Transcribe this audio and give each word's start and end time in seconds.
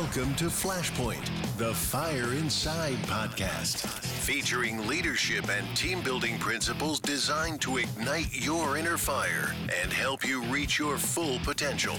Welcome 0.00 0.34
to 0.36 0.46
Flashpoint, 0.46 1.24
the 1.56 1.72
Fire 1.72 2.32
Inside 2.32 2.96
podcast, 3.04 3.86
featuring 4.24 4.88
leadership 4.88 5.48
and 5.48 5.64
team 5.76 6.02
building 6.02 6.36
principles 6.40 6.98
designed 6.98 7.60
to 7.60 7.76
ignite 7.76 8.34
your 8.34 8.76
inner 8.76 8.98
fire 8.98 9.54
and 9.80 9.92
help 9.92 10.26
you 10.26 10.42
reach 10.46 10.80
your 10.80 10.98
full 10.98 11.38
potential. 11.44 11.94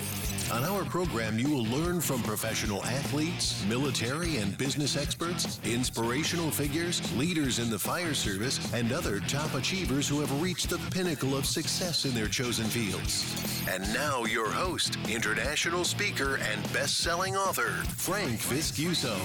On 0.51 0.63
our 0.65 0.83
program, 0.83 1.39
you 1.39 1.49
will 1.49 1.63
learn 1.65 2.01
from 2.01 2.21
professional 2.21 2.83
athletes, 2.85 3.65
military 3.65 4.37
and 4.37 4.57
business 4.57 4.96
experts, 4.96 5.59
inspirational 5.63 6.51
figures, 6.51 7.01
leaders 7.17 7.59
in 7.59 7.69
the 7.69 7.79
fire 7.79 8.13
service, 8.13 8.59
and 8.73 8.91
other 8.91 9.21
top 9.21 9.53
achievers 9.55 10.07
who 10.07 10.19
have 10.19 10.41
reached 10.41 10.69
the 10.69 10.77
pinnacle 10.91 11.35
of 11.35 11.46
success 11.46 12.05
in 12.05 12.13
their 12.13 12.27
chosen 12.27 12.65
fields. 12.65 13.25
And 13.67 13.81
now, 13.93 14.25
your 14.25 14.51
host, 14.51 14.97
international 15.09 15.83
speaker 15.83 16.38
and 16.38 16.62
best 16.73 16.99
selling 16.99 17.35
author, 17.35 17.84
Frank 17.88 18.39
Viscuso. 18.39 19.16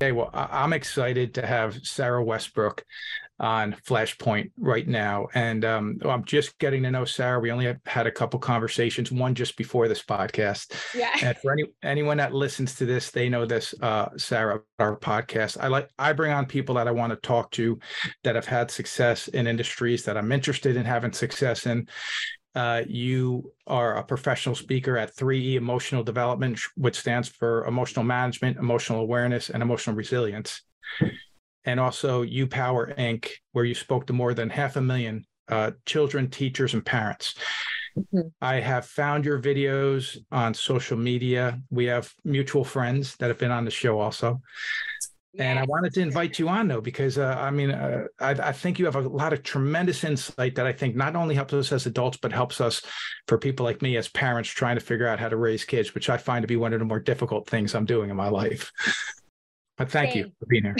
Okay, 0.00 0.12
well, 0.12 0.30
I'm 0.32 0.72
excited 0.72 1.34
to 1.34 1.46
have 1.46 1.78
Sara 1.86 2.24
Westbrook 2.24 2.84
on 3.38 3.76
Flashpoint 3.86 4.52
right 4.58 4.86
now. 4.86 5.26
And 5.34 5.64
um, 5.64 5.98
I'm 6.04 6.24
just 6.24 6.58
getting 6.58 6.82
to 6.84 6.90
know 6.90 7.04
Sara. 7.04 7.40
We 7.40 7.50
only 7.50 7.66
have 7.66 7.78
had 7.86 8.06
a 8.06 8.10
couple 8.10 8.38
conversations, 8.38 9.10
one 9.10 9.34
just 9.34 9.56
before 9.56 9.88
this 9.88 10.02
podcast. 10.02 10.74
Yeah. 10.94 11.10
And 11.22 11.36
for 11.38 11.52
any 11.52 11.64
anyone 11.82 12.16
that 12.18 12.32
listens 12.32 12.74
to 12.76 12.86
this, 12.86 13.10
they 13.10 13.28
know 13.28 13.44
this, 13.44 13.74
uh, 13.82 14.10
Sara, 14.16 14.62
our 14.78 14.96
podcast. 14.96 15.58
I 15.60 15.68
like 15.68 15.88
I 15.98 16.12
bring 16.12 16.32
on 16.32 16.46
people 16.46 16.76
that 16.76 16.88
I 16.88 16.92
want 16.92 17.10
to 17.10 17.16
talk 17.16 17.50
to 17.52 17.78
that 18.22 18.36
have 18.36 18.46
had 18.46 18.70
success 18.70 19.28
in 19.28 19.46
industries 19.46 20.04
that 20.04 20.16
I'm 20.16 20.32
interested 20.32 20.76
in 20.76 20.84
having 20.84 21.12
success 21.12 21.66
in. 21.66 21.88
Uh, 22.54 22.82
you 22.86 23.52
are 23.66 23.96
a 23.96 24.04
professional 24.04 24.54
speaker 24.54 24.98
at 24.98 25.16
3E 25.16 25.54
Emotional 25.54 26.02
Development, 26.02 26.60
which 26.76 26.98
stands 26.98 27.28
for 27.28 27.64
Emotional 27.66 28.04
Management, 28.04 28.58
Emotional 28.58 29.00
Awareness, 29.00 29.48
and 29.50 29.62
Emotional 29.62 29.96
Resilience 29.96 30.62
and 31.64 31.78
also 31.78 32.22
U 32.22 32.46
Power 32.46 32.92
Inc., 32.98 33.28
where 33.52 33.64
you 33.64 33.74
spoke 33.74 34.06
to 34.06 34.12
more 34.12 34.34
than 34.34 34.50
half 34.50 34.76
a 34.76 34.80
million 34.80 35.24
uh, 35.48 35.72
children, 35.86 36.30
teachers, 36.30 36.74
and 36.74 36.84
parents. 36.84 37.34
Mm-hmm. 37.96 38.28
I 38.40 38.54
have 38.56 38.86
found 38.86 39.24
your 39.24 39.40
videos 39.40 40.16
on 40.30 40.54
social 40.54 40.96
media. 40.96 41.60
We 41.70 41.86
have 41.86 42.12
mutual 42.24 42.64
friends 42.64 43.16
that 43.16 43.28
have 43.28 43.38
been 43.38 43.50
on 43.50 43.64
the 43.64 43.70
show 43.70 44.00
also. 44.00 44.40
Yes. 45.34 45.46
And 45.46 45.58
I 45.58 45.64
wanted 45.64 45.94
to 45.94 46.00
invite 46.00 46.38
you 46.38 46.48
on 46.50 46.68
though, 46.68 46.82
because 46.82 47.16
uh, 47.16 47.36
I 47.38 47.50
mean, 47.50 47.70
uh, 47.70 48.04
I, 48.20 48.30
I, 48.32 48.52
think 48.52 48.78
you 48.78 48.84
have 48.84 48.96
a 48.96 49.00
lot 49.00 49.32
of 49.32 49.42
tremendous 49.42 50.04
insight 50.04 50.56
that 50.56 50.66
I 50.66 50.72
think 50.72 50.94
not 50.94 51.16
only 51.16 51.34
helps 51.34 51.54
us 51.54 51.72
as 51.72 51.86
adults, 51.86 52.18
but 52.18 52.34
helps 52.34 52.60
us 52.60 52.82
for 53.28 53.38
people 53.38 53.64
like 53.64 53.80
me 53.80 53.96
as 53.96 54.08
parents 54.08 54.50
trying 54.50 54.76
to 54.76 54.84
figure 54.84 55.06
out 55.06 55.18
how 55.18 55.30
to 55.30 55.36
raise 55.36 55.64
kids, 55.64 55.94
which 55.94 56.10
I 56.10 56.18
find 56.18 56.42
to 56.42 56.46
be 56.46 56.56
one 56.56 56.74
of 56.74 56.80
the 56.80 56.84
more 56.84 57.00
difficult 57.00 57.48
things 57.48 57.74
I'm 57.74 57.86
doing 57.86 58.10
in 58.10 58.16
my 58.16 58.28
life. 58.28 58.70
But 59.78 59.90
thank 59.90 60.12
Same. 60.12 60.26
you 60.26 60.32
for 60.38 60.46
being 60.46 60.64
here. 60.64 60.76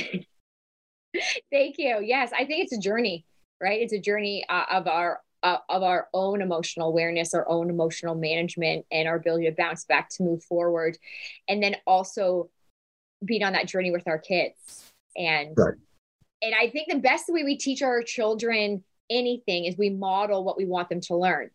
Thank 1.50 1.77
you. 1.78 2.00
Yes, 2.03 2.30
I 2.33 2.45
think 2.45 2.64
it's 2.64 2.73
a 2.73 2.78
journey, 2.78 3.27
right? 3.61 3.80
It's 3.80 3.92
a 3.92 4.00
journey 4.00 4.45
uh, 4.48 4.64
of 4.70 4.86
our 4.86 5.20
uh, 5.42 5.58
of 5.69 5.83
our 5.83 6.08
own 6.14 6.41
emotional 6.41 6.89
awareness, 6.89 7.34
our 7.34 7.48
own 7.48 7.69
emotional 7.69 8.14
management, 8.14 8.86
and 8.92 9.08
our 9.08 9.17
ability 9.17 9.47
to 9.47 9.53
bounce 9.53 9.84
back 9.84 10.08
to 10.11 10.23
move 10.23 10.45
forward, 10.45 10.97
and 11.48 11.62
then 11.62 11.77
also 11.86 12.48
being 13.24 13.42
on 13.42 13.52
that 13.52 13.68
journey 13.68 13.90
with 13.90 14.06
our 14.06 14.18
kids. 14.18 14.92
And 15.16 15.54
right. 15.56 15.74
and 16.40 16.54
I 16.54 16.70
think 16.70 16.88
the 16.90 16.98
best 16.98 17.24
way 17.28 17.44
we 17.44 17.56
teach 17.56 17.82
our 17.82 18.02
children 18.02 18.82
anything 19.10 19.66
is 19.66 19.76
we 19.76 19.90
model 19.90 20.44
what 20.44 20.56
we 20.56 20.64
want 20.64 20.88
them 20.88 21.00
to 21.02 21.16
learn. 21.16 21.50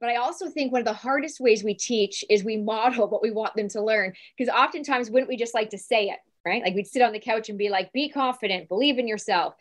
But 0.00 0.10
I 0.10 0.16
also 0.16 0.50
think 0.50 0.72
one 0.72 0.82
of 0.82 0.86
the 0.86 0.92
hardest 0.92 1.40
ways 1.40 1.64
we 1.64 1.72
teach 1.72 2.22
is 2.28 2.44
we 2.44 2.58
model 2.58 3.08
what 3.10 3.22
we 3.22 3.30
want 3.30 3.54
them 3.54 3.68
to 3.68 3.82
learn. 3.82 4.12
Because 4.36 4.52
oftentimes, 4.54 5.10
wouldn't 5.10 5.28
we 5.28 5.36
just 5.36 5.54
like 5.54 5.70
to 5.70 5.78
say 5.78 6.08
it? 6.08 6.18
right? 6.46 6.62
Like 6.62 6.74
we'd 6.74 6.86
sit 6.86 7.02
on 7.02 7.12
the 7.12 7.18
couch 7.18 7.48
and 7.48 7.58
be 7.58 7.68
like, 7.68 7.92
be 7.92 8.08
confident, 8.08 8.68
believe 8.68 8.98
in 8.98 9.08
yourself, 9.08 9.54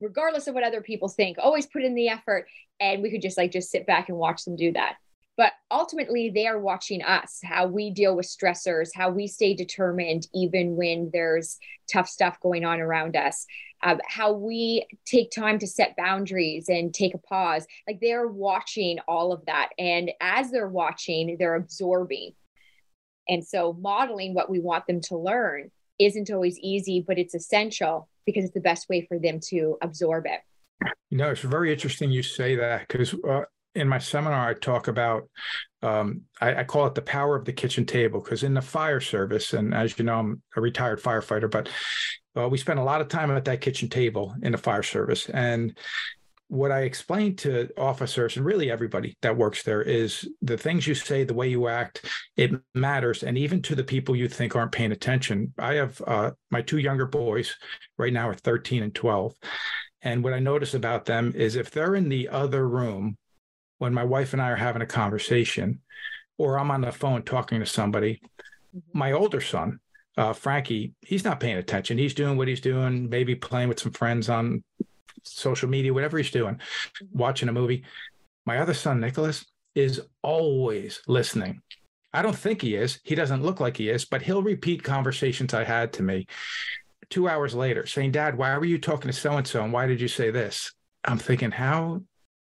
regardless 0.00 0.46
of 0.46 0.54
what 0.54 0.62
other 0.62 0.82
people 0.82 1.08
think, 1.08 1.38
always 1.38 1.66
put 1.66 1.82
in 1.82 1.94
the 1.94 2.08
effort. 2.08 2.46
And 2.78 3.02
we 3.02 3.10
could 3.10 3.22
just 3.22 3.38
like 3.38 3.50
just 3.50 3.70
sit 3.70 3.86
back 3.86 4.10
and 4.10 4.18
watch 4.18 4.44
them 4.44 4.54
do 4.54 4.72
that. 4.72 4.96
But 5.42 5.54
ultimately, 5.72 6.30
they 6.30 6.46
are 6.46 6.60
watching 6.60 7.02
us, 7.02 7.40
how 7.42 7.66
we 7.66 7.90
deal 7.90 8.14
with 8.14 8.26
stressors, 8.26 8.90
how 8.94 9.10
we 9.10 9.26
stay 9.26 9.54
determined, 9.54 10.28
even 10.32 10.76
when 10.76 11.10
there's 11.12 11.58
tough 11.92 12.08
stuff 12.08 12.38
going 12.38 12.64
on 12.64 12.78
around 12.80 13.16
us, 13.16 13.44
uh, 13.82 13.96
how 14.06 14.34
we 14.34 14.86
take 15.04 15.32
time 15.32 15.58
to 15.58 15.66
set 15.66 15.96
boundaries 15.96 16.68
and 16.68 16.94
take 16.94 17.12
a 17.14 17.18
pause. 17.18 17.66
Like 17.88 17.98
they're 18.00 18.28
watching 18.28 19.00
all 19.08 19.32
of 19.32 19.44
that. 19.46 19.70
And 19.80 20.12
as 20.20 20.52
they're 20.52 20.68
watching, 20.68 21.34
they're 21.40 21.56
absorbing. 21.56 22.34
And 23.28 23.44
so, 23.44 23.72
modeling 23.72 24.34
what 24.34 24.48
we 24.48 24.60
want 24.60 24.86
them 24.86 25.00
to 25.08 25.16
learn 25.16 25.72
isn't 25.98 26.30
always 26.30 26.56
easy, 26.60 27.04
but 27.04 27.18
it's 27.18 27.34
essential 27.34 28.08
because 28.26 28.44
it's 28.44 28.54
the 28.54 28.60
best 28.60 28.88
way 28.88 29.06
for 29.08 29.18
them 29.18 29.40
to 29.48 29.76
absorb 29.82 30.24
it. 30.26 30.38
You 31.10 31.18
know, 31.18 31.32
it's 31.32 31.40
very 31.40 31.72
interesting 31.72 32.12
you 32.12 32.22
say 32.22 32.54
that 32.54 32.86
because 32.86 33.12
uh, 33.28 33.42
in 33.74 33.88
my 33.88 33.98
seminar, 33.98 34.48
I 34.48 34.54
talk 34.54 34.88
about, 34.88 35.28
um, 35.82 36.22
I, 36.40 36.56
I, 36.56 36.64
call 36.64 36.86
it 36.86 36.94
the 36.94 37.02
power 37.02 37.36
of 37.36 37.44
the 37.44 37.52
kitchen 37.52 37.86
table 37.86 38.20
because 38.20 38.42
in 38.42 38.54
the 38.54 38.60
fire 38.60 39.00
service, 39.00 39.52
and 39.52 39.74
as 39.74 39.98
you 39.98 40.04
know, 40.04 40.18
I'm 40.18 40.42
a 40.56 40.60
retired 40.60 41.02
firefighter, 41.02 41.50
but 41.50 41.68
uh, 42.36 42.48
we 42.48 42.58
spend 42.58 42.78
a 42.78 42.84
lot 42.84 43.00
of 43.00 43.08
time 43.08 43.30
at 43.30 43.44
that 43.46 43.60
kitchen 43.60 43.88
table 43.88 44.34
in 44.42 44.52
the 44.52 44.58
fire 44.58 44.82
service. 44.82 45.28
And 45.28 45.76
what 46.48 46.70
I 46.70 46.82
explain 46.82 47.34
to 47.36 47.70
officers 47.78 48.36
and 48.36 48.44
really 48.44 48.70
everybody 48.70 49.16
that 49.22 49.36
works 49.36 49.62
there 49.62 49.80
is 49.80 50.28
the 50.42 50.58
things 50.58 50.86
you 50.86 50.94
say, 50.94 51.24
the 51.24 51.32
way 51.32 51.48
you 51.48 51.66
act, 51.66 52.04
it 52.36 52.52
matters. 52.74 53.22
And 53.22 53.38
even 53.38 53.62
to 53.62 53.74
the 53.74 53.84
people 53.84 54.14
you 54.14 54.28
think 54.28 54.54
aren't 54.54 54.72
paying 54.72 54.92
attention. 54.92 55.54
I 55.58 55.74
have 55.74 56.02
uh, 56.06 56.32
my 56.50 56.60
two 56.60 56.76
younger 56.76 57.06
boys 57.06 57.56
right 57.96 58.12
now 58.12 58.28
are 58.28 58.34
13 58.34 58.82
and 58.82 58.94
12. 58.94 59.34
And 60.02 60.22
what 60.22 60.34
I 60.34 60.40
notice 60.40 60.74
about 60.74 61.06
them 61.06 61.32
is 61.34 61.56
if 61.56 61.70
they're 61.70 61.94
in 61.94 62.10
the 62.10 62.28
other 62.28 62.68
room 62.68 63.16
when 63.82 63.92
my 63.92 64.04
wife 64.04 64.32
and 64.32 64.40
I 64.40 64.48
are 64.48 64.54
having 64.54 64.80
a 64.80 64.86
conversation, 64.86 65.80
or 66.38 66.56
I'm 66.56 66.70
on 66.70 66.82
the 66.82 66.92
phone 66.92 67.24
talking 67.24 67.58
to 67.58 67.66
somebody, 67.66 68.20
mm-hmm. 68.72 68.96
my 68.96 69.10
older 69.10 69.40
son, 69.40 69.80
uh, 70.16 70.32
Frankie, 70.34 70.94
he's 71.00 71.24
not 71.24 71.40
paying 71.40 71.56
attention. 71.56 71.98
He's 71.98 72.14
doing 72.14 72.36
what 72.36 72.46
he's 72.46 72.60
doing, 72.60 73.10
maybe 73.10 73.34
playing 73.34 73.68
with 73.68 73.80
some 73.80 73.90
friends 73.90 74.28
on 74.28 74.62
social 75.24 75.68
media, 75.68 75.92
whatever 75.92 76.16
he's 76.16 76.30
doing, 76.30 76.54
mm-hmm. 76.54 77.18
watching 77.18 77.48
a 77.48 77.52
movie. 77.52 77.82
My 78.46 78.58
other 78.58 78.72
son, 78.72 79.00
Nicholas, 79.00 79.44
is 79.74 80.00
always 80.22 81.00
listening. 81.08 81.60
I 82.12 82.22
don't 82.22 82.38
think 82.38 82.62
he 82.62 82.76
is. 82.76 83.00
He 83.02 83.16
doesn't 83.16 83.42
look 83.42 83.58
like 83.58 83.78
he 83.78 83.88
is, 83.88 84.04
but 84.04 84.22
he'll 84.22 84.44
repeat 84.44 84.84
conversations 84.84 85.54
I 85.54 85.64
had 85.64 85.92
to 85.94 86.04
me 86.04 86.28
two 87.10 87.28
hours 87.28 87.52
later 87.52 87.84
saying, 87.84 88.12
Dad, 88.12 88.38
why 88.38 88.56
were 88.56 88.64
you 88.64 88.78
talking 88.78 89.10
to 89.10 89.16
so 89.16 89.32
and 89.32 89.46
so? 89.46 89.64
And 89.64 89.72
why 89.72 89.88
did 89.88 90.00
you 90.00 90.06
say 90.06 90.30
this? 90.30 90.72
I'm 91.04 91.18
thinking, 91.18 91.50
how 91.50 92.02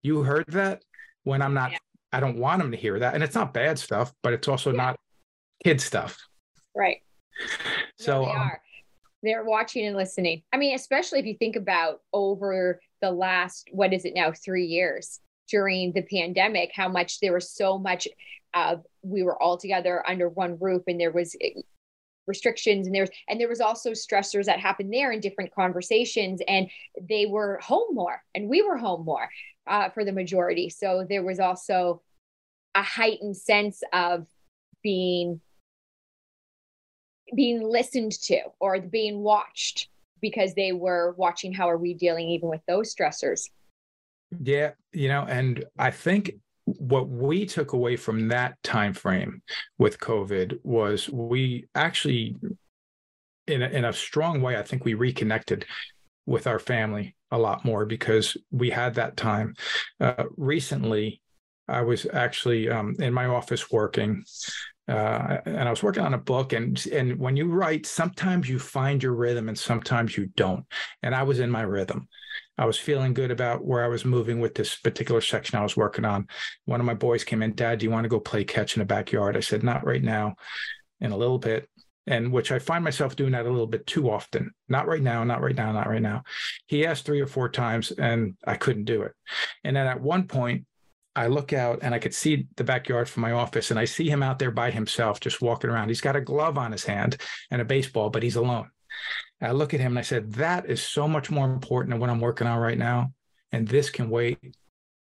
you 0.02 0.24
heard 0.24 0.46
that 0.48 0.82
when 1.24 1.42
I'm 1.42 1.54
not, 1.54 1.72
yeah. 1.72 1.78
I 2.12 2.20
don't 2.20 2.38
want 2.38 2.60
them 2.60 2.70
to 2.70 2.76
hear 2.76 2.98
that. 2.98 3.14
And 3.14 3.22
it's 3.22 3.34
not 3.34 3.54
bad 3.54 3.78
stuff, 3.78 4.12
but 4.22 4.32
it's 4.32 4.48
also 4.48 4.70
yeah. 4.70 4.76
not 4.76 4.96
kid 5.64 5.80
stuff. 5.80 6.18
Right. 6.74 6.98
So, 7.98 8.22
no, 8.22 8.24
they 8.26 8.30
um, 8.32 8.36
are 8.38 8.62
they're 9.22 9.44
watching 9.44 9.86
and 9.86 9.96
listening. 9.96 10.42
I 10.52 10.56
mean, 10.56 10.74
especially 10.74 11.18
if 11.20 11.26
you 11.26 11.36
think 11.36 11.56
about 11.56 12.00
over 12.12 12.80
the 13.02 13.10
last, 13.10 13.68
what 13.70 13.92
is 13.92 14.04
it 14.04 14.14
now, 14.14 14.32
three 14.32 14.64
years 14.64 15.20
during 15.48 15.92
the 15.92 16.02
pandemic, 16.02 16.70
how 16.74 16.88
much 16.88 17.20
there 17.20 17.32
was 17.32 17.50
so 17.50 17.78
much 17.78 18.08
uh, 18.54 18.76
we 19.02 19.22
were 19.22 19.40
all 19.40 19.56
together 19.56 20.02
under 20.08 20.28
one 20.28 20.58
roof 20.60 20.82
and 20.86 21.00
there 21.00 21.12
was 21.12 21.36
eh, 21.40 21.50
restrictions 22.26 22.86
and 22.86 22.94
there's 22.94 23.10
and 23.28 23.40
there 23.40 23.48
was 23.48 23.60
also 23.60 23.90
stressors 23.90 24.44
that 24.44 24.60
happened 24.60 24.92
there 24.92 25.10
in 25.12 25.20
different 25.20 25.52
conversations 25.54 26.40
and 26.46 26.68
they 27.08 27.26
were 27.26 27.58
home 27.62 27.94
more 27.94 28.22
and 28.34 28.48
we 28.48 28.62
were 28.62 28.76
home 28.76 29.04
more 29.04 29.28
uh, 29.70 29.88
for 29.90 30.04
the 30.04 30.12
majority. 30.12 30.68
So 30.68 31.06
there 31.08 31.22
was 31.22 31.40
also 31.40 32.02
a 32.74 32.82
heightened 32.82 33.36
sense 33.36 33.82
of 33.92 34.26
being 34.82 35.40
being 37.34 37.62
listened 37.62 38.12
to 38.12 38.40
or 38.58 38.80
being 38.80 39.20
watched 39.20 39.88
because 40.20 40.54
they 40.54 40.72
were 40.72 41.14
watching 41.16 41.52
how 41.52 41.70
are 41.70 41.78
we 41.78 41.94
dealing 41.94 42.28
even 42.28 42.48
with 42.48 42.60
those 42.66 42.94
stressors? 42.94 43.48
Yeah 44.42 44.72
you 44.92 45.08
know 45.08 45.24
and 45.28 45.64
i 45.78 45.90
think 45.90 46.32
what 46.64 47.08
we 47.08 47.46
took 47.46 47.72
away 47.72 47.96
from 47.96 48.28
that 48.28 48.60
time 48.62 48.92
frame 48.92 49.42
with 49.78 49.98
covid 49.98 50.58
was 50.62 51.08
we 51.08 51.66
actually 51.74 52.36
in 53.46 53.62
a, 53.62 53.68
in 53.68 53.84
a 53.84 53.92
strong 53.92 54.42
way 54.42 54.56
i 54.56 54.62
think 54.62 54.84
we 54.84 54.94
reconnected 54.94 55.64
with 56.26 56.46
our 56.46 56.58
family 56.58 57.14
a 57.30 57.38
lot 57.38 57.64
more 57.64 57.86
because 57.86 58.36
we 58.50 58.70
had 58.70 58.94
that 58.94 59.16
time 59.16 59.54
uh, 60.00 60.24
recently 60.36 61.20
i 61.68 61.80
was 61.80 62.06
actually 62.12 62.68
um, 62.68 62.94
in 62.98 63.12
my 63.12 63.26
office 63.26 63.70
working 63.70 64.24
uh, 64.90 65.38
and 65.44 65.68
I 65.68 65.70
was 65.70 65.84
working 65.84 66.02
on 66.02 66.14
a 66.14 66.18
book, 66.18 66.52
and 66.52 66.84
and 66.86 67.16
when 67.16 67.36
you 67.36 67.46
write, 67.46 67.86
sometimes 67.86 68.48
you 68.48 68.58
find 68.58 69.00
your 69.00 69.12
rhythm, 69.12 69.48
and 69.48 69.56
sometimes 69.56 70.16
you 70.16 70.26
don't. 70.34 70.64
And 71.04 71.14
I 71.14 71.22
was 71.22 71.38
in 71.38 71.48
my 71.48 71.62
rhythm. 71.62 72.08
I 72.58 72.66
was 72.66 72.76
feeling 72.76 73.14
good 73.14 73.30
about 73.30 73.64
where 73.64 73.84
I 73.84 73.88
was 73.88 74.04
moving 74.04 74.40
with 74.40 74.54
this 74.54 74.76
particular 74.76 75.20
section 75.20 75.58
I 75.58 75.62
was 75.62 75.76
working 75.76 76.04
on. 76.04 76.26
One 76.64 76.80
of 76.80 76.86
my 76.86 76.94
boys 76.94 77.22
came 77.22 77.42
in, 77.42 77.54
Dad, 77.54 77.78
do 77.78 77.84
you 77.84 77.90
want 77.90 78.04
to 78.04 78.08
go 78.08 78.20
play 78.20 78.44
catch 78.44 78.76
in 78.76 78.80
the 78.80 78.84
backyard? 78.84 79.36
I 79.36 79.40
said, 79.40 79.62
Not 79.62 79.86
right 79.86 80.02
now, 80.02 80.34
in 81.00 81.12
a 81.12 81.16
little 81.16 81.38
bit. 81.38 81.68
And 82.06 82.32
which 82.32 82.50
I 82.50 82.58
find 82.58 82.82
myself 82.82 83.14
doing 83.14 83.32
that 83.32 83.46
a 83.46 83.50
little 83.50 83.66
bit 83.66 83.86
too 83.86 84.10
often. 84.10 84.52
Not 84.68 84.88
right 84.88 85.02
now, 85.02 85.22
not 85.22 85.42
right 85.42 85.54
now, 85.54 85.70
not 85.70 85.88
right 85.88 86.02
now. 86.02 86.22
He 86.66 86.86
asked 86.86 87.04
three 87.04 87.20
or 87.20 87.26
four 87.26 87.48
times 87.48 87.92
and 87.92 88.36
I 88.46 88.56
couldn't 88.56 88.84
do 88.84 89.02
it. 89.02 89.12
And 89.64 89.76
then 89.76 89.86
at 89.86 90.00
one 90.00 90.26
point, 90.26 90.64
I 91.16 91.26
look 91.26 91.52
out 91.52 91.80
and 91.82 91.94
I 91.94 91.98
could 91.98 92.14
see 92.14 92.46
the 92.56 92.64
backyard 92.64 93.08
from 93.08 93.22
my 93.22 93.32
office, 93.32 93.70
and 93.70 93.80
I 93.80 93.84
see 93.84 94.08
him 94.08 94.22
out 94.22 94.38
there 94.38 94.52
by 94.52 94.70
himself, 94.70 95.18
just 95.18 95.42
walking 95.42 95.68
around. 95.68 95.88
He's 95.88 96.00
got 96.00 96.16
a 96.16 96.20
glove 96.20 96.56
on 96.56 96.72
his 96.72 96.84
hand 96.84 97.16
and 97.50 97.60
a 97.60 97.64
baseball, 97.64 98.10
but 98.10 98.22
he's 98.22 98.36
alone. 98.36 98.70
I 99.40 99.52
look 99.52 99.74
at 99.74 99.80
him 99.80 99.92
and 99.92 99.98
I 99.98 100.02
said, 100.02 100.32
That 100.34 100.68
is 100.68 100.82
so 100.82 101.08
much 101.08 101.30
more 101.30 101.50
important 101.50 101.90
than 101.90 102.00
what 102.00 102.10
I'm 102.10 102.20
working 102.20 102.46
on 102.46 102.58
right 102.58 102.78
now. 102.78 103.12
And 103.52 103.66
this 103.66 103.90
can 103.90 104.10
wait. 104.10 104.38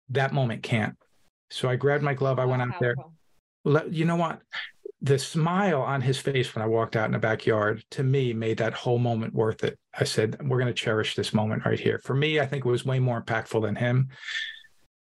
That 0.09 0.33
moment 0.33 0.63
can't. 0.63 0.95
So 1.49 1.69
I 1.69 1.75
grabbed 1.75 2.03
my 2.03 2.13
glove. 2.13 2.39
I 2.39 2.45
went 2.45 2.61
out 2.61 2.79
there. 2.79 2.95
You 3.89 4.05
know 4.05 4.17
what? 4.17 4.41
The 5.05 5.19
smile 5.19 5.83
on 5.83 6.01
his 6.01 6.17
face 6.17 6.55
when 6.55 6.63
I 6.63 6.67
walked 6.67 6.95
out 6.95 7.05
in 7.05 7.11
the 7.11 7.19
backyard 7.19 7.83
to 7.91 8.03
me 8.03 8.33
made 8.33 8.57
that 8.57 8.73
whole 8.73 8.97
moment 8.97 9.35
worth 9.35 9.63
it. 9.63 9.77
I 9.93 10.03
said, 10.03 10.37
We're 10.41 10.57
going 10.57 10.65
to 10.65 10.73
cherish 10.73 11.15
this 11.15 11.31
moment 11.31 11.63
right 11.63 11.79
here. 11.79 11.99
For 12.03 12.15
me, 12.15 12.39
I 12.39 12.47
think 12.47 12.65
it 12.65 12.69
was 12.69 12.85
way 12.85 12.97
more 12.97 13.21
impactful 13.21 13.61
than 13.61 13.75
him, 13.75 14.09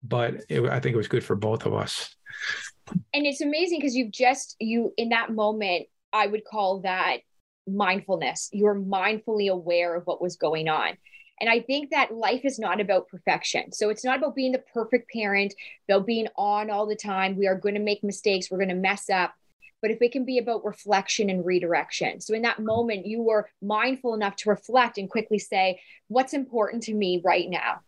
but 0.03 0.35
it, 0.51 0.63
I 0.65 0.79
think 0.81 0.93
it 0.93 0.99
was 0.99 1.09
good 1.09 1.25
for 1.25 1.37
both 1.37 1.65
of 1.65 1.73
us. 1.73 2.15
And 3.15 3.25
it's 3.25 3.41
amazing 3.41 3.79
because 3.79 3.97
you've 3.97 4.13
just, 4.13 4.57
you, 4.61 4.93
in 4.99 5.09
that 5.09 5.33
moment, 5.33 5.87
I 6.13 6.27
would 6.27 6.45
call 6.45 6.81
that 6.81 7.21
mindfulness. 7.67 8.51
You're 8.53 8.79
mindfully 8.79 9.51
aware 9.51 9.95
of 9.95 10.07
what 10.07 10.21
was 10.21 10.37
going 10.37 10.69
on. 10.69 10.99
And 11.41 11.49
I 11.49 11.61
think 11.61 11.91
that 11.91 12.15
life 12.15 12.43
is 12.45 12.59
not 12.59 12.79
about 12.79 13.09
perfection. 13.09 13.73
So 13.73 13.89
it's 13.89 14.05
not 14.05 14.19
about 14.19 14.37
being 14.37 14.53
the 14.53 14.63
perfect 14.75 15.11
parent, 15.11 15.55
about 15.89 16.07
being 16.07 16.29
on 16.37 16.69
all 16.69 16.87
the 16.87 16.95
time. 16.95 17.37
We 17.37 17.47
are 17.47 17.59
going 17.59 17.75
to 17.75 17.81
make 17.81 18.05
mistakes, 18.05 18.51
we're 18.51 18.59
going 18.59 18.69
to 18.69 18.75
mess 18.75 19.09
up. 19.09 19.33
But 19.85 19.91
if 19.91 20.01
it 20.01 20.13
can 20.13 20.25
be 20.25 20.39
about 20.39 20.65
reflection 20.65 21.29
and 21.29 21.45
redirection. 21.45 22.19
So 22.19 22.33
in 22.33 22.41
that 22.41 22.59
moment, 22.59 23.05
you 23.05 23.21
were 23.21 23.51
mindful 23.61 24.15
enough 24.15 24.35
to 24.37 24.49
reflect 24.49 24.97
and 24.97 25.11
quickly 25.11 25.39
say, 25.39 25.79
what's 26.09 26.33
important 26.33 26.85
to 26.85 26.95
me 26.95 27.21
right 27.23 27.51
now? 27.51 27.81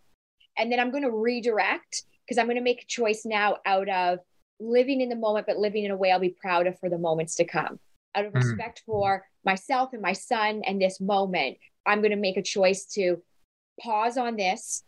And 0.59 0.71
then 0.71 0.79
I'm 0.79 0.91
going 0.91 1.05
to 1.05 1.11
redirect 1.11 2.03
because 2.23 2.37
I'm 2.37 2.49
going 2.49 2.59
to 2.59 2.63
make 2.63 2.83
a 2.83 2.87
choice 2.87 3.25
now 3.25 3.57
out 3.65 3.89
of 3.89 4.19
living 4.61 5.01
in 5.01 5.09
the 5.09 5.17
moment, 5.17 5.47
but 5.47 5.57
living 5.57 5.85
in 5.87 5.91
a 5.91 5.97
way 5.97 6.13
I'll 6.13 6.21
be 6.21 6.37
proud 6.39 6.67
of 6.67 6.79
for 6.79 6.91
the 6.91 6.99
moments 6.99 7.37
to 7.37 7.47
come. 7.47 7.81
Out 8.15 8.27
of 8.27 8.35
mm. 8.35 8.43
respect 8.43 8.83
for 8.85 9.25
myself 9.47 9.95
and 9.95 10.03
my 10.03 10.13
son 10.13 10.61
and 10.67 10.79
this 10.79 11.01
moment, 11.01 11.57
I'm 11.87 12.03
going 12.03 12.11
to 12.11 12.17
make 12.17 12.37
a 12.37 12.43
choice 12.43 12.85
to 12.89 13.23
pause 13.81 14.19
on 14.19 14.37
this 14.37 14.85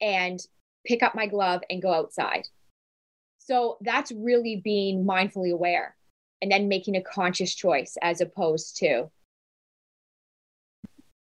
and 0.00 0.38
pick 0.86 1.02
up 1.02 1.16
my 1.16 1.26
glove 1.26 1.62
and 1.68 1.82
go 1.82 1.92
outside. 1.92 2.46
So 3.38 3.76
that's 3.80 4.12
really 4.12 4.60
being 4.62 5.04
mindfully 5.04 5.52
aware 5.52 5.96
and 6.42 6.50
then 6.50 6.68
making 6.68 6.96
a 6.96 7.02
conscious 7.02 7.54
choice 7.54 7.96
as 8.02 8.20
opposed 8.20 8.76
to 8.78 9.10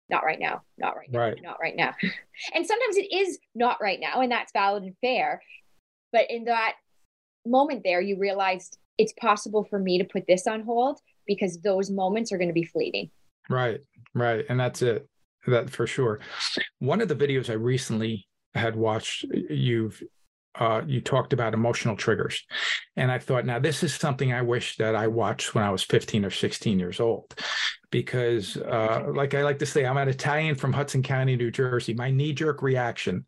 not 0.09 0.23
right 0.23 0.39
now, 0.39 0.61
not 0.77 0.95
right 0.95 1.11
now, 1.11 1.19
right. 1.19 1.39
not 1.41 1.57
right 1.59 1.75
now. 1.75 1.93
and 2.53 2.65
sometimes 2.65 2.97
it 2.97 3.11
is 3.11 3.39
not 3.55 3.81
right 3.81 3.99
now, 3.99 4.21
and 4.21 4.31
that's 4.31 4.51
valid 4.51 4.83
and 4.83 4.95
fair. 5.01 5.41
But 6.11 6.29
in 6.29 6.45
that 6.45 6.73
moment 7.45 7.81
there, 7.83 8.01
you 8.01 8.17
realized 8.17 8.77
it's 8.97 9.13
possible 9.13 9.63
for 9.63 9.79
me 9.79 9.97
to 9.97 10.05
put 10.05 10.25
this 10.27 10.47
on 10.47 10.63
hold 10.63 10.99
because 11.27 11.59
those 11.61 11.89
moments 11.89 12.31
are 12.31 12.37
going 12.37 12.49
to 12.49 12.53
be 12.53 12.63
fleeting. 12.63 13.09
Right, 13.49 13.81
right. 14.13 14.45
And 14.47 14.59
that's 14.59 14.81
it. 14.81 15.07
That 15.47 15.69
for 15.69 15.85
sure. 15.85 16.19
One 16.79 17.01
of 17.01 17.07
the 17.07 17.15
videos 17.15 17.49
I 17.49 17.53
recently 17.53 18.25
had 18.55 18.75
watched, 18.75 19.23
you've 19.23 20.01
uh, 20.59 20.81
you 20.85 21.01
talked 21.01 21.33
about 21.33 21.53
emotional 21.53 21.95
triggers. 21.95 22.43
And 22.95 23.11
I 23.11 23.19
thought, 23.19 23.45
now 23.45 23.59
this 23.59 23.83
is 23.83 23.93
something 23.93 24.33
I 24.33 24.41
wish 24.41 24.77
that 24.77 24.95
I 24.95 25.07
watched 25.07 25.53
when 25.53 25.63
I 25.63 25.69
was 25.69 25.83
15 25.83 26.25
or 26.25 26.31
16 26.31 26.79
years 26.79 26.99
old. 26.99 27.33
Because, 27.91 28.57
uh, 28.57 29.05
like 29.13 29.33
I 29.33 29.43
like 29.43 29.59
to 29.59 29.65
say, 29.65 29.85
I'm 29.85 29.97
an 29.97 30.09
Italian 30.09 30.55
from 30.55 30.73
Hudson 30.73 31.03
County, 31.03 31.35
New 31.35 31.51
Jersey. 31.51 31.93
My 31.93 32.11
knee 32.11 32.33
jerk 32.33 32.61
reaction 32.61 33.25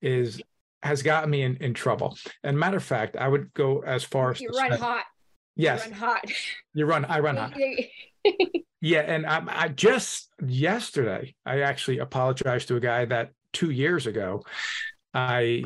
is 0.00 0.40
has 0.82 1.02
gotten 1.02 1.30
me 1.30 1.42
in, 1.42 1.56
in 1.56 1.74
trouble. 1.74 2.16
And 2.42 2.58
matter 2.58 2.78
of 2.78 2.84
fact, 2.84 3.16
I 3.16 3.28
would 3.28 3.52
go 3.52 3.80
as 3.80 4.02
far 4.02 4.30
as 4.30 4.40
you 4.40 4.48
run 4.48 4.72
hot. 4.72 5.04
Yes. 5.56 5.84
You 5.84 5.90
run 5.90 6.00
hot. 6.00 6.32
You 6.72 6.86
run, 6.86 7.04
I 7.04 7.20
run 7.20 7.36
hot. 7.36 7.54
yeah. 8.80 9.00
And 9.00 9.26
I, 9.26 9.42
I 9.46 9.68
just 9.68 10.30
yesterday, 10.42 11.34
I 11.44 11.60
actually 11.60 11.98
apologized 11.98 12.68
to 12.68 12.76
a 12.76 12.80
guy 12.80 13.04
that 13.04 13.32
two 13.52 13.70
years 13.70 14.06
ago, 14.06 14.42
I 15.12 15.64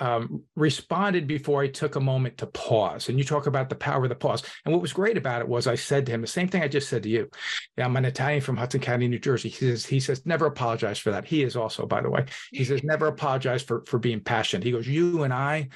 um, 0.00 0.42
responded 0.56 1.26
before 1.26 1.62
I 1.62 1.68
took 1.68 1.96
a 1.96 2.00
moment 2.00 2.38
to 2.38 2.46
pause. 2.46 3.08
And 3.08 3.18
you 3.18 3.24
talk 3.24 3.46
about 3.46 3.68
the 3.68 3.74
power 3.74 4.02
of 4.02 4.08
the 4.08 4.14
pause. 4.14 4.42
And 4.64 4.72
what 4.72 4.82
was 4.82 4.92
great 4.92 5.16
about 5.16 5.40
it 5.40 5.48
was 5.48 5.66
I 5.66 5.76
said 5.76 6.06
to 6.06 6.12
him 6.12 6.20
the 6.20 6.26
same 6.26 6.48
thing 6.48 6.62
I 6.62 6.68
just 6.68 6.88
said 6.88 7.04
to 7.04 7.08
you. 7.08 7.28
Yeah, 7.76 7.84
I'm 7.84 7.96
an 7.96 8.04
Italian 8.04 8.40
from 8.40 8.56
Hudson 8.56 8.80
County, 8.80 9.08
New 9.08 9.18
Jersey. 9.18 9.48
He 9.48 9.66
says, 9.66 9.86
he 9.86 10.00
says, 10.00 10.26
never 10.26 10.46
apologize 10.46 10.98
for 10.98 11.10
that. 11.12 11.24
He 11.24 11.42
is 11.42 11.56
also, 11.56 11.86
by 11.86 12.00
the 12.00 12.10
way, 12.10 12.24
he 12.50 12.64
says, 12.64 12.82
never 12.82 13.06
apologize 13.06 13.62
for 13.62 13.84
for 13.86 13.98
being 13.98 14.20
passionate. 14.20 14.64
He 14.64 14.72
goes, 14.72 14.88
you 14.88 15.22
and 15.22 15.32
I 15.32 15.68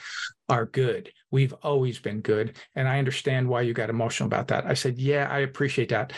are 0.49 0.67
good. 0.67 1.13
We've 1.31 1.53
always 1.63 1.99
been 1.99 2.21
good. 2.21 2.57
And 2.75 2.89
I 2.89 2.99
understand 2.99 3.49
why 3.49 3.61
you 3.63 3.75
got 3.75 3.91
emotional 3.91 4.27
about 4.27 4.49
that. 4.49 4.67
I 4.67 4.75
said, 4.75 4.99
yeah, 4.99 5.29
I 5.31 5.41
appreciate 5.41 5.91
that. 5.91 6.13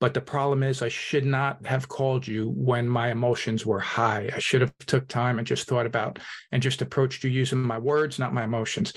But 0.00 0.14
the 0.14 0.20
problem 0.20 0.62
is 0.62 0.80
I 0.80 0.88
should 0.88 1.26
not 1.26 1.64
have 1.66 1.88
called 1.88 2.26
you 2.26 2.48
when 2.56 2.88
my 2.88 3.10
emotions 3.10 3.66
were 3.66 3.78
high. 3.78 4.30
I 4.34 4.38
should 4.38 4.62
have 4.62 4.72
took 4.86 5.06
time 5.08 5.38
and 5.38 5.46
just 5.46 5.68
thought 5.68 5.84
about 5.84 6.18
and 6.52 6.62
just 6.62 6.80
approached 6.80 7.22
you 7.22 7.30
using 7.30 7.60
my 7.60 7.78
words, 7.78 8.18
not 8.18 8.32
my 8.32 8.44
emotions. 8.44 8.94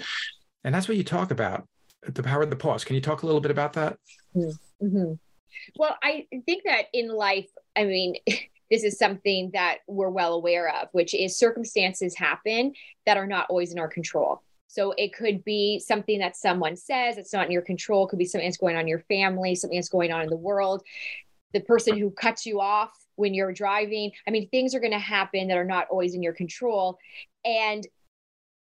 And 0.63 0.73
that's 0.73 0.87
what 0.87 0.95
you 0.95 1.03
talk 1.03 1.31
about, 1.31 1.67
the 2.07 2.23
power 2.23 2.41
of 2.41 2.49
the 2.49 2.55
pause. 2.55 2.85
Can 2.85 2.95
you 2.95 3.01
talk 3.01 3.23
a 3.23 3.25
little 3.25 3.41
bit 3.41 3.51
about 3.51 3.73
that? 3.73 3.97
Mm-hmm. 4.33 5.13
Well, 5.75 5.97
I 6.01 6.25
think 6.45 6.63
that 6.63 6.85
in 6.93 7.09
life, 7.09 7.49
I 7.75 7.83
mean, 7.83 8.15
this 8.71 8.83
is 8.83 8.97
something 8.97 9.51
that 9.53 9.79
we're 9.87 10.09
well 10.09 10.33
aware 10.33 10.69
of, 10.69 10.87
which 10.93 11.13
is 11.13 11.37
circumstances 11.37 12.15
happen 12.15 12.73
that 13.05 13.17
are 13.17 13.27
not 13.27 13.47
always 13.49 13.73
in 13.73 13.79
our 13.79 13.89
control. 13.89 14.41
So 14.73 14.91
it 14.97 15.13
could 15.13 15.43
be 15.43 15.77
something 15.77 16.17
that 16.17 16.35
someone 16.35 16.75
says 16.75 17.19
it's 17.19 17.31
not 17.31 17.45
in 17.45 17.51
your 17.51 17.61
control. 17.61 18.07
It 18.07 18.09
could 18.09 18.17
be 18.17 18.25
something 18.25 18.47
that's 18.47 18.57
going 18.57 18.75
on 18.75 18.81
in 18.81 18.87
your 18.87 19.05
family, 19.07 19.53
something 19.53 19.77
that's 19.77 19.87
going 19.87 20.11
on 20.11 20.23
in 20.23 20.29
the 20.31 20.35
world. 20.35 20.81
The 21.53 21.59
person 21.59 21.95
who 21.95 22.09
cuts 22.09 22.43
you 22.47 22.59
off 22.59 22.89
when 23.13 23.35
you're 23.35 23.53
driving. 23.53 24.13
I 24.27 24.31
mean, 24.31 24.49
things 24.49 24.73
are 24.73 24.79
going 24.79 24.91
to 24.91 24.97
happen 24.97 25.47
that 25.49 25.59
are 25.59 25.63
not 25.63 25.89
always 25.91 26.15
in 26.15 26.23
your 26.23 26.33
control. 26.33 26.97
And 27.45 27.85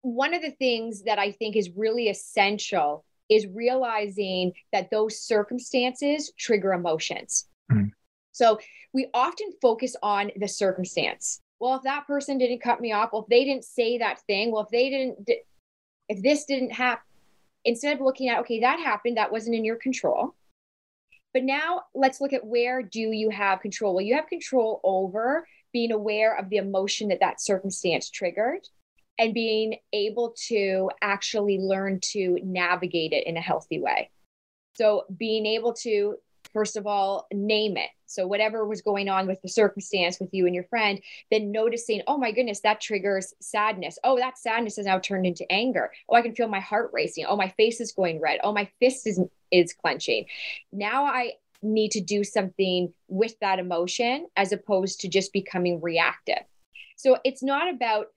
one 0.01 0.33
of 0.33 0.41
the 0.41 0.51
things 0.51 1.03
that 1.03 1.19
I 1.19 1.31
think 1.31 1.55
is 1.55 1.69
really 1.73 2.09
essential 2.09 3.05
is 3.29 3.47
realizing 3.47 4.51
that 4.73 4.91
those 4.91 5.21
circumstances 5.21 6.33
trigger 6.37 6.73
emotions. 6.73 7.47
Mm-hmm. 7.71 7.87
So 8.33 8.59
we 8.93 9.07
often 9.13 9.53
focus 9.61 9.95
on 10.03 10.31
the 10.35 10.49
circumstance. 10.49 11.39
Well, 11.61 11.75
if 11.75 11.83
that 11.83 12.07
person 12.07 12.39
didn't 12.39 12.61
cut 12.61 12.81
me 12.81 12.91
off, 12.91 13.11
well, 13.13 13.21
if 13.21 13.29
they 13.29 13.45
didn't 13.45 13.63
say 13.63 13.99
that 13.99 14.19
thing, 14.27 14.51
well, 14.51 14.63
if 14.63 14.69
they 14.69 14.89
didn't, 14.89 15.29
if 16.09 16.21
this 16.21 16.45
didn't 16.45 16.71
happen, 16.71 17.05
instead 17.65 17.95
of 17.95 18.01
looking 18.01 18.29
at, 18.29 18.39
okay, 18.39 18.59
that 18.59 18.79
happened, 18.79 19.17
that 19.17 19.31
wasn't 19.31 19.55
in 19.55 19.65
your 19.65 19.77
control. 19.77 20.35
But 21.33 21.43
now 21.43 21.83
let's 21.95 22.21
look 22.21 22.33
at 22.33 22.45
where 22.45 22.81
do 22.83 22.99
you 22.99 23.29
have 23.29 23.61
control? 23.61 23.95
Well, 23.95 24.05
you 24.05 24.15
have 24.15 24.27
control 24.27 24.79
over 24.83 25.47
being 25.71 25.91
aware 25.91 26.37
of 26.37 26.49
the 26.49 26.57
emotion 26.57 27.09
that 27.09 27.19
that 27.21 27.41
circumstance 27.41 28.09
triggered 28.09 28.67
and 29.17 29.33
being 29.33 29.75
able 29.93 30.35
to 30.47 30.89
actually 31.01 31.57
learn 31.59 31.99
to 32.01 32.37
navigate 32.43 33.13
it 33.13 33.25
in 33.25 33.37
a 33.37 33.41
healthy 33.41 33.79
way. 33.79 34.11
So, 34.75 35.05
being 35.17 35.45
able 35.45 35.73
to, 35.81 36.15
first 36.53 36.77
of 36.77 36.87
all, 36.87 37.27
name 37.33 37.77
it. 37.77 37.89
So, 38.05 38.27
whatever 38.27 38.65
was 38.65 38.81
going 38.81 39.09
on 39.09 39.27
with 39.27 39.41
the 39.41 39.49
circumstance 39.49 40.19
with 40.19 40.29
you 40.33 40.45
and 40.45 40.53
your 40.53 40.65
friend, 40.65 41.01
then 41.31 41.51
noticing, 41.51 42.01
oh 42.07 42.17
my 42.17 42.31
goodness, 42.31 42.61
that 42.61 42.79
triggers 42.79 43.33
sadness. 43.41 43.97
Oh, 44.03 44.17
that 44.17 44.37
sadness 44.37 44.77
has 44.77 44.85
now 44.85 44.99
turned 44.99 45.25
into 45.25 45.51
anger. 45.51 45.91
Oh, 46.07 46.15
I 46.15 46.21
can 46.21 46.35
feel 46.35 46.47
my 46.47 46.59
heart 46.59 46.91
racing. 46.93 47.25
Oh, 47.27 47.35
my 47.35 47.49
face 47.57 47.81
is 47.81 47.91
going 47.91 48.21
red. 48.21 48.39
Oh, 48.43 48.53
my 48.53 48.69
fist 48.79 49.07
is, 49.07 49.19
is 49.51 49.73
clenching. 49.73 50.25
Now 50.71 51.05
I 51.05 51.33
need 51.61 51.91
to 51.91 52.01
do 52.01 52.23
something 52.23 52.93
with 53.07 53.39
that 53.39 53.57
emotion 53.57 54.27
as 54.35 54.51
opposed 54.51 54.99
to 55.01 55.07
just 55.07 55.33
becoming 55.33 55.81
reactive. 55.81 56.43
So, 56.97 57.17
it's 57.23 57.41
not 57.41 57.73
about 57.73 58.07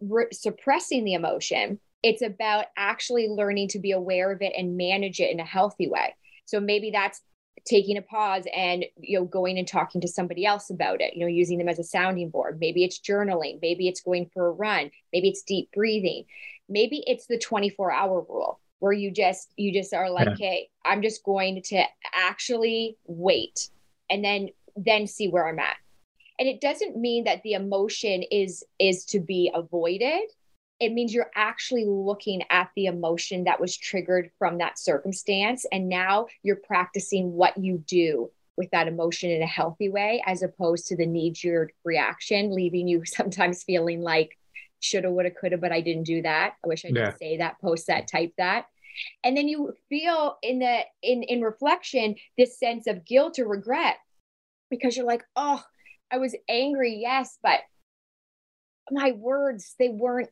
re- 0.00 0.32
suppressing 0.32 1.04
the 1.04 1.14
emotion, 1.14 1.78
it's 2.02 2.22
about 2.22 2.66
actually 2.76 3.28
learning 3.28 3.68
to 3.68 3.78
be 3.78 3.92
aware 3.92 4.32
of 4.32 4.42
it 4.42 4.52
and 4.56 4.76
manage 4.76 5.20
it 5.20 5.30
in 5.30 5.38
a 5.40 5.44
healthy 5.44 5.88
way. 5.88 6.14
So 6.46 6.60
maybe 6.60 6.90
that's 6.90 7.22
taking 7.64 7.96
a 7.96 8.02
pause 8.02 8.44
and 8.54 8.84
you 8.96 9.18
know 9.18 9.24
going 9.24 9.58
and 9.58 9.68
talking 9.68 10.00
to 10.00 10.08
somebody 10.08 10.44
else 10.44 10.68
about 10.70 11.00
it 11.00 11.14
you 11.14 11.20
know 11.20 11.26
using 11.26 11.58
them 11.58 11.68
as 11.68 11.78
a 11.78 11.84
sounding 11.84 12.30
board. 12.30 12.58
Maybe 12.60 12.84
it's 12.84 12.98
journaling. 12.98 13.58
Maybe 13.62 13.88
it's 13.88 14.00
going 14.00 14.30
for 14.32 14.46
a 14.46 14.52
run. 14.52 14.90
Maybe 15.12 15.28
it's 15.28 15.42
deep 15.42 15.70
breathing. 15.72 16.24
Maybe 16.68 17.02
it's 17.06 17.26
the 17.26 17.38
24 17.38 17.92
hour 17.92 18.24
rule 18.28 18.60
where 18.82 18.92
you 18.92 19.12
just 19.12 19.52
you 19.56 19.72
just 19.72 19.94
are 19.94 20.10
like 20.10 20.26
yeah. 20.40 20.48
hey 20.48 20.68
i'm 20.84 21.02
just 21.02 21.22
going 21.22 21.62
to 21.62 21.84
actually 22.12 22.96
wait 23.06 23.70
and 24.10 24.24
then 24.24 24.48
then 24.76 25.06
see 25.06 25.28
where 25.28 25.48
i'm 25.48 25.60
at. 25.60 25.76
And 26.38 26.48
it 26.48 26.60
doesn't 26.60 26.96
mean 26.96 27.24
that 27.24 27.42
the 27.44 27.52
emotion 27.52 28.24
is 28.28 28.64
is 28.80 29.04
to 29.06 29.20
be 29.20 29.52
avoided 29.54 30.22
it 30.82 30.92
means 30.92 31.14
you're 31.14 31.30
actually 31.36 31.84
looking 31.86 32.42
at 32.50 32.70
the 32.74 32.86
emotion 32.86 33.44
that 33.44 33.60
was 33.60 33.76
triggered 33.76 34.30
from 34.36 34.58
that 34.58 34.80
circumstance. 34.80 35.64
And 35.70 35.88
now 35.88 36.26
you're 36.42 36.56
practicing 36.56 37.32
what 37.32 37.56
you 37.56 37.78
do 37.86 38.30
with 38.56 38.68
that 38.72 38.88
emotion 38.88 39.30
in 39.30 39.42
a 39.42 39.46
healthy 39.46 39.88
way 39.88 40.22
as 40.26 40.42
opposed 40.42 40.88
to 40.88 40.96
the 40.96 41.06
knee 41.06 41.30
jerk 41.30 41.72
reaction 41.84 42.54
leaving 42.54 42.86
you 42.86 43.02
sometimes 43.06 43.62
feeling 43.62 44.02
like 44.02 44.36
shoulda 44.80 45.10
woulda 45.10 45.30
coulda 45.30 45.56
but 45.56 45.72
i 45.72 45.80
didn't 45.80 46.02
do 46.02 46.20
that. 46.20 46.54
I 46.62 46.68
wish 46.68 46.84
i 46.84 46.88
yeah. 46.88 47.10
could 47.10 47.18
say 47.18 47.36
that 47.38 47.60
post 47.60 47.86
that 47.86 48.08
type 48.08 48.32
that. 48.38 48.66
And 49.24 49.36
then 49.36 49.48
you 49.48 49.72
feel 49.88 50.36
in 50.42 50.58
the 50.58 50.80
in 51.02 51.22
in 51.22 51.40
reflection 51.40 52.16
this 52.36 52.58
sense 52.58 52.86
of 52.86 53.06
guilt 53.06 53.38
or 53.38 53.46
regret 53.46 53.96
because 54.68 54.96
you're 54.96 55.06
like 55.06 55.24
oh 55.36 55.62
i 56.10 56.18
was 56.18 56.34
angry 56.48 56.98
yes 57.00 57.38
but 57.42 57.60
my 58.90 59.12
words 59.12 59.74
they 59.78 59.88
weren't 59.88 60.28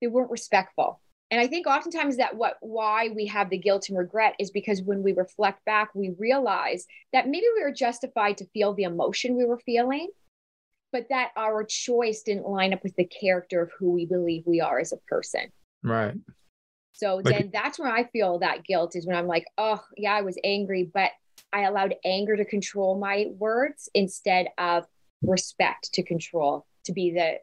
they 0.00 0.06
weren't 0.06 0.30
respectful. 0.30 1.00
And 1.30 1.40
i 1.40 1.48
think 1.48 1.66
oftentimes 1.66 2.18
that 2.18 2.36
what 2.36 2.56
why 2.60 3.08
we 3.08 3.26
have 3.26 3.50
the 3.50 3.58
guilt 3.58 3.88
and 3.88 3.98
regret 3.98 4.34
is 4.38 4.52
because 4.52 4.80
when 4.82 5.02
we 5.02 5.12
reflect 5.12 5.64
back 5.64 5.90
we 5.92 6.14
realize 6.18 6.86
that 7.12 7.26
maybe 7.26 7.46
we 7.56 7.64
were 7.64 7.72
justified 7.72 8.38
to 8.38 8.46
feel 8.46 8.74
the 8.74 8.84
emotion 8.84 9.36
we 9.36 9.44
were 9.44 9.58
feeling 9.58 10.08
but 10.92 11.08
that 11.10 11.32
our 11.36 11.64
choice 11.64 12.22
didn't 12.22 12.48
line 12.48 12.72
up 12.72 12.82
with 12.82 12.94
the 12.96 13.04
character 13.04 13.60
of 13.60 13.70
who 13.78 13.90
we 13.90 14.06
believe 14.06 14.44
we 14.46 14.60
are 14.60 14.78
as 14.78 14.92
a 14.92 14.96
person. 15.08 15.52
Right. 15.82 16.14
So 16.92 17.16
like, 17.16 17.24
then 17.24 17.50
that's 17.52 17.78
when 17.78 17.90
i 17.90 18.04
feel 18.04 18.38
that 18.38 18.64
guilt 18.64 18.96
is 18.96 19.06
when 19.06 19.16
i'm 19.16 19.26
like 19.26 19.44
oh 19.58 19.82
yeah 19.98 20.14
i 20.14 20.22
was 20.22 20.38
angry 20.42 20.90
but 20.94 21.10
i 21.52 21.62
allowed 21.62 21.94
anger 22.06 22.36
to 22.36 22.44
control 22.46 22.98
my 22.98 23.26
words 23.36 23.90
instead 23.92 24.48
of 24.56 24.86
respect 25.20 25.92
to 25.92 26.02
control 26.02 26.64
to 26.84 26.92
be 26.94 27.10
the 27.10 27.34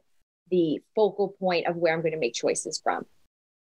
the 0.54 0.80
focal 0.94 1.34
point 1.40 1.66
of 1.66 1.74
where 1.74 1.92
I'm 1.92 2.00
going 2.00 2.12
to 2.12 2.18
make 2.18 2.34
choices 2.34 2.80
from. 2.80 3.04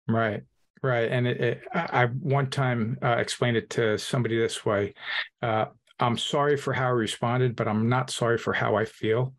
Right. 0.06 0.42
Right. 0.82 1.10
And 1.10 1.26
it, 1.26 1.40
it, 1.40 1.62
I 1.72 2.06
one 2.06 2.50
time 2.50 2.98
uh, 3.02 3.16
explained 3.16 3.56
it 3.56 3.70
to 3.70 3.96
somebody 3.96 4.38
this 4.38 4.66
way 4.66 4.92
uh, 5.40 5.66
I'm 5.98 6.18
sorry 6.18 6.58
for 6.58 6.74
how 6.74 6.88
I 6.88 6.90
responded, 6.90 7.56
but 7.56 7.68
I'm 7.68 7.88
not 7.88 8.10
sorry 8.10 8.36
for 8.36 8.52
how 8.52 8.76
I 8.76 8.84
feel 8.84 9.34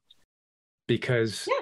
because. 0.87 1.47
Yeah. 1.47 1.61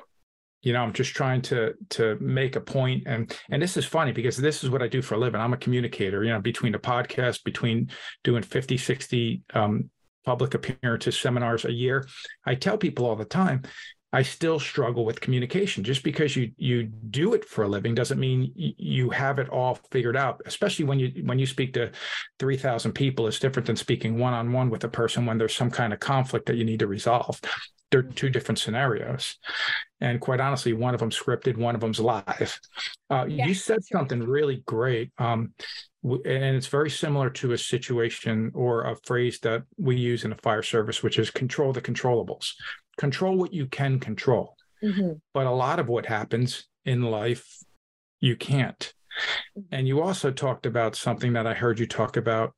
You 0.65 0.71
know, 0.71 0.81
I'm 0.81 0.93
just 0.93 1.13
trying 1.13 1.41
to 1.41 1.73
to 1.89 2.17
make 2.21 2.55
a 2.55 2.61
point, 2.61 3.03
and 3.05 3.37
and 3.51 3.61
this 3.61 3.75
is 3.75 3.83
funny 3.83 4.13
because 4.13 4.37
this 4.37 4.63
is 4.63 4.69
what 4.69 4.81
I 4.81 4.87
do 4.87 5.01
for 5.01 5.15
a 5.15 5.17
living. 5.17 5.41
I'm 5.41 5.51
a 5.51 5.57
communicator. 5.57 6.23
You 6.23 6.31
know, 6.31 6.39
between 6.39 6.71
the 6.71 6.79
podcast, 6.79 7.43
between 7.43 7.89
doing 8.23 8.43
50, 8.43 8.77
60 8.77 9.43
um, 9.53 9.89
public 10.23 10.53
appearances, 10.53 11.19
seminars 11.19 11.65
a 11.65 11.71
year, 11.73 12.07
I 12.45 12.55
tell 12.55 12.77
people 12.77 13.05
all 13.05 13.17
the 13.17 13.25
time, 13.25 13.63
I 14.13 14.21
still 14.21 14.59
struggle 14.59 15.05
with 15.05 15.19
communication. 15.19 15.83
Just 15.83 16.03
because 16.03 16.35
you 16.35 16.51
you 16.55 16.83
do 16.83 17.33
it 17.33 17.43
for 17.43 17.63
a 17.63 17.67
living 17.67 17.95
doesn't 17.95 18.19
mean 18.19 18.51
you 18.55 19.09
have 19.09 19.39
it 19.39 19.49
all 19.49 19.79
figured 19.91 20.15
out. 20.15 20.39
Especially 20.45 20.85
when 20.85 20.99
you 20.99 21.23
when 21.25 21.39
you 21.39 21.47
speak 21.47 21.73
to 21.73 21.91
three 22.37 22.55
thousand 22.55 22.93
people, 22.93 23.27
it's 23.27 23.39
different 23.39 23.65
than 23.65 23.75
speaking 23.75 24.19
one 24.19 24.33
on 24.33 24.53
one 24.53 24.69
with 24.69 24.83
a 24.83 24.87
person 24.87 25.25
when 25.25 25.39
there's 25.39 25.55
some 25.55 25.71
kind 25.71 25.91
of 25.91 25.99
conflict 25.99 26.45
that 26.45 26.57
you 26.57 26.63
need 26.63 26.79
to 26.79 26.87
resolve. 26.87 27.41
They're 27.89 28.03
two 28.03 28.29
different 28.29 28.59
scenarios, 28.59 29.37
and 29.99 30.21
quite 30.21 30.39
honestly, 30.39 30.73
one 30.73 30.93
of 30.93 30.99
them 30.99 31.11
scripted, 31.11 31.57
one 31.57 31.75
of 31.75 31.81
them's 31.81 31.99
live. 31.99 32.59
Uh, 33.09 33.25
yes, 33.27 33.47
you 33.47 33.53
said 33.55 33.83
something 33.83 34.19
right. 34.19 34.29
really 34.29 34.63
great. 34.65 35.11
Um, 35.17 35.53
and 36.03 36.55
it's 36.57 36.67
very 36.67 36.89
similar 36.89 37.29
to 37.29 37.53
a 37.53 37.57
situation 37.57 38.51
or 38.53 38.83
a 38.83 38.95
phrase 39.05 39.39
that 39.39 39.63
we 39.77 39.95
use 39.95 40.25
in 40.25 40.31
the 40.31 40.35
fire 40.37 40.61
service, 40.61 41.01
which 41.01 41.17
is 41.17 41.31
control 41.31 41.71
the 41.71 41.81
controllables 41.81 42.53
control 42.97 43.37
what 43.37 43.53
you 43.53 43.65
can 43.67 43.99
control. 43.99 44.55
Mm-hmm. 44.83 45.13
But 45.33 45.47
a 45.47 45.51
lot 45.51 45.79
of 45.79 45.87
what 45.87 46.05
happens 46.05 46.67
in 46.85 47.03
life, 47.03 47.47
you 48.19 48.35
can't. 48.35 48.93
Mm-hmm. 49.57 49.75
And 49.75 49.87
you 49.87 50.01
also 50.01 50.31
talked 50.31 50.65
about 50.65 50.95
something 50.95 51.33
that 51.33 51.47
I 51.47 51.53
heard 51.53 51.79
you 51.79 51.87
talk 51.87 52.17
about 52.17 52.53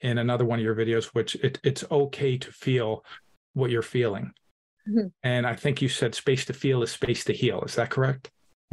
in 0.00 0.18
another 0.18 0.44
one 0.44 0.58
of 0.58 0.64
your 0.64 0.74
videos, 0.74 1.06
which 1.06 1.34
it, 1.36 1.58
it's 1.62 1.84
okay 1.90 2.36
to 2.36 2.52
feel 2.52 3.04
what 3.54 3.70
you're 3.70 3.82
feeling. 3.82 4.32
Mm-hmm. 4.88 5.08
And 5.22 5.46
I 5.46 5.54
think 5.54 5.80
you 5.80 5.88
said 5.88 6.14
space 6.14 6.44
to 6.46 6.52
feel 6.52 6.82
is 6.82 6.90
space 6.90 7.24
to 7.24 7.32
heal. 7.32 7.62
Is 7.62 7.76
that 7.76 7.90
correct? 7.90 8.30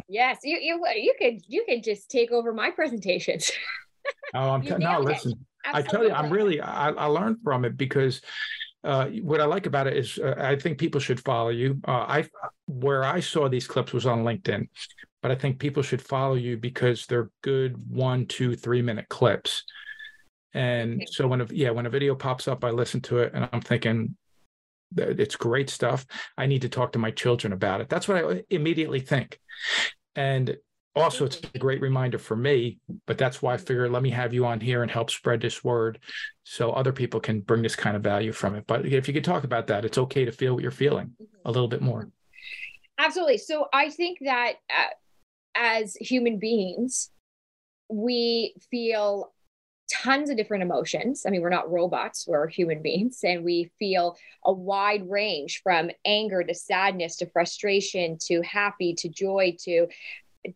Yes, 0.08 0.40
you 0.44 0.58
you 0.58 0.84
you 0.96 1.14
could 1.20 1.42
you 1.48 1.66
could 1.68 1.84
just 1.84 2.10
take 2.10 2.32
over 2.32 2.54
my 2.54 2.72
presentations. 2.72 3.52
oh, 4.34 4.52
I'm 4.52 4.62
t- 4.64 4.76
no. 4.78 5.00
Listen, 5.02 5.34
I 5.66 5.82
tell 5.82 6.04
you, 6.04 6.12
I'm 6.12 6.32
really 6.32 6.62
I, 6.62 6.90
I 6.90 7.06
learned 7.06 7.38
from 7.44 7.66
it 7.66 7.78
because 7.78 8.22
uh, 8.84 9.08
what 9.08 9.42
I 9.42 9.46
like 9.46 9.66
about 9.66 9.88
it 9.88 9.98
is 9.98 10.18
uh, 10.18 10.36
I 10.38 10.56
think 10.56 10.78
people 10.78 11.02
should 11.02 11.20
follow 11.20 11.50
you. 11.50 11.80
Uh, 11.88 11.92
I 11.92 12.30
where 12.66 13.04
I 13.04 13.20
saw 13.20 13.50
these 13.50 13.68
clips 13.68 13.92
was 13.92 14.06
on 14.06 14.24
LinkedIn, 14.24 14.70
but 15.22 15.32
I 15.32 15.36
think 15.36 15.60
people 15.60 15.84
should 15.84 16.02
follow 16.02 16.36
you 16.36 16.58
because 16.58 17.06
they're 17.06 17.30
good 17.42 17.76
one, 17.90 18.26
two, 18.26 18.56
three 18.56 18.82
minute 18.82 19.10
clips. 19.10 19.64
And 20.54 20.96
okay. 20.96 21.08
so 21.10 21.28
when 21.28 21.42
a 21.42 21.48
yeah 21.52 21.72
when 21.72 21.86
a 21.86 21.90
video 21.90 22.16
pops 22.16 22.48
up, 22.48 22.64
I 22.64 22.70
listen 22.70 23.02
to 23.02 23.20
it 23.20 23.34
and 23.34 23.50
I'm 23.52 23.62
thinking 23.62 24.16
it's 24.96 25.36
great 25.36 25.70
stuff. 25.70 26.06
I 26.38 26.46
need 26.46 26.62
to 26.62 26.70
talk 26.70 26.94
to 26.94 27.00
my 27.00 27.12
children 27.12 27.54
about 27.54 27.82
it. 27.82 27.90
That's 27.90 28.08
what 28.08 28.26
I 28.26 28.44
immediately 28.50 29.02
think. 29.02 29.40
And 30.16 30.58
also 30.96 31.26
it's 31.26 31.42
a 31.54 31.60
great 31.60 31.82
reminder 31.82 32.18
for 32.18 32.36
me 32.36 32.80
but 33.06 33.18
that's 33.18 33.42
why 33.42 33.54
i 33.54 33.58
figured 33.58 33.92
let 33.92 34.02
me 34.02 34.10
have 34.10 34.34
you 34.34 34.46
on 34.46 34.60
here 34.60 34.82
and 34.82 34.92
help 34.92 35.10
spread 35.10 35.40
this 35.40 35.64
word 35.64 36.00
so 36.44 36.72
other 36.72 36.92
people 36.92 37.20
can 37.20 37.42
bring 37.42 37.62
this 37.62 37.76
kind 37.76 37.96
of 37.96 38.02
value 38.02 38.32
from 38.32 38.56
it 38.56 38.66
but 38.68 38.86
if 38.86 39.08
you 39.08 39.14
could 39.14 39.24
talk 39.24 39.44
about 39.44 39.68
that 39.68 39.86
it's 39.86 39.98
okay 39.98 40.26
to 40.26 40.32
feel 40.32 40.54
what 40.54 40.64
you're 40.64 40.72
feeling 40.72 41.08
mm-hmm. 41.08 41.26
a 41.46 41.52
little 41.52 41.68
bit 41.68 41.82
more 41.82 42.10
absolutely 42.98 43.38
so 43.38 43.68
i 43.72 43.90
think 43.90 44.18
that 44.22 44.54
uh, 44.70 44.90
as 45.56 45.96
human 45.96 46.40
beings 46.40 47.12
we 47.90 48.56
feel 48.70 49.32
tons 49.92 50.30
of 50.30 50.38
different 50.38 50.64
emotions. 50.64 51.24
I 51.26 51.32
mean, 51.32 51.42
we're 51.42 51.50
not 51.50 51.72
robots, 51.72 52.26
we're 52.28 52.48
human 52.48 52.82
beings, 52.82 53.20
and 53.24 53.44
we 53.44 53.72
feel 53.80 54.18
a 54.46 54.54
wide 54.54 55.10
range 55.10 55.62
from 55.64 55.90
anger 56.06 56.44
to 56.44 56.54
sadness 56.54 57.18
to 57.18 57.26
frustration 57.26 58.18
to 58.28 58.42
happy 58.42 58.94
to 58.96 59.10
joy 59.10 59.56
to 59.64 59.88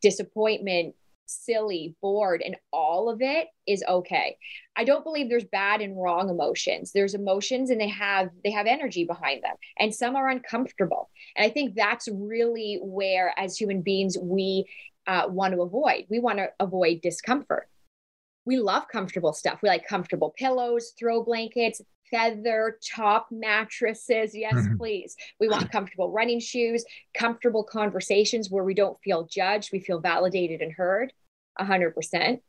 disappointment, 0.02 0.96
silly, 1.26 1.96
bored, 2.02 2.42
and 2.44 2.56
all 2.72 3.10
of 3.10 3.22
it 3.22 3.48
is 3.68 3.84
okay. 3.88 4.38
I 4.76 4.84
don't 4.84 5.04
believe 5.04 5.30
there's 5.30 5.46
bad 5.46 5.82
and 5.82 6.00
wrong 6.02 6.30
emotions. 6.30 6.92
There's 6.92 7.14
emotions 7.16 7.70
and 7.70 7.80
they 7.80 7.90
have 7.90 8.30
they 8.44 8.52
have 8.52 8.68
energy 8.68 9.06
behind 9.06 9.44
them. 9.44 9.56
And 9.80 9.94
some 9.94 10.16
are 10.16 10.30
uncomfortable. 10.30 11.10
And 11.36 11.46
I 11.46 11.50
think 11.50 11.76
that's 11.76 12.08
really 12.12 12.80
where 12.82 13.34
as 13.38 13.58
human 13.58 13.82
beings 13.82 14.18
we 14.22 14.66
uh, 15.08 15.26
want 15.28 15.54
to 15.54 15.62
avoid. 15.62 16.06
We 16.10 16.20
want 16.20 16.40
to 16.40 16.50
avoid 16.60 17.02
discomfort. 17.02 17.68
We 18.46 18.58
love 18.58 18.88
comfortable 18.92 19.34
stuff. 19.34 19.60
We 19.62 19.70
like 19.70 19.88
comfortable 19.88 20.34
pillows, 20.38 20.94
throw 21.00 21.24
blankets, 21.24 21.82
feather 22.14 22.78
top 22.96 23.28
mattresses. 23.32 24.36
Yes, 24.36 24.54
mm-hmm. 24.54 24.78
please. 24.78 25.16
We 25.40 25.48
want 25.48 25.72
comfortable 25.72 26.12
running 26.12 26.40
shoes, 26.40 26.86
comfortable 27.18 27.64
conversations 27.64 28.52
where 28.52 28.64
we 28.64 28.76
don't 28.76 29.00
feel 29.04 29.26
judged, 29.26 29.72
we 29.74 29.80
feel 29.80 30.00
validated 30.00 30.62
and 30.62 30.72
heard 30.72 31.12
100%. 31.60 32.40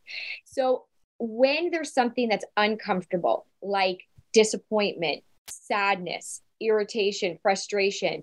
So 0.45 0.85
when 1.19 1.71
there's 1.71 1.95
something 1.95 2.29
that's 2.29 2.45
uncomfortable, 2.57 3.47
like 3.63 4.03
disappointment, 4.35 5.23
sadness, 5.49 6.43
irritation, 6.61 7.39
frustration, 7.43 8.23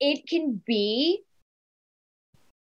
it 0.00 0.26
can 0.28 0.60
be 0.66 1.22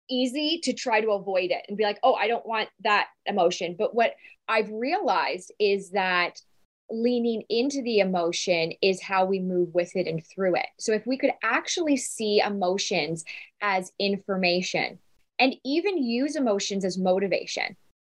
easy 0.09 0.59
to 0.63 0.71
try 0.73 1.01
to 1.01 1.11
avoid 1.11 1.51
it 1.51 1.65
and 1.67 1.77
be 1.77 1.83
like, 1.83 1.99
oh, 2.03 2.13
I 2.13 2.27
don't 2.27 2.45
want 2.45 2.69
that 2.83 3.07
emotion. 3.25 3.75
But 3.77 3.95
what 3.95 4.15
I've 4.47 4.69
realized 4.71 5.51
is 5.59 5.89
that 5.91 6.39
leaning 6.89 7.43
into 7.49 7.81
the 7.81 7.99
emotion 7.99 8.73
is 8.81 9.01
how 9.01 9.25
we 9.25 9.39
move 9.39 9.73
with 9.73 9.95
it 9.95 10.07
and 10.07 10.25
through 10.25 10.55
it. 10.55 10.67
So 10.79 10.93
if 10.93 11.05
we 11.05 11.17
could 11.17 11.31
actually 11.43 11.97
see 11.97 12.39
emotions 12.39 13.25
as 13.61 13.91
information 13.99 14.99
and 15.39 15.55
even 15.65 16.01
use 16.01 16.35
emotions 16.35 16.85
as 16.85 16.97
motivation. 16.97 17.75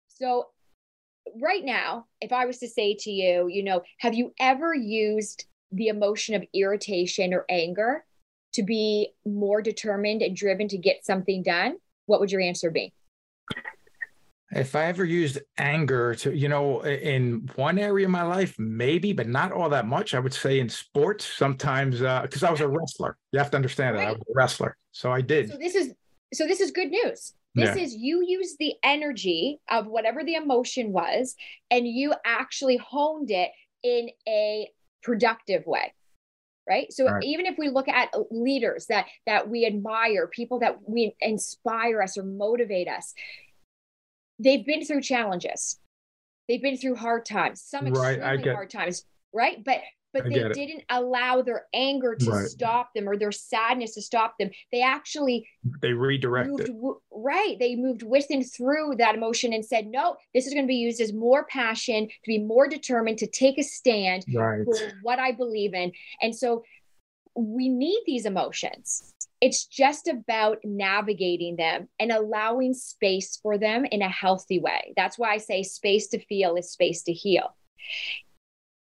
So 0.08 0.48
right 1.40 1.64
now, 1.64 2.06
if 2.20 2.32
I 2.32 2.46
was 2.46 2.58
to 2.58 2.68
say 2.68 2.94
to 3.00 3.10
you, 3.10 3.48
you 3.48 3.62
know, 3.62 3.82
have 3.98 4.14
you 4.14 4.32
ever 4.38 4.75
used 4.75 5.46
the 5.72 5.88
emotion 5.88 6.34
of 6.34 6.44
irritation 6.54 7.34
or 7.34 7.44
anger 7.48 8.04
to 8.54 8.62
be 8.62 9.12
more 9.26 9.62
determined 9.62 10.22
and 10.22 10.37
driven 10.37 10.68
to 10.68 10.78
get 10.78 11.04
something 11.04 11.42
done? 11.42 11.76
What 12.06 12.20
would 12.20 12.32
your 12.32 12.40
answer 12.40 12.70
be? 12.70 12.92
If 14.50 14.75
I 14.75 14.87
ever 14.87 15.05
used 15.05 15.38
anger 15.59 16.14
to, 16.17 16.35
you 16.35 16.49
know, 16.49 16.81
in 16.81 17.49
one 17.57 17.78
area 17.78 18.07
of 18.07 18.11
my 18.11 18.23
life, 18.23 18.59
maybe, 18.59 19.12
but 19.12 19.28
not 19.28 19.52
all 19.52 19.69
that 19.69 19.87
much. 19.87 20.14
I 20.14 20.21
would 20.21 20.33
say 20.33 20.59
in 20.59 20.69
sports 20.71 21.26
sometimes, 21.26 21.99
because 21.99 22.43
uh, 22.43 22.49
I 22.49 22.50
was 22.50 22.62
a 22.62 22.69
wrestler. 22.69 23.19
You 23.33 23.38
have 23.40 23.50
to 23.50 23.57
understand 23.57 23.97
right. 23.97 24.05
that 24.05 24.09
I 24.09 24.12
was 24.12 24.23
a 24.23 24.33
wrestler, 24.35 24.76
so 24.93 25.12
I 25.12 25.21
did. 25.21 25.50
So 25.50 25.59
this 25.59 25.75
is 25.75 25.93
so 26.33 26.47
this 26.47 26.61
is 26.61 26.71
good 26.71 26.88
news. 26.88 27.35
This 27.55 27.76
yeah. 27.76 27.83
is 27.83 27.95
you 27.95 28.25
use 28.26 28.57
the 28.59 28.75
energy 28.83 29.61
of 29.71 29.87
whatever 29.87 30.25
the 30.25 30.35
emotion 30.35 30.93
was, 30.93 31.35
and 31.71 31.87
you 31.87 32.14
actually 32.25 32.78
honed 32.78 33.31
it 33.31 33.50
in 33.83 34.09
a 34.26 34.71
productive 35.02 35.64
way 35.67 35.95
right 36.69 36.93
so 36.93 37.07
Right. 37.07 37.23
even 37.25 37.47
if 37.47 37.57
we 37.57 37.69
look 37.69 37.88
at 37.88 38.12
leaders 38.31 38.87
that 38.87 39.07
that 39.26 39.49
we 39.49 39.64
admire 39.64 40.26
people 40.26 40.59
that 40.61 40.78
we 40.87 41.14
inspire 41.21 42.02
us 42.02 42.19
or 42.19 42.25
motivate 42.25 42.88
us 42.88 43.14
they've 44.38 44.64
been 44.64 44.85
through 44.85 45.00
challenges 45.02 45.78
they've 46.49 46.62
been 46.62 46.76
through 46.76 46.97
hard 46.97 47.25
times 47.26 47.62
some 47.62 47.87
Right, 47.87 48.18
extremely 48.18 48.42
get- 48.45 48.54
hard 48.54 48.71
times 48.71 49.04
right 49.33 49.62
but 49.64 49.80
but 50.14 50.25
I 50.25 50.28
they 50.30 50.49
didn't 50.54 50.85
allow 50.88 51.42
their 51.42 51.66
anger 51.75 52.14
to 52.14 52.30
Right. 52.30 52.49
stop 52.49 52.95
them 52.95 53.07
or 53.07 53.18
their 53.18 53.30
sadness 53.30 53.95
to 53.95 54.02
stop 54.02 54.37
them 54.38 54.50
they 54.73 54.80
actually 54.80 55.47
They 55.83 55.92
redirected 55.92 56.71
moved 56.75 57.00
right 57.12 57.59
they 57.59 57.76
moved 57.76 58.02
with 58.02 58.25
and 58.30 58.42
through 58.50 58.95
that 58.97 59.14
emotion 59.16 59.52
and 59.52 59.62
said 59.64 59.87
no 59.87 60.16
this 60.35 60.47
is 60.47 60.54
going 60.54 60.64
to 60.64 60.68
be 60.68 60.76
used 60.76 61.00
as 61.02 61.12
more 61.12 61.45
passion 61.45 62.07
to 62.09 62.14
be 62.26 62.38
more 62.38 62.66
determined 62.68 63.18
to 63.18 63.26
take 63.26 63.59
a 63.59 63.62
stand 63.62 64.25
Right. 64.35 64.64
for 64.64 64.76
what 65.02 65.18
I 65.18 65.33
believe 65.33 65.75
in. 65.75 65.92
And 66.23 66.35
so 66.35 66.62
we 67.38 67.68
need 67.68 68.02
these 68.04 68.26
emotions. 68.26 69.14
It's 69.40 69.64
just 69.64 70.09
about 70.09 70.59
navigating 70.64 71.54
them 71.54 71.88
and 72.00 72.11
allowing 72.11 72.75
space 72.75 73.38
for 73.40 73.57
them 73.57 73.85
in 73.85 74.02
a 74.02 74.09
healthy 74.09 74.59
way. 74.59 74.92
That's 74.97 75.16
why 75.16 75.35
I 75.35 75.38
say 75.38 75.62
space 75.62 76.09
to 76.09 76.18
feel 76.18 76.57
is 76.57 76.73
space 76.73 77.04
to 77.04 77.12
heal. 77.12 77.54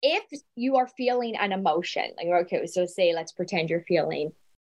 If 0.02 0.24
you 0.56 0.76
are 0.76 0.88
feeling 0.88 1.36
an 1.36 1.52
emotion, 1.52 2.10
like, 2.16 2.26
okay, 2.46 2.66
so 2.66 2.86
say, 2.86 3.14
let's 3.14 3.32
pretend 3.32 3.70
you're 3.70 3.84
feeling 3.86 4.32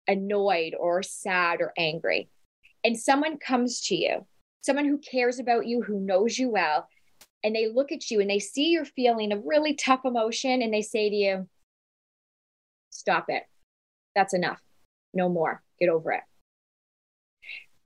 annoyed 0.08 0.74
or 0.78 1.02
sad 1.02 1.60
or 1.60 1.74
angry, 1.76 2.30
and 2.82 2.98
someone 2.98 3.38
comes 3.38 3.82
to 3.88 3.96
you, 3.96 4.24
someone 4.62 4.86
who 4.86 4.98
cares 4.98 5.38
about 5.38 5.66
you, 5.66 5.82
who 5.82 6.00
knows 6.00 6.38
you 6.38 6.48
well, 6.48 6.88
and 7.44 7.54
they 7.54 7.68
look 7.68 7.92
at 7.92 8.10
you 8.10 8.20
and 8.20 8.30
they 8.30 8.38
see 8.38 8.70
you're 8.70 8.84
feeling 8.86 9.32
a 9.32 9.40
really 9.40 9.74
tough 9.74 10.06
emotion 10.06 10.62
and 10.62 10.72
they 10.72 10.82
say 10.82 11.10
to 11.10 11.16
you, 11.16 11.48
Stop 12.90 13.26
it. 13.28 13.42
That's 14.16 14.34
enough. 14.34 14.60
No 15.14 15.28
more. 15.28 15.62
Get 15.78 15.90
over 15.90 16.10
it. 16.10 16.22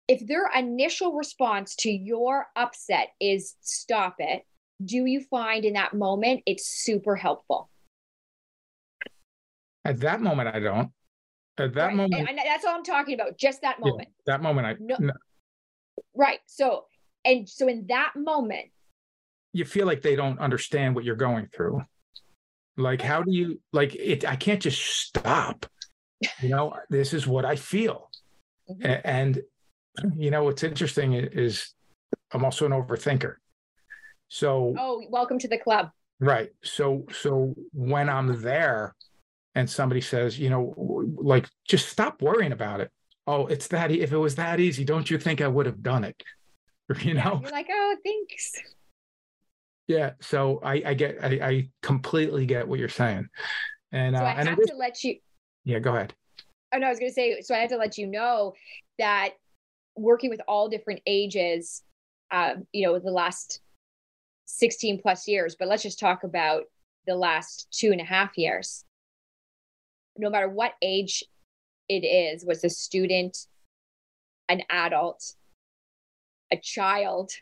If 0.08 0.26
their 0.26 0.48
initial 0.56 1.12
response 1.12 1.74
to 1.80 1.90
your 1.90 2.46
upset 2.56 3.08
is 3.20 3.56
stop 3.60 4.16
it, 4.18 4.44
do 4.82 5.04
you 5.04 5.22
find 5.28 5.64
in 5.64 5.74
that 5.74 5.92
moment 5.92 6.42
it's 6.46 6.66
super 6.66 7.16
helpful? 7.16 7.68
At 9.84 10.00
that 10.00 10.20
moment, 10.22 10.54
I 10.54 10.60
don't. 10.60 10.92
At 11.58 11.74
that 11.74 11.88
Right. 11.88 11.96
moment, 11.96 12.28
And, 12.28 12.38
that's 12.38 12.64
all 12.64 12.76
I'm 12.76 12.84
talking 12.84 13.14
about, 13.14 13.36
just 13.36 13.60
that 13.62 13.78
Yeah. 13.78 13.90
moment. 13.90 14.08
that 14.26 14.40
moment, 14.40 14.66
I 14.66 14.76
No. 14.78 14.96
no, 14.98 15.12
Right. 16.14 16.38
So, 16.46 16.86
and 17.24 17.48
so 17.48 17.68
in 17.68 17.86
that 17.88 18.12
moment, 18.16 18.70
you 19.52 19.64
feel 19.64 19.86
like 19.86 20.00
they 20.00 20.14
don't 20.16 20.38
understand 20.38 20.94
what 20.94 21.04
you're 21.04 21.16
going 21.16 21.48
through. 21.48 21.82
Like, 22.76 23.02
how 23.02 23.22
do 23.22 23.32
you 23.32 23.60
like 23.72 23.94
it? 23.96 24.24
I 24.24 24.36
can't 24.36 24.62
just 24.62 24.80
stop. 24.80 25.66
You 26.42 26.48
know, 26.50 26.74
this 26.88 27.12
is 27.14 27.26
what 27.26 27.44
I 27.44 27.56
feel. 27.56 28.10
Mhm. 28.70 29.00
And, 29.04 29.42
you 30.16 30.30
know, 30.30 30.44
what's 30.44 30.62
interesting 30.62 31.14
is 31.14 31.74
I'm 32.32 32.44
also 32.44 32.66
an 32.66 32.72
overthinker. 32.72 33.36
So, 34.28 34.74
oh, 34.78 35.04
welcome 35.10 35.38
to 35.40 35.48
the 35.48 35.58
club. 35.58 35.90
right. 36.20 36.50
So, 36.62 37.04
so 37.12 37.54
when 37.72 38.08
I'm 38.08 38.40
there 38.42 38.94
and 39.54 39.68
somebody 39.68 40.00
says, 40.00 40.38
you 40.38 40.50
know, 40.50 40.74
like, 41.16 41.48
just 41.66 41.88
stop 41.88 42.22
worrying 42.22 42.52
about 42.52 42.80
it. 42.80 42.90
Oh, 43.26 43.46
it's 43.46 43.66
that, 43.68 43.90
e- 43.90 44.00
if 44.00 44.12
it 44.12 44.16
was 44.18 44.36
that 44.36 44.60
easy, 44.60 44.84
don't 44.84 45.10
you 45.10 45.18
think 45.18 45.40
I 45.40 45.48
would 45.48 45.66
have 45.66 45.82
done 45.82 46.04
it? 46.04 46.22
You 47.02 47.14
Yeah, 47.14 47.24
know? 47.24 47.40
You're 47.42 47.50
like, 47.52 47.68
oh, 47.70 47.96
thanks. 48.04 48.52
Yeah. 49.86 50.12
So 50.20 50.60
I, 50.62 50.82
I 50.86 50.94
get, 50.94 51.18
I, 51.22 51.26
I 51.40 51.68
completely 51.82 52.46
get 52.46 52.66
what 52.66 52.78
you're 52.80 52.88
saying. 52.88 53.28
And, 53.92 54.16
So 54.16 54.22
uh, 54.22 54.26
I 54.26 54.44
have 54.44 54.58
is, 54.58 54.70
to 54.70 54.76
let 54.76 55.02
you, 55.04 55.16
yeah, 55.64 55.78
go 55.78 55.94
ahead. 55.94 56.14
Oh 56.72 56.78
no, 56.78 56.86
I 56.86 56.90
was 56.90 56.98
going 56.98 57.10
to 57.10 57.14
say. 57.14 57.40
So 57.40 57.54
I 57.54 57.58
had 57.58 57.70
to 57.70 57.76
let 57.76 57.98
you 57.98 58.06
know 58.06 58.54
that 58.98 59.30
working 59.96 60.30
with 60.30 60.40
all 60.46 60.68
different 60.68 61.00
ages, 61.06 61.82
um, 62.30 62.66
you 62.72 62.86
know, 62.86 62.98
the 62.98 63.10
last 63.10 63.60
sixteen 64.44 65.00
plus 65.00 65.26
years. 65.26 65.56
But 65.58 65.68
let's 65.68 65.82
just 65.82 65.98
talk 65.98 66.22
about 66.24 66.64
the 67.06 67.16
last 67.16 67.68
two 67.72 67.92
and 67.92 68.00
a 68.00 68.04
half 68.04 68.36
years. 68.36 68.84
No 70.16 70.30
matter 70.30 70.48
what 70.48 70.74
age 70.82 71.24
it 71.88 72.04
is, 72.04 72.44
was 72.44 72.62
a 72.62 72.70
student, 72.70 73.46
an 74.48 74.62
adult, 74.70 75.34
a 76.52 76.56
child. 76.56 77.32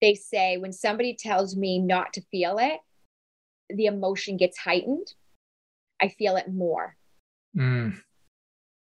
They 0.00 0.14
say 0.14 0.56
when 0.56 0.72
somebody 0.72 1.14
tells 1.14 1.56
me 1.56 1.78
not 1.78 2.12
to 2.14 2.22
feel 2.30 2.58
it, 2.58 2.80
the 3.70 3.86
emotion 3.86 4.36
gets 4.36 4.58
heightened. 4.58 5.14
I 6.04 6.08
feel 6.08 6.36
it 6.36 6.52
more 6.52 6.96
Mm, 7.56 7.96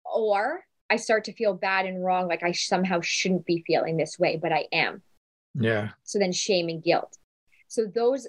or 0.04 0.64
I 0.90 0.96
start 0.96 1.24
to 1.24 1.32
feel 1.32 1.54
bad 1.54 1.86
and 1.86 2.04
wrong, 2.04 2.28
like 2.28 2.42
I 2.42 2.52
somehow 2.52 3.00
shouldn't 3.00 3.46
be 3.46 3.62
feeling 3.66 3.96
this 3.96 4.18
way, 4.18 4.36
but 4.36 4.52
I 4.52 4.66
am. 4.72 5.02
yeah. 5.54 5.90
So 6.02 6.18
then 6.18 6.32
shame 6.32 6.68
and 6.68 6.82
guilt. 6.82 7.16
So 7.68 7.86
those 7.86 8.26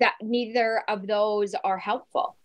that 0.00 0.14
neither 0.20 0.82
of 0.88 1.06
those 1.06 1.54
are 1.64 1.78
helpful. 1.78 2.36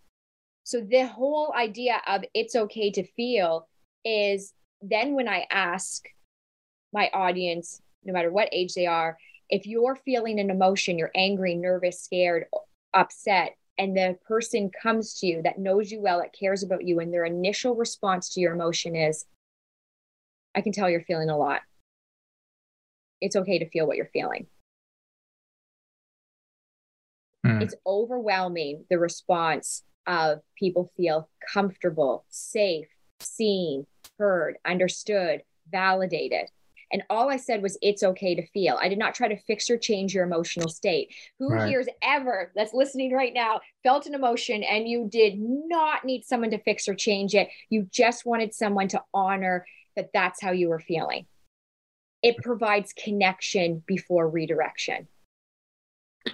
So 0.64 0.80
the 0.82 1.06
whole 1.08 1.54
idea 1.58 2.02
of 2.08 2.24
it's 2.34 2.56
okay 2.56 2.92
to 2.92 3.04
feel 3.04 3.68
is 4.06 4.54
then 4.82 5.14
when 5.16 5.28
I 5.28 5.46
ask 5.52 6.06
my 6.94 7.10
audience, 7.14 7.82
no 8.06 8.14
matter 8.14 8.32
what 8.32 8.50
age 8.52 8.74
they 8.74 8.86
are, 8.86 9.18
if 9.50 9.66
you're 9.66 9.98
feeling 10.06 10.40
an 10.40 10.50
emotion, 10.50 10.98
you're 10.98 11.12
angry, 11.16 11.56
nervous, 11.56 12.00
scared, 12.02 12.46
upset, 12.94 13.58
and 13.82 13.98
the 13.98 14.16
person 14.28 14.70
comes 14.70 15.16
to 15.16 15.26
you 15.26 15.42
that 15.42 15.58
knows 15.58 15.92
you 15.92 16.00
well, 16.00 16.20
that 16.20 16.38
cares 16.40 16.62
about 16.62 16.86
you, 16.86 17.00
and 17.00 17.12
their 17.12 17.26
initial 17.26 17.74
response 17.74 18.30
to 18.30 18.40
your 18.40 18.54
emotion 18.54 18.96
is, 18.96 19.26
I 20.54 20.62
can 20.62 20.72
tell 20.72 20.88
you're 20.88 21.02
feeling 21.02 21.32
a 21.32 21.38
lot. 21.38 21.62
It's 23.22 23.36
okay 23.36 23.58
to 23.58 23.68
feel 23.68 23.88
what 23.88 23.98
you're 23.98 24.12
feeling. 24.14 24.46
Mm. 27.44 27.64
It's 27.64 27.74
overwhelming 27.88 28.86
the 28.92 29.00
response 29.00 29.82
of 30.06 30.42
people 30.56 30.92
feel 30.96 31.28
comfortable, 31.52 32.26
safe, 32.30 32.88
seen, 33.20 33.88
heard, 34.20 34.58
understood, 34.64 35.42
validated. 35.72 36.50
And 36.92 37.04
all 37.10 37.30
I 37.30 37.38
said 37.38 37.62
was, 37.62 37.78
it's 37.82 38.04
okay 38.04 38.36
to 38.36 38.46
feel. 38.48 38.78
I 38.82 38.90
did 38.90 38.98
not 38.98 39.16
try 39.16 39.28
to 39.28 39.42
fix 39.44 39.70
or 39.70 39.78
change 39.78 40.14
your 40.14 40.26
emotional 40.26 40.70
state. 40.70 41.14
Who 41.40 41.52
Right. 41.52 41.70
here's 41.70 41.88
ever 42.04 42.52
that's 42.56 42.74
listening 42.74 43.14
right 43.14 43.34
now 43.34 43.62
felt 43.84 44.06
an 44.06 44.14
emotion 44.14 44.64
and 44.64 44.88
you 44.88 45.08
did 45.10 45.36
not 45.38 46.06
need 46.06 46.26
someone 46.26 46.52
to 46.52 46.62
fix 46.64 46.88
or 46.88 46.96
change 46.96 47.34
it? 47.34 47.50
You 47.70 47.88
just 47.92 48.26
wanted 48.26 48.54
someone 48.54 48.88
to 48.90 49.02
honor 49.14 49.66
that 49.96 50.10
that's 50.14 50.42
how 50.42 50.52
you 50.52 50.70
were 50.70 50.80
feeling. 50.80 51.26
It 52.22 52.38
provides 52.44 52.94
connection 52.94 53.84
before 53.86 54.30
redirection. 54.30 55.08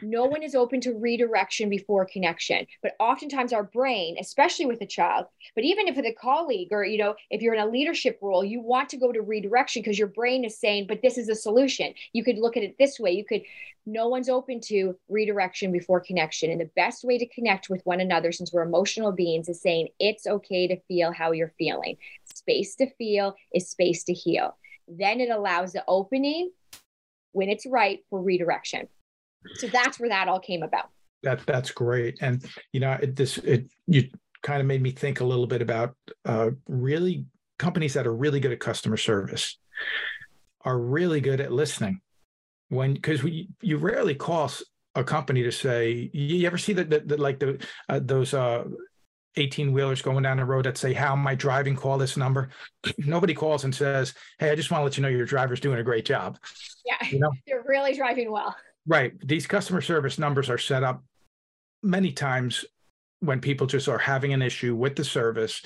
No 0.01 0.25
one 0.25 0.43
is 0.43 0.55
open 0.55 0.81
to 0.81 0.93
redirection 0.93 1.69
before 1.69 2.05
connection. 2.05 2.67
But 2.81 2.95
oftentimes 2.99 3.53
our 3.53 3.63
brain, 3.63 4.17
especially 4.19 4.65
with 4.65 4.81
a 4.81 4.85
child, 4.85 5.25
but 5.55 5.63
even 5.63 5.87
if 5.87 5.95
with 5.95 6.05
a 6.05 6.13
colleague 6.13 6.69
or 6.71 6.83
you 6.83 6.97
know, 6.97 7.15
if 7.29 7.41
you're 7.41 7.53
in 7.53 7.59
a 7.59 7.69
leadership 7.69 8.19
role, 8.21 8.43
you 8.43 8.61
want 8.61 8.89
to 8.89 8.97
go 8.97 9.11
to 9.11 9.21
redirection 9.21 9.81
because 9.81 9.97
your 9.97 10.07
brain 10.07 10.45
is 10.45 10.57
saying, 10.57 10.87
but 10.87 11.01
this 11.01 11.17
is 11.17 11.29
a 11.29 11.35
solution. 11.35 11.93
You 12.13 12.23
could 12.23 12.37
look 12.37 12.57
at 12.57 12.63
it 12.63 12.77
this 12.77 12.99
way. 12.99 13.11
You 13.11 13.25
could 13.25 13.41
no 13.87 14.09
one's 14.09 14.27
open 14.27 14.59
to 14.59 14.97
redirection 15.07 15.71
before 15.71 16.01
connection. 16.01 16.51
And 16.51 16.59
the 16.59 16.69
best 16.75 17.05
way 17.05 17.17
to 17.17 17.25
connect 17.25 17.69
with 17.69 17.81
one 17.85 18.01
another, 18.01 18.33
since 18.33 18.51
we're 18.51 18.63
emotional 18.63 19.13
beings, 19.13 19.47
is 19.47 19.61
saying 19.61 19.87
it's 19.97 20.27
okay 20.27 20.67
to 20.67 20.79
feel 20.89 21.13
how 21.13 21.31
you're 21.31 21.53
feeling. 21.57 21.95
Space 22.25 22.75
to 22.75 22.89
feel 22.95 23.35
is 23.53 23.69
space 23.69 24.03
to 24.03 24.13
heal. 24.13 24.57
Then 24.89 25.21
it 25.21 25.29
allows 25.29 25.71
the 25.71 25.85
opening 25.87 26.51
when 27.31 27.47
it's 27.49 27.65
right 27.65 28.03
for 28.09 28.21
redirection. 28.21 28.89
So 29.55 29.67
that's 29.67 29.99
where 29.99 30.09
that 30.09 30.27
all 30.27 30.39
came 30.39 30.63
about. 30.63 30.89
That 31.23 31.45
that's 31.45 31.71
great, 31.71 32.17
and 32.21 32.45
you 32.73 32.79
know, 32.79 32.93
it, 33.01 33.15
this 33.15 33.37
it 33.39 33.69
you 33.87 34.09
kind 34.43 34.61
of 34.61 34.67
made 34.67 34.81
me 34.81 34.91
think 34.91 35.19
a 35.19 35.25
little 35.25 35.47
bit 35.47 35.61
about 35.61 35.95
uh, 36.25 36.51
really 36.67 37.25
companies 37.57 37.93
that 37.95 38.05
are 38.05 38.13
really 38.13 38.39
good 38.39 38.51
at 38.51 38.59
customer 38.59 38.97
service 38.97 39.57
are 40.61 40.77
really 40.77 41.21
good 41.21 41.41
at 41.41 41.51
listening. 41.51 42.01
When 42.69 42.93
because 42.93 43.23
we 43.23 43.49
you 43.61 43.77
rarely 43.77 44.13
call 44.13 44.51
a 44.95 45.03
company 45.03 45.43
to 45.43 45.51
say 45.51 46.09
you 46.11 46.45
ever 46.47 46.57
see 46.57 46.73
that 46.73 46.89
the, 46.89 46.99
the, 46.99 47.17
like 47.17 47.39
the 47.39 47.63
uh, 47.87 47.99
those 48.03 48.33
uh 48.33 48.63
18 49.35 49.71
wheelers 49.71 50.01
going 50.01 50.23
down 50.23 50.37
the 50.37 50.45
road 50.45 50.65
that 50.65 50.77
say 50.77 50.91
how 50.91 51.13
am 51.13 51.27
i 51.27 51.35
driving 51.35 51.75
call 51.75 51.99
this 51.99 52.17
number 52.17 52.49
nobody 52.97 53.35
calls 53.35 53.63
and 53.63 53.75
says 53.75 54.15
hey 54.39 54.49
i 54.49 54.55
just 54.55 54.71
want 54.71 54.81
to 54.81 54.83
let 54.85 54.97
you 54.97 55.03
know 55.03 55.09
your 55.09 55.27
driver's 55.27 55.59
doing 55.59 55.77
a 55.77 55.83
great 55.83 56.03
job 56.03 56.39
Yeah, 56.83 57.07
You 57.09 57.19
know? 57.19 57.31
they're 57.47 57.63
really 57.67 57.93
driving 57.93 58.31
well. 58.31 58.55
Right. 58.87 59.13
These 59.23 59.47
customer 59.47 59.81
service 59.81 60.17
numbers 60.17 60.49
are 60.49 60.57
set 60.57 60.83
up 60.83 61.03
many 61.83 62.11
times 62.13 62.65
when 63.19 63.41
people 63.41 63.67
just 63.67 63.87
are 63.87 63.97
having 63.97 64.33
an 64.33 64.41
issue 64.41 64.75
with 64.75 64.95
the 64.95 65.03
service 65.03 65.61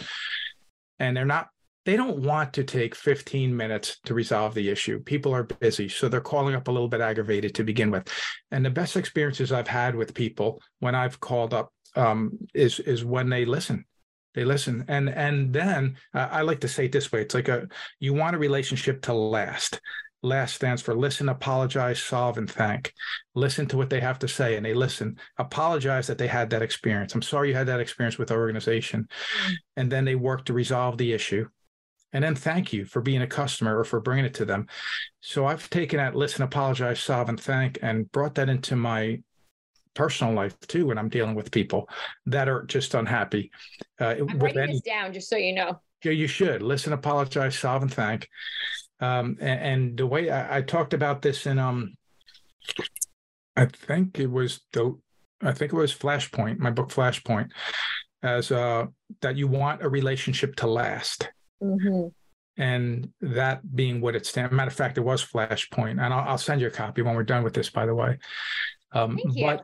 and 0.99 1.15
they're 1.15 1.25
not 1.25 1.49
they 1.83 1.95
don't 1.95 2.19
want 2.19 2.53
to 2.53 2.63
take 2.63 2.93
15 2.93 3.55
minutes 3.55 3.97
to 4.05 4.13
resolve 4.13 4.53
the 4.53 4.69
issue. 4.69 4.99
People 4.99 5.33
are 5.33 5.43
busy, 5.43 5.89
so 5.89 6.07
they're 6.07 6.21
calling 6.21 6.53
up 6.53 6.67
a 6.67 6.71
little 6.71 6.87
bit 6.87 7.01
aggravated 7.01 7.55
to 7.55 7.63
begin 7.63 7.89
with. 7.89 8.07
And 8.51 8.63
the 8.63 8.69
best 8.69 8.95
experiences 8.95 9.51
I've 9.51 9.67
had 9.67 9.95
with 9.95 10.13
people 10.13 10.61
when 10.79 10.93
I've 10.93 11.19
called 11.19 11.55
up 11.55 11.73
um, 11.95 12.37
is 12.53 12.79
is 12.79 13.03
when 13.03 13.29
they 13.29 13.45
listen 13.45 13.85
they 14.33 14.45
listen 14.45 14.85
and 14.87 15.09
and 15.09 15.51
then 15.53 15.97
uh, 16.13 16.27
i 16.31 16.41
like 16.41 16.61
to 16.61 16.67
say 16.67 16.85
it 16.85 16.91
this 16.91 17.11
way 17.11 17.21
it's 17.21 17.35
like 17.35 17.49
a 17.49 17.67
you 17.99 18.13
want 18.13 18.35
a 18.35 18.39
relationship 18.39 19.01
to 19.01 19.13
last 19.13 19.81
last 20.23 20.55
stands 20.55 20.81
for 20.81 20.95
listen 20.95 21.29
apologize 21.29 21.99
solve 21.99 22.37
and 22.37 22.49
thank 22.49 22.93
listen 23.35 23.67
to 23.67 23.77
what 23.77 23.89
they 23.89 23.99
have 23.99 24.19
to 24.19 24.27
say 24.27 24.55
and 24.55 24.65
they 24.65 24.73
listen 24.73 25.17
apologize 25.37 26.07
that 26.07 26.17
they 26.17 26.27
had 26.27 26.49
that 26.49 26.61
experience 26.61 27.15
i'm 27.15 27.21
sorry 27.21 27.49
you 27.49 27.55
had 27.55 27.67
that 27.67 27.79
experience 27.79 28.17
with 28.17 28.31
our 28.31 28.39
organization 28.39 29.07
mm-hmm. 29.09 29.53
and 29.77 29.91
then 29.91 30.05
they 30.05 30.15
work 30.15 30.45
to 30.45 30.53
resolve 30.53 30.97
the 30.97 31.13
issue 31.13 31.47
and 32.13 32.23
then 32.23 32.35
thank 32.35 32.73
you 32.73 32.85
for 32.85 33.01
being 33.01 33.21
a 33.21 33.27
customer 33.27 33.77
or 33.77 33.83
for 33.83 33.99
bringing 33.99 34.25
it 34.25 34.33
to 34.33 34.45
them 34.45 34.67
so 35.21 35.45
i've 35.45 35.69
taken 35.69 35.97
that 35.97 36.15
listen 36.15 36.43
apologize 36.43 36.99
solve 36.99 37.29
and 37.29 37.39
thank 37.39 37.79
and 37.81 38.11
brought 38.11 38.35
that 38.35 38.49
into 38.49 38.75
my 38.75 39.19
personal 39.93 40.33
life 40.33 40.57
too 40.61 40.87
when 40.87 40.97
I'm 40.97 41.09
dealing 41.09 41.35
with 41.35 41.51
people 41.51 41.89
that 42.25 42.47
are 42.47 42.63
just 42.63 42.93
unhappy. 42.93 43.51
Uh, 43.99 44.15
I'm 44.19 44.39
writing 44.39 44.61
any, 44.61 44.73
this 44.73 44.81
down 44.81 45.13
just 45.13 45.29
so 45.29 45.35
you 45.35 45.53
know. 45.53 45.79
Yeah, 46.03 46.13
you 46.13 46.27
should 46.27 46.61
listen, 46.61 46.93
apologize, 46.93 47.57
solve, 47.57 47.83
and 47.83 47.93
thank. 47.93 48.27
Um, 49.01 49.37
and, 49.41 49.59
and, 49.59 49.97
the 49.97 50.05
way 50.05 50.29
I, 50.29 50.57
I, 50.57 50.61
talked 50.61 50.93
about 50.93 51.23
this 51.23 51.47
in 51.47 51.57
um, 51.57 51.95
I 53.55 53.65
think 53.65 54.19
it 54.19 54.29
was 54.29 54.61
the, 54.73 54.95
I 55.41 55.53
think 55.53 55.73
it 55.73 55.75
was 55.75 55.93
Flashpoint, 55.93 56.59
my 56.59 56.69
book 56.69 56.89
Flashpoint, 56.89 57.49
as 58.21 58.51
uh, 58.51 58.85
that 59.21 59.37
you 59.37 59.47
want 59.47 59.81
a 59.81 59.89
relationship 59.89 60.55
to 60.57 60.67
last. 60.67 61.29
Mm-hmm 61.63 62.09
and 62.57 63.09
that 63.21 63.75
being 63.75 64.01
what 64.01 64.15
it 64.15 64.25
stands. 64.25 64.51
Matter 64.53 64.67
of 64.67 64.75
fact, 64.75 64.97
it 64.97 65.01
was 65.01 65.25
Flashpoint, 65.25 66.03
and 66.03 66.13
I'll, 66.13 66.31
I'll, 66.31 66.37
send 66.37 66.61
you 66.61 66.67
a 66.67 66.71
copy 66.71 67.01
when 67.01 67.15
we're 67.15 67.23
done 67.23 67.43
with 67.43 67.53
this. 67.53 67.69
By 67.69 67.85
the 67.85 67.95
way, 67.95 68.19
um, 68.91 69.19
but 69.41 69.63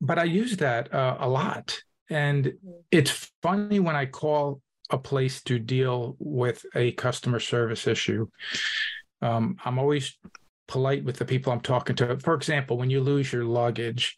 but 0.00 0.18
I 0.18 0.24
use 0.24 0.56
that 0.58 0.92
uh, 0.94 1.16
a 1.20 1.28
lot, 1.28 1.82
and 2.08 2.46
mm-hmm. 2.46 2.70
it's 2.90 3.30
funny 3.42 3.80
when 3.80 3.96
I 3.96 4.06
call 4.06 4.60
a 4.90 4.98
place 4.98 5.42
to 5.44 5.58
deal 5.58 6.16
with 6.18 6.64
a 6.74 6.92
customer 6.92 7.40
service 7.40 7.86
issue. 7.86 8.26
Um, 9.20 9.56
I'm 9.64 9.78
always 9.78 10.16
polite 10.66 11.04
with 11.04 11.16
the 11.16 11.24
people 11.24 11.52
I'm 11.52 11.60
talking 11.60 11.96
to. 11.96 12.18
For 12.18 12.34
example, 12.34 12.78
when 12.78 12.90
you 12.90 13.00
lose 13.00 13.32
your 13.32 13.44
luggage 13.44 14.16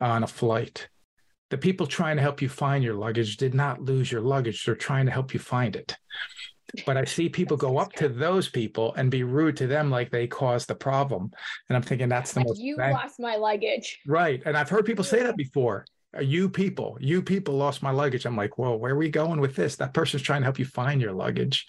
on 0.00 0.22
a 0.22 0.28
flight, 0.28 0.88
the 1.50 1.58
people 1.58 1.86
trying 1.86 2.16
to 2.16 2.22
help 2.22 2.42
you 2.42 2.48
find 2.48 2.82
your 2.82 2.94
luggage 2.94 3.36
did 3.36 3.54
not 3.54 3.80
lose 3.80 4.10
your 4.10 4.20
luggage. 4.20 4.64
They're 4.64 4.74
trying 4.74 5.06
to 5.06 5.12
help 5.12 5.34
you 5.34 5.40
find 5.40 5.76
it 5.76 5.96
but 6.86 6.96
I 6.96 7.04
see 7.04 7.28
people 7.28 7.56
go 7.56 7.78
up 7.78 7.92
to 7.94 8.08
those 8.08 8.48
people 8.48 8.94
and 8.94 9.10
be 9.10 9.22
rude 9.22 9.56
to 9.58 9.66
them 9.66 9.90
like 9.90 10.10
they 10.10 10.26
caused 10.26 10.68
the 10.68 10.74
problem. 10.74 11.30
And 11.68 11.76
I'm 11.76 11.82
thinking 11.82 12.08
that's 12.08 12.32
the 12.32 12.40
most 12.40 12.60
you 12.60 12.76
lost 12.76 13.20
my 13.20 13.36
luggage. 13.36 14.00
Right. 14.06 14.42
And 14.44 14.56
I've 14.56 14.68
heard 14.68 14.86
people 14.86 15.04
say 15.04 15.22
that 15.22 15.36
before. 15.36 15.86
Uh, 16.16 16.20
you 16.20 16.48
people, 16.48 16.96
you 17.00 17.22
people 17.22 17.54
lost 17.54 17.82
my 17.82 17.90
luggage. 17.90 18.24
I'm 18.24 18.36
like, 18.36 18.58
whoa, 18.58 18.76
where 18.76 18.94
are 18.94 18.98
we 18.98 19.08
going 19.08 19.40
with 19.40 19.56
this? 19.56 19.76
That 19.76 19.94
person's 19.94 20.22
trying 20.22 20.40
to 20.40 20.44
help 20.44 20.58
you 20.58 20.64
find 20.64 21.00
your 21.00 21.12
luggage. 21.12 21.66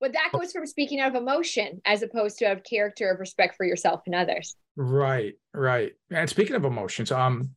But 0.00 0.12
that 0.12 0.30
goes 0.32 0.52
from 0.52 0.66
speaking 0.66 1.00
out 1.00 1.14
of 1.14 1.22
emotion 1.22 1.80
as 1.84 2.02
opposed 2.02 2.38
to 2.38 2.52
of 2.52 2.62
character 2.62 3.10
of 3.10 3.18
respect 3.18 3.56
for 3.56 3.64
yourself 3.64 4.02
and 4.06 4.14
others. 4.14 4.54
Right, 4.76 5.34
right. 5.54 5.92
And 6.10 6.28
speaking 6.28 6.54
of 6.54 6.64
emotions, 6.64 7.10
um, 7.10 7.50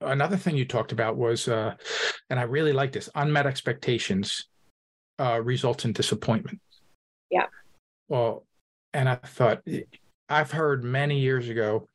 another 0.00 0.36
thing 0.36 0.56
you 0.56 0.64
talked 0.64 0.92
about 0.92 1.16
was, 1.16 1.48
uh, 1.48 1.74
and 2.30 2.40
I 2.40 2.44
really 2.44 2.72
like 2.72 2.92
this, 2.92 3.10
unmet 3.14 3.46
expectations 3.46 4.48
uh, 5.18 5.40
results 5.42 5.84
in 5.84 5.92
disappointment. 5.92 6.60
Yeah. 7.30 7.46
Well, 8.08 8.46
and 8.94 9.08
I 9.08 9.16
thought 9.16 9.62
I've 10.28 10.50
heard 10.50 10.82
many 10.82 11.20
years 11.20 11.48
ago 11.48 11.88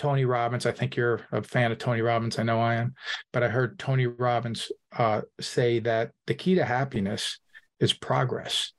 Tony 0.00 0.24
Robbins. 0.24 0.64
I 0.64 0.72
think 0.72 0.96
you're 0.96 1.20
a 1.30 1.42
fan 1.42 1.70
of 1.70 1.76
Tony 1.76 2.00
Robbins. 2.00 2.38
I 2.38 2.42
know 2.42 2.58
I 2.58 2.76
am, 2.76 2.94
but 3.34 3.42
I 3.42 3.48
heard 3.48 3.78
Tony 3.78 4.06
Robbins 4.06 4.72
uh, 4.96 5.20
say 5.42 5.78
that 5.80 6.12
the 6.26 6.32
key 6.32 6.54
to 6.54 6.64
happiness 6.64 7.38
is 7.80 7.92
progress. 7.92 8.72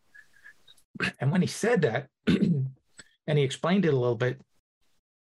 And 1.20 1.32
when 1.32 1.42
he 1.42 1.48
said 1.48 1.84
that, 1.84 2.08
and 2.28 3.38
he 3.38 3.44
explained 3.44 3.86
it 3.86 3.94
a 3.94 3.98
little 3.98 4.16
bit, 4.16 4.42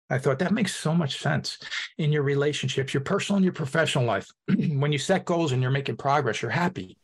I 0.10 0.20
thought 0.20 0.40
that 0.40 0.54
makes 0.54 0.74
so 0.74 0.96
much 0.96 1.20
sense 1.20 1.60
in 1.98 2.14
your 2.14 2.24
relationships, 2.24 2.94
your 2.94 3.04
personal 3.04 3.36
and 3.36 3.44
your 3.44 3.54
professional 3.54 4.06
life. 4.06 4.32
when 4.56 4.94
you 4.94 5.00
set 5.00 5.26
goals 5.26 5.52
and 5.52 5.62
you're 5.62 5.70
making 5.70 5.98
progress, 5.98 6.42
you're 6.42 6.50
happy. 6.50 6.98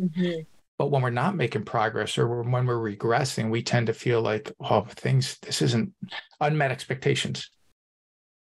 Mm-hmm. 0.00 0.40
But 0.76 0.90
when 0.90 1.02
we're 1.02 1.10
not 1.10 1.36
making 1.36 1.66
progress 1.66 2.18
or 2.18 2.42
when 2.42 2.66
we're 2.66 2.96
regressing, 2.96 3.48
we 3.48 3.62
tend 3.62 3.86
to 3.86 3.94
feel 3.94 4.22
like, 4.22 4.50
oh, 4.58 4.80
things, 4.88 5.38
this 5.38 5.62
isn't 5.62 5.92
unmet 6.40 6.72
expectations. 6.72 7.48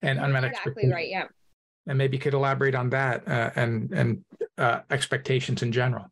And 0.01 0.19
unmet 0.19 0.43
exactly 0.45 0.71
expectations. 0.71 0.93
right. 0.93 1.09
Yeah. 1.09 1.25
And 1.87 1.97
maybe 1.97 2.17
you 2.17 2.21
could 2.21 2.33
elaborate 2.33 2.75
on 2.75 2.89
that 2.91 3.27
uh, 3.27 3.49
and 3.55 3.91
and 3.91 4.23
uh, 4.57 4.81
expectations 4.89 5.61
in 5.61 5.71
general. 5.71 6.05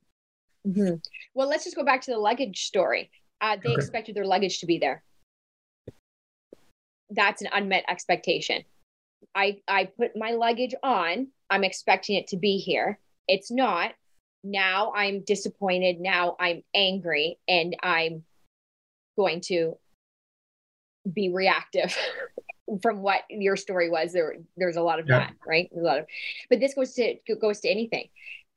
Mm-hmm. 0.68 0.96
Well, 1.34 1.48
let's 1.48 1.64
just 1.64 1.76
go 1.76 1.86
back 1.86 2.02
to 2.02 2.12
the 2.12 2.18
luggage 2.18 2.66
story. 2.66 3.12
Uh, 3.40 3.58
they 3.62 3.70
okay. 3.70 3.76
expected 3.76 4.16
their 4.16 4.26
luggage 4.26 4.60
to 4.60 4.66
be 4.66 4.80
there. 4.80 5.04
That's 7.10 7.42
an 7.42 7.50
unmet 7.54 7.86
expectation. 7.88 8.64
I 9.34 9.60
I 9.68 9.86
put 9.86 10.18
my 10.18 10.32
luggage 10.32 10.76
on. 10.84 11.28
I'm 11.50 11.64
expecting 11.64 12.16
it 12.16 12.28
to 12.28 12.38
be 12.38 12.58
here. 12.58 13.00
It's 13.28 13.52
not 13.52 13.94
now 14.44 14.92
I'm 14.94 15.22
disappointed. 15.22 16.00
Now 16.00 16.36
I'm 16.40 16.64
angry 16.74 17.38
and 17.48 17.76
I'm 17.82 18.24
going 19.18 19.42
to 19.42 19.78
be 21.12 21.30
reactive 21.34 21.96
from 22.82 23.02
what 23.02 23.22
your 23.30 23.56
story 23.56 23.90
was. 23.90 24.14
There, 24.14 24.36
there's 24.56 24.76
a 24.76 24.82
lot 24.82 25.00
of 25.00 25.08
yeah. 25.08 25.20
that, 25.20 25.34
right? 25.46 25.70
A 25.76 25.80
lot 25.80 26.00
of, 26.00 26.06
but 26.50 26.60
this 26.60 26.74
goes 26.74 26.94
to 26.94 27.16
goes 27.40 27.60
to 27.62 27.70
anything. 27.70 28.10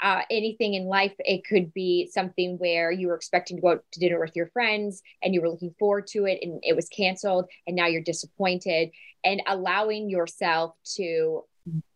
Uh, 0.03 0.23
anything 0.31 0.73
in 0.73 0.87
life. 0.87 1.13
It 1.19 1.45
could 1.45 1.75
be 1.75 2.09
something 2.11 2.57
where 2.57 2.91
you 2.91 3.09
were 3.09 3.15
expecting 3.15 3.59
to 3.59 3.61
go 3.61 3.73
out 3.73 3.85
to 3.93 4.01
dinner 4.01 4.19
with 4.19 4.35
your 4.35 4.47
friends 4.47 5.03
and 5.23 5.35
you 5.35 5.43
were 5.43 5.51
looking 5.51 5.75
forward 5.79 6.07
to 6.09 6.25
it 6.25 6.39
and 6.41 6.59
it 6.63 6.75
was 6.75 6.89
canceled 6.89 7.51
and 7.67 7.77
now 7.77 7.87
you're 7.87 8.01
disappointed 8.01 8.93
and 9.25 9.43
allowing 9.47 10.09
yourself 10.09 10.75
to 10.97 11.45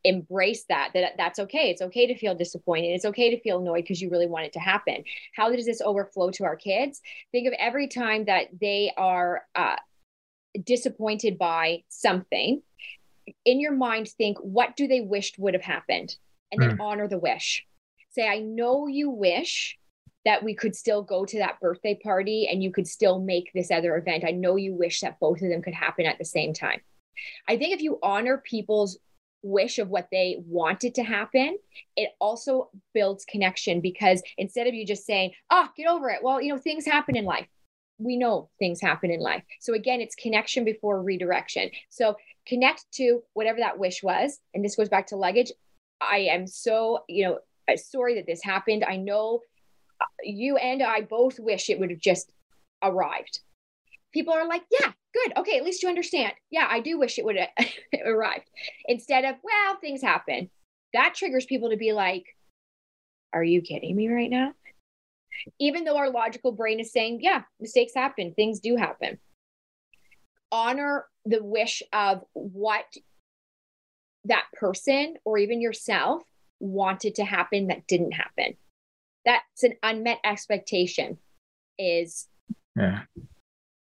embrace 0.05 0.65
that 0.69 0.91
that 0.93 1.13
that's 1.17 1.39
okay 1.39 1.71
it's 1.71 1.81
okay 1.81 2.07
to 2.07 2.17
feel 2.17 2.35
disappointed 2.35 2.89
it's 2.89 3.07
okay 3.07 3.31
to 3.35 3.41
feel 3.41 3.59
annoyed 3.59 3.83
because 3.83 4.03
you 4.03 4.11
really 4.11 4.27
want 4.27 4.45
it 4.45 4.53
to 4.53 4.61
happen 4.61 5.03
how 5.35 5.51
does 5.51 5.65
this 5.65 5.81
overflow 5.81 6.31
to 6.31 6.45
our 6.45 6.55
kids 6.55 7.01
think 7.33 7.49
of 7.49 7.55
every 7.59 7.89
time 7.89 8.27
that 8.27 8.49
they 8.61 8.93
are 8.99 9.43
uh, 9.55 9.77
disappointed 10.63 11.39
by 11.39 11.83
something 11.89 12.63
in 13.45 13.61
your 13.61 13.73
mind 13.73 14.09
think 14.09 14.39
what 14.39 14.77
do 14.77 14.87
they 14.87 15.01
wished 15.01 15.39
would 15.39 15.55
have 15.55 15.63
happened 15.63 16.17
and 16.53 16.63
then 16.63 16.77
mm. 16.77 16.81
honor 16.81 17.09
the 17.09 17.19
wish 17.19 17.65
say 18.11 18.29
i 18.29 18.39
know 18.39 18.87
you 18.87 19.11
wish 19.11 19.79
that 20.25 20.43
we 20.43 20.55
could 20.55 20.77
still 20.77 21.03
go 21.03 21.25
to 21.25 21.39
that 21.39 21.59
birthday 21.61 21.99
party 22.03 22.49
and 22.51 22.63
you 22.63 22.71
could 22.71 22.87
still 22.87 23.19
make 23.19 23.51
this 23.55 23.71
other 23.71 23.97
event 23.97 24.25
i 24.27 24.31
know 24.31 24.57
you 24.57 24.75
wish 24.75 25.01
that 25.01 25.19
both 25.19 25.41
of 25.43 25.49
them 25.49 25.63
could 25.63 25.75
happen 25.75 26.07
at 26.07 26.19
the 26.19 26.25
same 26.25 26.53
time 26.53 26.81
I 27.49 27.57
think 27.57 27.75
if 27.75 27.83
you 27.83 27.99
honor 28.03 28.39
people's 28.39 28.99
wish 29.43 29.79
of 29.79 29.91
what 29.91 30.09
they 30.11 30.43
wanted 30.47 30.95
to 30.95 31.03
happen, 31.03 31.59
it 31.97 32.11
also 32.21 32.71
builds 32.95 33.25
connection 33.25 33.81
because 33.81 34.23
instead 34.39 34.67
of 34.67 34.75
you 34.75 34.87
just 34.87 35.05
saying, 35.05 35.33
oh, 35.51 35.69
get 35.77 35.87
over 35.87 36.09
it. 36.11 36.23
Well, 36.23 36.41
you 36.41 36.53
know, 36.53 36.59
things 36.59 36.87
happen 36.87 37.17
in 37.17 37.25
life. 37.25 37.47
We 37.99 38.17
know 38.17 38.51
things 38.59 38.81
happen 38.81 39.11
in 39.11 39.21
life. 39.21 39.43
So 39.61 39.75
again, 39.75 40.01
it's 40.01 40.15
connection 40.15 40.65
before 40.65 41.03
redirection. 41.03 41.71
So 41.91 42.17
connect 42.47 42.85
to 42.95 43.23
whatever 43.35 43.59
that 43.61 43.79
wish 43.79 44.03
was. 44.03 44.39
And 44.53 44.65
this 44.65 44.77
goes 44.77 44.89
back 44.89 45.07
to 45.09 45.17
luggage. 45.17 45.53
I 46.01 46.29
am 46.31 46.47
so, 46.47 47.05
you 47.09 47.25
know, 47.25 47.39
sorry 47.77 48.17
that 48.17 48.27
this 48.27 48.43
happened. 48.43 48.85
I 48.85 48.97
know 48.97 49.41
uh, 50.01 50.07
you 50.23 50.57
and 50.57 50.83
I 50.83 51.03
both 51.03 51.39
wish 51.39 51.71
it 51.71 51.79
would 51.79 51.91
have 51.91 52.01
just 52.01 52.31
arrived. 52.83 53.41
People 54.13 54.35
are 54.35 54.47
like, 54.47 54.63
yeah, 54.71 54.93
good. 55.13 55.37
Okay, 55.39 55.57
at 55.57 55.65
least 55.65 55.83
you 55.83 55.89
understand. 55.89 56.33
Yeah, 56.51 56.67
I 56.69 56.81
do 56.81 56.99
wish 56.99 57.19
it 57.19 57.25
would 57.25 57.37
have 57.37 57.69
arrived. 58.07 58.49
Instead 58.87 59.25
of, 59.25 59.37
well, 59.43 59.77
things 59.81 60.03
happen. 60.03 60.51
That 60.93 61.15
triggers 61.15 61.47
people 61.47 61.71
to 61.71 61.77
be 61.77 61.93
like, 61.93 62.25
are 63.33 63.43
you 63.43 63.63
kidding 63.63 63.97
me 63.97 64.09
right 64.09 64.31
now? 64.31 64.53
Even 65.59 65.85
though 65.85 65.97
our 65.97 66.11
logical 66.11 66.53
brain 66.53 66.81
is 66.81 66.93
saying, 66.93 67.19
yeah, 67.23 67.43
mistakes 67.61 67.93
happen, 67.95 68.35
things 68.35 68.61
do 68.61 68.77
happen. 68.77 69.19
Honor 70.53 71.07
the 71.25 71.43
wish 71.43 71.83
of 71.93 72.23
what 72.33 72.85
that 74.25 74.45
person 74.55 75.17
or 75.25 75.39
even 75.39 75.61
yourself 75.61 76.23
wanted 76.61 77.17
to 77.17 77.25
happen 77.25 77.69
that 77.69 77.87
didn't 77.87 78.13
happen. 78.13 78.55
That's 79.25 79.63
an 79.63 79.75
unmet 79.83 80.19
expectation 80.25 81.19
is 81.79 82.29
yeah 82.77 83.01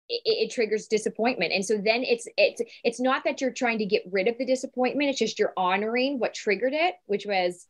it, 0.09 0.21
it, 0.25 0.51
triggers 0.51 0.87
disappointment 0.87 1.51
and 1.53 1.63
so 1.65 1.75
then 1.75 2.03
it's 2.03 2.27
it's 2.37 2.61
it's 2.83 2.99
not 2.99 3.23
that 3.23 3.41
you're 3.41 3.51
trying 3.51 3.77
to 3.77 3.85
get 3.85 4.03
rid 4.11 4.27
of 4.27 4.37
the 4.37 4.45
disappointment 4.45 5.09
it's 5.09 5.19
just 5.19 5.39
you're 5.39 5.53
honoring 5.55 6.19
what 6.19 6.33
triggered 6.33 6.73
it 6.73 6.95
which 7.05 7.25
was 7.25 7.67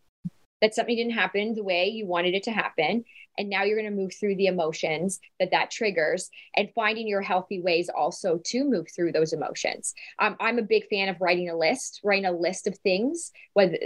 that 0.62 0.76
something 0.76 0.96
didn't 0.96 1.14
happen 1.14 1.56
the 1.56 1.64
way 1.64 1.88
you 1.88 2.06
wanted 2.06 2.34
it 2.34 2.44
to 2.44 2.52
happen 2.52 3.04
and 3.38 3.50
now 3.50 3.64
you're 3.64 3.80
going 3.80 3.90
to 3.90 3.96
move 3.96 4.14
through 4.14 4.36
the 4.36 4.48
emotions 4.48 5.20
that 5.40 5.52
that 5.52 5.72
triggers 5.72 6.30
and 6.58 6.70
finding 6.76 7.08
your 7.08 7.22
healthy 7.22 7.62
ways 7.62 7.90
also 7.90 8.40
to 8.44 8.66
move 8.66 8.88
through 8.94 9.12
those 9.12 9.34
emotions. 9.34 9.94
Um, 10.20 10.36
i'm 10.40 10.60
a 10.60 10.64
big 10.64 10.88
fan 10.90 11.10
of 11.10 11.22
writing 11.22 11.50
a 11.50 11.58
list 11.58 12.02
writing 12.04 12.26
a 12.26 12.32
list 12.32 12.68
of 12.68 12.78
things 12.80 13.32
whether 13.54 13.78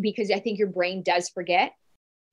because 0.00 0.30
i 0.30 0.38
think 0.38 0.58
your 0.58 0.68
brain 0.68 1.02
does 1.02 1.28
forget 1.28 1.72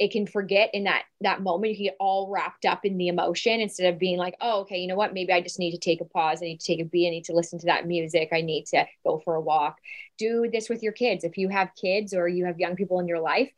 it 0.01 0.11
can 0.11 0.25
forget 0.25 0.71
in 0.73 0.85
that 0.85 1.03
that 1.21 1.43
moment. 1.43 1.69
You 1.69 1.75
can 1.77 1.85
get 1.85 1.97
all 1.99 2.31
wrapped 2.31 2.65
up 2.65 2.85
in 2.85 2.97
the 2.97 3.07
emotion 3.07 3.61
instead 3.61 3.93
of 3.93 3.99
being 3.99 4.17
like 4.17 4.35
oh 4.41 4.61
okay 4.61 4.79
you 4.79 4.87
know 4.87 4.95
what? 4.95 5.13
Maybe 5.13 5.31
i 5.31 5.41
just 5.41 5.59
need 5.59 5.71
to 5.71 5.77
take 5.77 6.01
a 6.01 6.05
pause. 6.05 6.39
I 6.41 6.45
need 6.45 6.59
to 6.59 6.65
take 6.65 6.81
a 6.81 6.85
beat. 6.85 7.05
I 7.05 7.11
need 7.11 7.25
to 7.25 7.35
listen 7.35 7.59
to 7.59 7.67
that 7.67 7.85
music. 7.85 8.29
I 8.33 8.41
need 8.41 8.65
to 8.71 8.87
go 9.05 9.21
for 9.23 9.35
a 9.35 9.41
walk. 9.41 9.77
Do 10.17 10.49
this 10.51 10.69
with 10.69 10.81
your 10.81 10.91
kids. 10.91 11.23
If 11.23 11.37
you 11.37 11.49
have 11.49 11.69
kids 11.79 12.15
or 12.15 12.27
you 12.27 12.45
have 12.45 12.59
young 12.59 12.75
people 12.75 12.99
in 12.99 13.07
your 13.07 13.19
life 13.19 13.51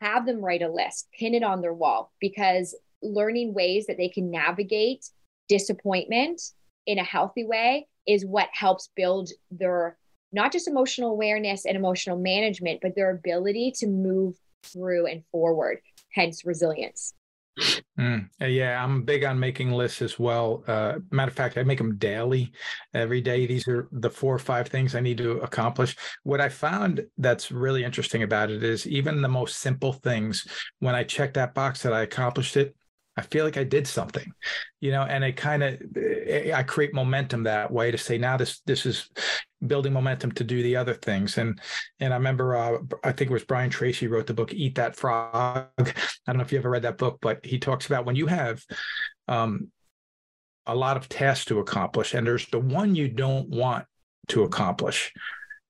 have 0.00 0.26
them 0.26 0.44
write 0.44 0.62
a 0.62 0.68
list 0.68 1.08
pin 1.16 1.34
it 1.34 1.42
on 1.42 1.60
their 1.60 1.74
wall 1.74 2.12
because 2.20 2.74
learning 3.02 3.54
ways 3.54 3.86
that 3.86 3.96
they 3.96 4.08
can 4.08 4.30
navigate 4.30 5.08
disappointment 5.48 6.40
in 6.86 6.98
a 6.98 7.04
healthy 7.04 7.44
way 7.44 7.86
is 8.06 8.26
what 8.26 8.48
helps 8.52 8.90
build 8.96 9.30
their 9.52 9.96
not 10.32 10.52
just 10.52 10.68
emotional 10.68 11.10
awareness 11.10 11.64
and 11.64 11.76
emotional 11.76 12.18
management, 12.18 12.80
but 12.82 12.94
their 12.94 13.10
ability 13.10 13.72
to 13.76 13.86
move 13.86 14.36
through 14.62 15.06
and 15.06 15.22
forward, 15.30 15.78
hence 16.12 16.44
resilience. 16.44 17.14
Mm, 17.98 18.28
uh, 18.40 18.46
yeah, 18.46 18.82
I'm 18.82 19.02
big 19.02 19.24
on 19.24 19.40
making 19.40 19.72
lists 19.72 20.00
as 20.00 20.16
well. 20.16 20.62
Uh, 20.68 20.98
matter 21.10 21.30
of 21.30 21.36
fact, 21.36 21.58
I 21.58 21.64
make 21.64 21.78
them 21.78 21.96
daily, 21.96 22.52
every 22.94 23.20
day. 23.20 23.46
These 23.46 23.66
are 23.66 23.88
the 23.90 24.10
four 24.10 24.32
or 24.32 24.38
five 24.38 24.68
things 24.68 24.94
I 24.94 25.00
need 25.00 25.18
to 25.18 25.32
accomplish. 25.40 25.96
What 26.22 26.40
I 26.40 26.48
found 26.50 27.04
that's 27.16 27.50
really 27.50 27.82
interesting 27.82 28.22
about 28.22 28.50
it 28.50 28.62
is 28.62 28.86
even 28.86 29.22
the 29.22 29.28
most 29.28 29.58
simple 29.58 29.92
things, 29.92 30.46
when 30.78 30.94
I 30.94 31.02
check 31.02 31.34
that 31.34 31.54
box 31.54 31.82
that 31.82 31.92
I 31.92 32.02
accomplished 32.02 32.56
it, 32.56 32.76
I 33.18 33.22
feel 33.22 33.44
like 33.44 33.56
I 33.56 33.64
did 33.64 33.88
something, 33.88 34.32
you 34.80 34.92
know, 34.92 35.02
and 35.02 35.24
it 35.24 35.36
kind 35.36 35.64
of 35.64 35.82
eh, 35.96 36.52
I 36.54 36.62
create 36.62 36.94
momentum 36.94 37.42
that 37.42 37.72
way 37.72 37.90
to 37.90 37.98
say 37.98 38.16
now 38.16 38.36
this 38.36 38.60
this 38.60 38.86
is 38.86 39.10
building 39.66 39.92
momentum 39.92 40.30
to 40.32 40.44
do 40.44 40.62
the 40.62 40.76
other 40.76 40.94
things. 40.94 41.36
And 41.36 41.60
and 41.98 42.14
I 42.14 42.16
remember 42.16 42.56
uh, 42.56 42.78
I 43.02 43.10
think 43.10 43.30
it 43.30 43.34
was 43.34 43.44
Brian 43.44 43.70
Tracy 43.70 44.06
wrote 44.06 44.28
the 44.28 44.34
book 44.34 44.54
Eat 44.54 44.76
That 44.76 44.94
Frog. 44.94 45.66
I 45.78 45.92
don't 46.28 46.36
know 46.36 46.44
if 46.44 46.52
you 46.52 46.58
ever 46.58 46.70
read 46.70 46.82
that 46.82 46.96
book, 46.96 47.18
but 47.20 47.44
he 47.44 47.58
talks 47.58 47.86
about 47.86 48.06
when 48.06 48.14
you 48.14 48.28
have 48.28 48.64
um, 49.26 49.72
a 50.64 50.76
lot 50.76 50.96
of 50.96 51.08
tasks 51.08 51.46
to 51.46 51.58
accomplish, 51.58 52.14
and 52.14 52.24
there's 52.24 52.46
the 52.46 52.60
one 52.60 52.94
you 52.94 53.08
don't 53.08 53.48
want 53.48 53.84
to 54.28 54.44
accomplish 54.44 55.12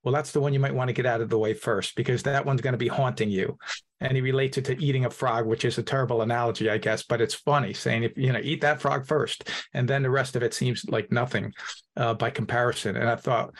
well, 0.09 0.15
that's 0.15 0.31
the 0.31 0.41
one 0.41 0.53
you 0.53 0.59
might 0.59 0.73
want 0.73 0.87
to 0.87 0.93
get 0.93 1.05
out 1.05 1.21
of 1.21 1.29
the 1.29 1.37
way 1.37 1.53
first 1.53 1.95
because 1.95 2.23
that 2.23 2.43
one's 2.43 2.61
going 2.61 2.73
to 2.73 2.79
be 2.79 2.87
haunting 2.87 3.29
you. 3.29 3.55
And 4.01 4.15
he 4.15 4.21
relates 4.21 4.57
it 4.57 4.65
to 4.65 4.83
eating 4.83 5.05
a 5.05 5.09
frog, 5.11 5.45
which 5.45 5.65
is 5.65 5.77
a 5.77 5.83
terrible 5.83 6.23
analogy, 6.23 6.67
I 6.67 6.79
guess, 6.79 7.03
but 7.03 7.21
it's 7.21 7.35
funny 7.35 7.73
saying, 7.73 8.01
if 8.01 8.17
you 8.17 8.33
know, 8.33 8.39
eat 8.41 8.61
that 8.61 8.81
frog 8.81 9.05
first, 9.05 9.51
and 9.75 9.87
then 9.87 10.01
the 10.01 10.09
rest 10.09 10.35
of 10.35 10.41
it 10.41 10.55
seems 10.55 10.83
like 10.89 11.11
nothing 11.11 11.53
uh, 11.95 12.15
by 12.15 12.31
comparison. 12.31 12.95
And 12.95 13.07
I 13.07 13.17
thought 13.17 13.53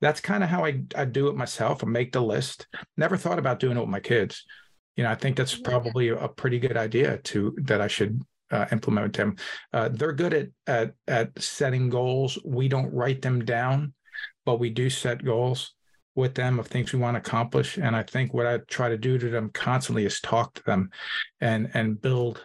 that's 0.00 0.20
kind 0.20 0.44
of 0.44 0.48
how 0.48 0.64
I, 0.64 0.82
I 0.94 1.06
do 1.06 1.26
it 1.26 1.34
myself. 1.34 1.82
I 1.82 1.88
make 1.88 2.12
the 2.12 2.22
list. 2.22 2.68
Never 2.96 3.16
thought 3.16 3.40
about 3.40 3.58
doing 3.58 3.76
it 3.76 3.80
with 3.80 3.88
my 3.88 3.98
kids. 3.98 4.44
You 4.94 5.02
know, 5.02 5.10
I 5.10 5.16
think 5.16 5.36
that's 5.36 5.58
probably 5.58 6.10
a 6.10 6.28
pretty 6.28 6.60
good 6.60 6.76
idea 6.76 7.18
to 7.18 7.52
that 7.62 7.80
I 7.80 7.88
should 7.88 8.22
uh, 8.52 8.66
implement 8.70 9.16
them. 9.16 9.34
Uh, 9.72 9.88
they're 9.88 10.12
good 10.12 10.34
at, 10.34 10.48
at 10.68 10.94
at 11.08 11.42
setting 11.42 11.90
goals. 11.90 12.38
We 12.44 12.68
don't 12.68 12.94
write 12.94 13.22
them 13.22 13.44
down, 13.44 13.92
but 14.44 14.60
we 14.60 14.70
do 14.70 14.88
set 14.88 15.24
goals 15.24 15.72
with 16.16 16.34
them 16.34 16.58
of 16.58 16.66
things 16.66 16.92
we 16.92 16.98
want 16.98 17.14
to 17.14 17.18
accomplish. 17.18 17.76
And 17.76 17.94
I 17.94 18.02
think 18.02 18.34
what 18.34 18.46
I 18.46 18.58
try 18.68 18.88
to 18.88 18.98
do 18.98 19.18
to 19.18 19.28
them 19.28 19.50
constantly 19.50 20.04
is 20.04 20.20
talk 20.20 20.54
to 20.54 20.64
them 20.64 20.90
and 21.40 21.70
and 21.74 22.00
build, 22.00 22.44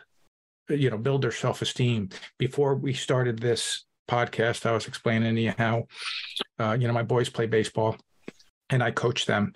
you 0.69 0.91
know, 0.91 0.97
build 0.97 1.23
their 1.23 1.31
self-esteem. 1.31 2.09
Before 2.37 2.75
we 2.75 2.93
started 2.93 3.39
this 3.39 3.85
podcast, 4.09 4.65
I 4.65 4.73
was 4.73 4.87
explaining 4.87 5.35
to 5.35 5.41
you 5.41 5.53
how 5.57 5.85
uh, 6.59 6.77
you 6.79 6.87
know, 6.87 6.93
my 6.93 7.03
boys 7.03 7.29
play 7.29 7.47
baseball 7.47 7.97
and 8.69 8.83
I 8.83 8.91
coach 8.91 9.25
them. 9.25 9.53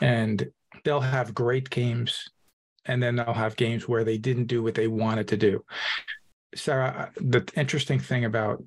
And 0.00 0.48
they'll 0.84 1.00
have 1.00 1.34
great 1.34 1.68
games 1.68 2.30
and 2.86 3.02
then 3.02 3.16
they'll 3.16 3.34
have 3.34 3.56
games 3.56 3.86
where 3.86 4.04
they 4.04 4.16
didn't 4.16 4.46
do 4.46 4.62
what 4.62 4.74
they 4.74 4.88
wanted 4.88 5.28
to 5.28 5.36
do. 5.36 5.64
Sara, 6.54 7.12
the 7.16 7.46
interesting 7.56 7.98
thing 7.98 8.24
about 8.24 8.62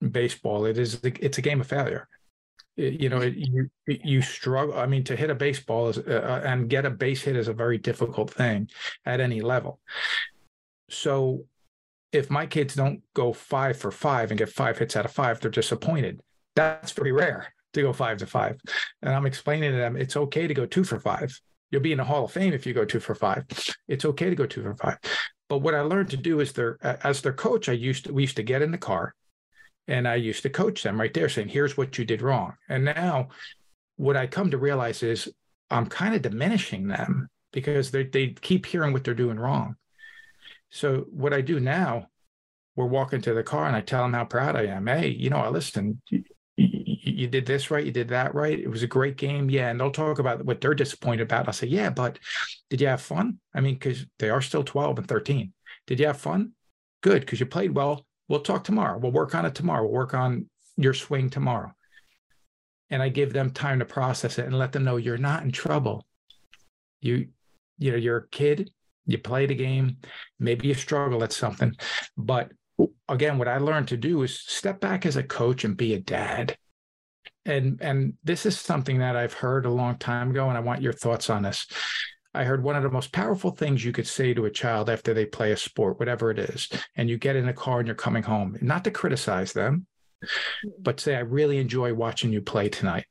baseball 0.00 0.64
it 0.64 0.78
is 0.78 1.00
it's 1.02 1.38
a 1.38 1.42
game 1.42 1.60
of 1.60 1.66
failure 1.66 2.08
you 2.78 3.08
know 3.08 3.20
you 3.20 3.68
you 3.86 4.22
struggle 4.22 4.78
i 4.78 4.86
mean 4.86 5.02
to 5.02 5.16
hit 5.16 5.30
a 5.30 5.34
baseball 5.34 5.88
is, 5.88 5.98
uh, 5.98 6.02
uh, 6.24 6.48
and 6.48 6.70
get 6.70 6.86
a 6.86 6.90
base 6.90 7.22
hit 7.22 7.36
is 7.36 7.48
a 7.48 7.52
very 7.52 7.76
difficult 7.76 8.30
thing 8.30 8.70
at 9.04 9.20
any 9.20 9.40
level. 9.40 9.80
So 10.88 11.44
if 12.12 12.30
my 12.30 12.46
kids 12.46 12.74
don't 12.74 13.02
go 13.14 13.32
five 13.32 13.76
for 13.76 13.90
five 13.90 14.30
and 14.30 14.38
get 14.38 14.48
five 14.48 14.78
hits 14.78 14.96
out 14.96 15.04
of 15.04 15.10
five 15.10 15.40
they're 15.40 15.50
disappointed. 15.50 16.20
That's 16.54 16.92
very 16.92 17.12
rare 17.12 17.52
to 17.74 17.82
go 17.82 17.92
five 17.92 18.18
to 18.18 18.26
five. 18.26 18.60
And 19.02 19.12
i'm 19.12 19.26
explaining 19.26 19.72
to 19.72 19.76
them 19.76 19.96
it's 19.96 20.16
okay 20.16 20.46
to 20.46 20.54
go 20.54 20.64
two 20.64 20.84
for 20.84 21.00
five. 21.00 21.36
You'll 21.70 21.82
be 21.82 21.92
in 21.92 21.98
the 21.98 22.04
hall 22.04 22.24
of 22.24 22.32
fame 22.32 22.54
if 22.54 22.64
you 22.64 22.72
go 22.72 22.84
two 22.84 23.00
for 23.00 23.14
five. 23.14 23.44
It's 23.88 24.04
okay 24.04 24.30
to 24.30 24.36
go 24.36 24.46
two 24.46 24.62
for 24.62 24.74
five. 24.74 24.98
But 25.48 25.58
what 25.58 25.74
i 25.74 25.80
learned 25.80 26.10
to 26.10 26.16
do 26.16 26.38
is 26.38 26.52
their 26.52 26.78
as 27.04 27.22
their 27.22 27.32
coach 27.32 27.68
i 27.68 27.72
used 27.72 28.04
to 28.04 28.12
we 28.12 28.22
used 28.22 28.36
to 28.36 28.44
get 28.44 28.62
in 28.62 28.70
the 28.70 28.78
car 28.78 29.14
and 29.88 30.06
I 30.06 30.16
used 30.16 30.42
to 30.42 30.50
coach 30.50 30.82
them 30.82 31.00
right 31.00 31.12
there, 31.12 31.30
saying, 31.30 31.48
here's 31.48 31.76
what 31.76 31.96
you 31.98 32.04
did 32.04 32.20
wrong. 32.20 32.52
And 32.68 32.84
now 32.84 33.28
what 33.96 34.16
I 34.16 34.26
come 34.26 34.50
to 34.50 34.58
realize 34.58 35.02
is 35.02 35.32
I'm 35.70 35.86
kind 35.86 36.14
of 36.14 36.22
diminishing 36.22 36.88
them 36.88 37.28
because 37.52 37.90
they, 37.90 38.04
they 38.04 38.28
keep 38.28 38.66
hearing 38.66 38.92
what 38.92 39.02
they're 39.02 39.14
doing 39.14 39.40
wrong. 39.40 39.76
So 40.70 41.06
what 41.10 41.32
I 41.32 41.40
do 41.40 41.58
now, 41.58 42.08
we're 42.76 42.86
walking 42.86 43.22
to 43.22 43.34
the 43.34 43.42
car 43.42 43.66
and 43.66 43.74
I 43.74 43.80
tell 43.80 44.02
them 44.02 44.12
how 44.12 44.26
proud 44.26 44.54
I 44.54 44.66
am. 44.66 44.86
Hey, 44.86 45.08
you 45.08 45.30
know, 45.30 45.38
I 45.38 45.48
listen, 45.48 46.00
you, 46.10 46.22
you 46.56 47.26
did 47.26 47.46
this 47.46 47.70
right, 47.70 47.84
you 47.84 47.90
did 47.90 48.08
that 48.08 48.34
right. 48.34 48.58
It 48.58 48.68
was 48.68 48.82
a 48.82 48.86
great 48.86 49.16
game. 49.16 49.48
Yeah. 49.48 49.70
And 49.70 49.80
they'll 49.80 49.90
talk 49.90 50.18
about 50.18 50.44
what 50.44 50.60
they're 50.60 50.74
disappointed 50.74 51.22
about. 51.22 51.48
I'll 51.48 51.54
say, 51.54 51.66
yeah, 51.66 51.88
but 51.88 52.18
did 52.68 52.82
you 52.82 52.86
have 52.88 53.00
fun? 53.00 53.38
I 53.54 53.62
mean, 53.62 53.74
because 53.74 54.04
they 54.18 54.28
are 54.28 54.42
still 54.42 54.62
12 54.62 54.98
and 54.98 55.08
13. 55.08 55.52
Did 55.86 55.98
you 55.98 56.06
have 56.06 56.20
fun? 56.20 56.52
Good, 57.00 57.20
because 57.20 57.40
you 57.40 57.46
played 57.46 57.74
well 57.74 58.04
We'll 58.28 58.40
talk 58.40 58.64
tomorrow. 58.64 58.98
We'll 58.98 59.12
work 59.12 59.34
on 59.34 59.46
it 59.46 59.54
tomorrow. 59.54 59.82
We'll 59.82 59.92
work 59.92 60.14
on 60.14 60.48
your 60.76 60.94
swing 60.94 61.30
tomorrow. 61.30 61.72
And 62.90 63.02
I 63.02 63.08
give 63.08 63.32
them 63.32 63.50
time 63.50 63.80
to 63.80 63.84
process 63.84 64.38
it 64.38 64.46
and 64.46 64.58
let 64.58 64.72
them 64.72 64.84
know 64.84 64.96
you're 64.96 65.18
not 65.18 65.42
in 65.42 65.50
trouble. 65.50 66.06
You, 67.00 67.28
you 67.78 67.90
know, 67.90 67.96
you're 67.96 68.18
a 68.18 68.28
kid, 68.28 68.70
you 69.06 69.18
play 69.18 69.46
the 69.46 69.54
game, 69.54 69.98
maybe 70.38 70.68
you 70.68 70.74
struggle 70.74 71.22
at 71.22 71.32
something. 71.32 71.74
But 72.16 72.52
again, 73.08 73.38
what 73.38 73.48
I 73.48 73.58
learned 73.58 73.88
to 73.88 73.96
do 73.96 74.22
is 74.22 74.38
step 74.38 74.80
back 74.80 75.06
as 75.06 75.16
a 75.16 75.22
coach 75.22 75.64
and 75.64 75.76
be 75.76 75.94
a 75.94 76.00
dad. 76.00 76.56
And 77.44 77.80
and 77.80 78.14
this 78.24 78.44
is 78.44 78.58
something 78.58 78.98
that 78.98 79.16
I've 79.16 79.32
heard 79.32 79.64
a 79.64 79.70
long 79.70 79.96
time 79.96 80.30
ago, 80.30 80.48
and 80.48 80.58
I 80.58 80.60
want 80.60 80.82
your 80.82 80.92
thoughts 80.92 81.30
on 81.30 81.42
this. 81.42 81.66
I 82.38 82.44
heard 82.44 82.62
one 82.62 82.76
of 82.76 82.84
the 82.84 82.90
most 82.90 83.10
powerful 83.10 83.50
things 83.50 83.84
you 83.84 83.90
could 83.90 84.06
say 84.06 84.32
to 84.32 84.44
a 84.44 84.50
child 84.50 84.88
after 84.88 85.12
they 85.12 85.26
play 85.26 85.50
a 85.50 85.56
sport, 85.56 85.98
whatever 85.98 86.30
it 86.30 86.38
is, 86.38 86.68
and 86.94 87.10
you 87.10 87.18
get 87.18 87.34
in 87.34 87.48
a 87.48 87.52
car 87.52 87.80
and 87.80 87.88
you're 87.88 87.96
coming 87.96 88.22
home, 88.22 88.56
not 88.60 88.84
to 88.84 88.92
criticize 88.92 89.52
them, 89.52 89.88
but 90.78 91.00
say, 91.00 91.16
I 91.16 91.20
really 91.20 91.58
enjoy 91.58 91.92
watching 91.94 92.32
you 92.32 92.40
play 92.40 92.68
tonight. 92.68 93.06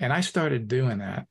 And 0.00 0.12
I 0.12 0.20
started 0.20 0.66
doing 0.66 0.98
that. 0.98 1.28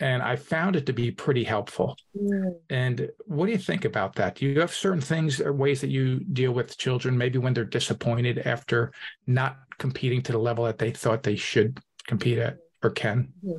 And 0.00 0.20
I 0.20 0.34
found 0.34 0.74
it 0.74 0.86
to 0.86 0.92
be 0.92 1.12
pretty 1.12 1.44
helpful. 1.44 1.96
Mm. 2.20 2.54
And 2.70 3.10
what 3.26 3.46
do 3.46 3.52
you 3.52 3.58
think 3.58 3.84
about 3.84 4.16
that? 4.16 4.34
Do 4.34 4.46
you 4.46 4.58
have 4.58 4.74
certain 4.74 5.00
things 5.00 5.40
or 5.40 5.52
ways 5.52 5.80
that 5.80 5.90
you 5.90 6.18
deal 6.18 6.50
with 6.50 6.76
children, 6.76 7.16
maybe 7.16 7.38
when 7.38 7.54
they're 7.54 7.64
disappointed 7.64 8.40
after 8.40 8.92
not 9.28 9.58
competing 9.78 10.22
to 10.22 10.32
the 10.32 10.38
level 10.38 10.64
that 10.64 10.78
they 10.78 10.90
thought 10.90 11.22
they 11.22 11.36
should 11.36 11.78
compete 12.08 12.38
at 12.38 12.56
or 12.82 12.90
can? 12.90 13.32
Mm. 13.46 13.58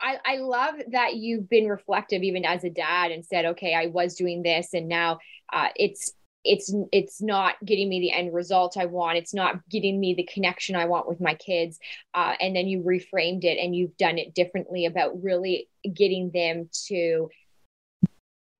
I, 0.00 0.18
I 0.24 0.36
love 0.38 0.74
that 0.92 1.16
you've 1.16 1.48
been 1.48 1.68
reflective 1.68 2.22
even 2.22 2.44
as 2.44 2.64
a 2.64 2.70
dad 2.70 3.10
and 3.10 3.24
said, 3.24 3.44
okay, 3.46 3.74
I 3.74 3.86
was 3.86 4.14
doing 4.14 4.42
this 4.42 4.74
and 4.74 4.88
now 4.88 5.18
uh, 5.52 5.68
it's 5.76 6.12
it's 6.46 6.72
it's 6.92 7.20
not 7.20 7.54
getting 7.64 7.88
me 7.88 8.00
the 8.00 8.12
end 8.12 8.32
result 8.32 8.76
I 8.76 8.86
want. 8.86 9.18
It's 9.18 9.34
not 9.34 9.68
getting 9.68 9.98
me 9.98 10.14
the 10.14 10.28
connection 10.32 10.76
I 10.76 10.86
want 10.86 11.08
with 11.08 11.20
my 11.20 11.34
kids. 11.34 11.78
Uh, 12.14 12.34
and 12.40 12.54
then 12.54 12.68
you 12.68 12.82
reframed 12.82 13.44
it 13.44 13.58
and 13.58 13.74
you've 13.74 13.96
done 13.96 14.18
it 14.18 14.34
differently 14.34 14.86
about 14.86 15.22
really 15.22 15.68
getting 15.92 16.30
them 16.32 16.68
to 16.86 17.28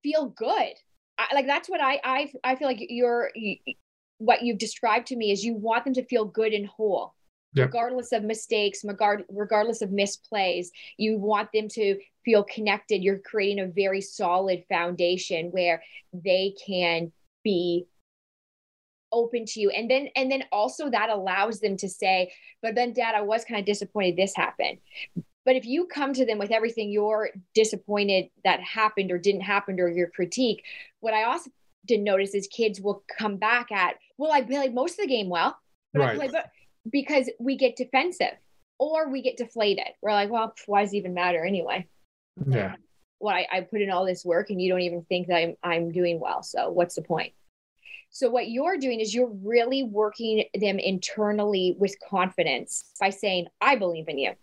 feel 0.03 0.27
good. 0.27 0.73
I, 1.17 1.33
like 1.33 1.47
that's 1.47 1.69
what 1.69 1.81
I 1.81 1.99
I 2.03 2.31
I 2.43 2.55
feel 2.55 2.67
like 2.67 2.79
you're 2.81 3.31
you, 3.35 3.57
what 4.19 4.43
you've 4.43 4.57
described 4.57 5.07
to 5.07 5.15
me 5.15 5.31
is 5.31 5.43
you 5.43 5.55
want 5.55 5.85
them 5.85 5.93
to 5.93 6.05
feel 6.05 6.25
good 6.25 6.53
and 6.53 6.67
whole 6.67 7.13
yep. 7.53 7.67
regardless 7.67 8.11
of 8.11 8.23
mistakes, 8.23 8.83
regardless 8.83 9.81
of 9.81 9.89
misplays. 9.89 10.67
You 10.97 11.17
want 11.17 11.49
them 11.53 11.67
to 11.69 11.99
feel 12.23 12.43
connected. 12.43 13.03
You're 13.03 13.19
creating 13.19 13.63
a 13.63 13.67
very 13.67 14.01
solid 14.01 14.63
foundation 14.69 15.47
where 15.51 15.81
they 16.13 16.53
can 16.65 17.11
be 17.43 17.87
open 19.11 19.45
to 19.45 19.61
you 19.61 19.69
and 19.69 19.89
then 19.89 20.09
and 20.15 20.29
then 20.29 20.43
also 20.51 20.89
that 20.89 21.09
allows 21.09 21.61
them 21.61 21.77
to 21.77 21.87
say 21.87 22.29
but 22.61 22.75
then 22.75 22.91
dad 22.91 23.15
i 23.15 23.21
was 23.21 23.45
kind 23.45 23.57
of 23.57 23.65
disappointed 23.65 24.17
this 24.17 24.35
happened 24.35 24.77
but 25.45 25.55
if 25.55 25.65
you 25.65 25.85
come 25.85 26.11
to 26.11 26.25
them 26.25 26.37
with 26.37 26.51
everything 26.51 26.91
you're 26.91 27.29
disappointed 27.55 28.25
that 28.43 28.59
happened 28.59 29.09
or 29.09 29.17
didn't 29.17 29.39
happen 29.39 29.79
or 29.79 29.87
your 29.87 30.09
critique 30.09 30.61
what 30.99 31.13
i 31.13 31.23
also 31.23 31.49
didn't 31.85 32.03
notice 32.03 32.35
is 32.35 32.47
kids 32.47 32.81
will 32.81 33.01
come 33.17 33.37
back 33.37 33.71
at 33.71 33.95
well 34.17 34.33
i 34.33 34.41
played 34.41 34.73
most 34.73 34.99
of 34.99 35.03
the 35.03 35.07
game 35.07 35.29
well 35.29 35.57
but 35.93 36.01
right. 36.01 36.09
I 36.09 36.15
played, 36.15 36.31
but 36.33 36.51
because 36.89 37.29
we 37.39 37.57
get 37.57 37.75
defensive 37.75 38.33
or 38.79 39.09
we 39.09 39.21
get 39.21 39.37
deflated. 39.37 39.87
We're 40.01 40.11
like, 40.11 40.29
well, 40.29 40.53
why 40.65 40.83
does 40.83 40.93
it 40.93 40.97
even 40.97 41.13
matter 41.13 41.45
anyway? 41.45 41.87
Yeah. 42.47 42.75
well, 43.19 43.35
I, 43.35 43.47
I 43.51 43.61
put 43.61 43.81
in 43.81 43.89
all 43.89 44.05
this 44.05 44.23
work 44.23 44.49
and 44.49 44.61
you 44.61 44.69
don't 44.69 44.81
even 44.81 45.03
think 45.03 45.27
that 45.27 45.37
I'm, 45.37 45.55
I'm 45.63 45.91
doing 45.91 46.19
well. 46.19 46.43
So 46.43 46.69
what's 46.69 46.95
the 46.95 47.01
point? 47.01 47.33
So 48.09 48.29
what 48.29 48.49
you're 48.49 48.77
doing 48.77 48.99
is 48.99 49.13
you're 49.13 49.31
really 49.43 49.83
working 49.83 50.45
them 50.53 50.79
internally 50.79 51.75
with 51.77 51.95
confidence 52.07 52.85
by 52.99 53.09
saying, 53.09 53.47
I 53.59 53.75
believe 53.75 54.07
in 54.07 54.17
you. 54.17 54.33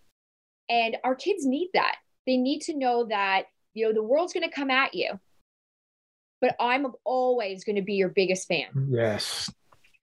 And 0.69 0.97
our 1.03 1.15
kids 1.15 1.45
need 1.45 1.69
that. 1.73 1.95
They 2.27 2.37
need 2.37 2.61
to 2.61 2.77
know 2.77 3.05
that, 3.05 3.43
you 3.73 3.85
know, 3.85 3.93
the 3.93 4.03
world's 4.03 4.33
going 4.33 4.47
to 4.47 4.55
come 4.55 4.71
at 4.71 4.93
you, 4.93 5.19
but 6.41 6.55
I'm 6.59 6.87
always 7.03 7.63
going 7.63 7.75
to 7.75 7.81
be 7.81 7.93
your 7.93 8.09
biggest 8.09 8.47
fan. 8.47 8.67
Yes. 8.89 9.51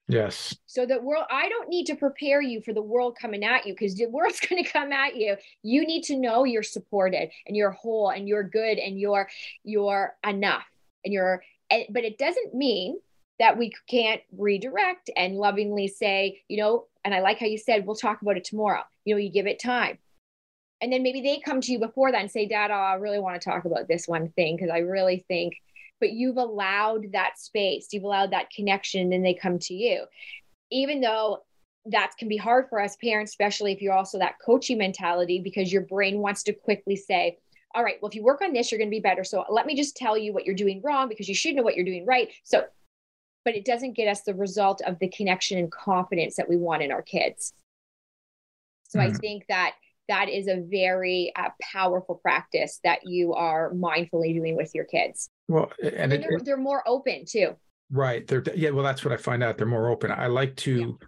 Yes. 0.08 0.56
So 0.66 0.84
that 0.86 1.02
world, 1.02 1.24
I 1.30 1.48
don't 1.48 1.68
need 1.68 1.86
to 1.86 1.94
prepare 1.94 2.42
you 2.42 2.60
for 2.60 2.72
the 2.72 2.82
world 2.82 3.16
coming 3.20 3.44
at 3.44 3.66
you 3.66 3.72
because 3.72 3.94
the 3.94 4.06
world's 4.10 4.40
going 4.40 4.62
to 4.62 4.70
come 4.70 4.92
at 4.92 5.16
you. 5.16 5.36
You 5.62 5.86
need 5.86 6.02
to 6.04 6.16
know 6.16 6.44
you're 6.44 6.62
supported 6.62 7.30
and 7.46 7.56
you're 7.56 7.70
whole 7.70 8.10
and 8.10 8.28
you're 8.28 8.42
good 8.42 8.78
and 8.78 8.98
you're 8.98 9.28
you're 9.64 10.14
enough 10.26 10.66
and 11.04 11.12
you're. 11.12 11.42
But 11.90 12.04
it 12.04 12.18
doesn't 12.18 12.54
mean 12.54 12.98
that 13.38 13.56
we 13.56 13.72
can't 13.88 14.20
redirect 14.36 15.10
and 15.16 15.36
lovingly 15.36 15.88
say, 15.88 16.42
you 16.48 16.58
know, 16.58 16.86
and 17.04 17.14
I 17.14 17.20
like 17.20 17.38
how 17.38 17.46
you 17.46 17.58
said, 17.58 17.86
we'll 17.86 17.96
talk 17.96 18.22
about 18.22 18.36
it 18.36 18.44
tomorrow. 18.44 18.82
You 19.04 19.14
know, 19.14 19.18
you 19.18 19.30
give 19.30 19.46
it 19.46 19.58
time. 19.58 19.98
And 20.80 20.92
then 20.92 21.02
maybe 21.02 21.22
they 21.22 21.38
come 21.38 21.60
to 21.60 21.72
you 21.72 21.78
before 21.78 22.12
that 22.12 22.20
and 22.20 22.30
say, 22.30 22.46
Dad, 22.46 22.70
oh, 22.70 22.74
I 22.74 22.94
really 22.94 23.20
want 23.20 23.40
to 23.40 23.50
talk 23.50 23.64
about 23.64 23.88
this 23.88 24.06
one 24.06 24.28
thing 24.30 24.56
because 24.56 24.70
I 24.70 24.78
really 24.78 25.24
think 25.28 25.54
but 26.02 26.10
you've 26.10 26.36
allowed 26.36 27.12
that 27.12 27.38
space, 27.38 27.86
you've 27.92 28.02
allowed 28.02 28.32
that 28.32 28.50
connection, 28.50 29.02
and 29.02 29.12
then 29.12 29.22
they 29.22 29.34
come 29.34 29.56
to 29.60 29.72
you. 29.72 30.04
Even 30.72 31.00
though 31.00 31.44
that 31.86 32.10
can 32.18 32.26
be 32.26 32.36
hard 32.36 32.68
for 32.68 32.80
us 32.80 32.96
parents, 32.96 33.30
especially 33.30 33.70
if 33.70 33.80
you're 33.80 33.94
also 33.94 34.18
that 34.18 34.34
coaching 34.44 34.78
mentality, 34.78 35.40
because 35.40 35.72
your 35.72 35.82
brain 35.82 36.18
wants 36.18 36.42
to 36.42 36.52
quickly 36.52 36.96
say, 36.96 37.38
all 37.72 37.84
right, 37.84 37.98
well, 38.02 38.08
if 38.08 38.16
you 38.16 38.24
work 38.24 38.42
on 38.42 38.52
this, 38.52 38.72
you're 38.72 38.80
going 38.80 38.90
to 38.90 38.96
be 38.96 38.98
better. 38.98 39.22
So 39.22 39.44
let 39.48 39.64
me 39.64 39.76
just 39.76 39.96
tell 39.96 40.18
you 40.18 40.32
what 40.32 40.44
you're 40.44 40.56
doing 40.56 40.80
wrong 40.82 41.08
because 41.08 41.28
you 41.28 41.36
should 41.36 41.54
know 41.54 41.62
what 41.62 41.76
you're 41.76 41.84
doing 41.84 42.04
right. 42.04 42.32
So, 42.42 42.64
but 43.44 43.54
it 43.54 43.64
doesn't 43.64 43.94
get 43.94 44.08
us 44.08 44.22
the 44.22 44.34
result 44.34 44.82
of 44.84 44.98
the 44.98 45.08
connection 45.08 45.56
and 45.56 45.70
confidence 45.70 46.34
that 46.34 46.48
we 46.48 46.56
want 46.56 46.82
in 46.82 46.90
our 46.90 47.02
kids. 47.02 47.52
So 48.88 48.98
mm-hmm. 48.98 49.14
I 49.14 49.18
think 49.18 49.44
that 49.48 49.74
that 50.12 50.28
is 50.28 50.46
a 50.46 50.62
very 50.70 51.32
uh, 51.34 51.48
powerful 51.72 52.16
practice 52.16 52.80
that 52.84 52.98
you 53.04 53.32
are 53.32 53.72
mindfully 53.72 54.34
doing 54.34 54.56
with 54.56 54.70
your 54.74 54.84
kids. 54.84 55.30
Well, 55.48 55.72
and, 55.82 55.94
and 55.94 56.12
it, 56.12 56.20
they're, 56.20 56.38
they're, 56.44 56.56
more 56.58 56.82
open 56.86 57.24
too. 57.26 57.56
Right. 57.90 58.26
They're 58.26 58.44
yeah. 58.54 58.70
Well, 58.70 58.84
that's 58.84 59.06
what 59.06 59.14
I 59.14 59.16
find 59.16 59.42
out. 59.42 59.56
They're 59.56 59.66
more 59.66 59.88
open. 59.88 60.10
I 60.10 60.26
like 60.26 60.54
to 60.56 60.76
yeah. 61.00 61.06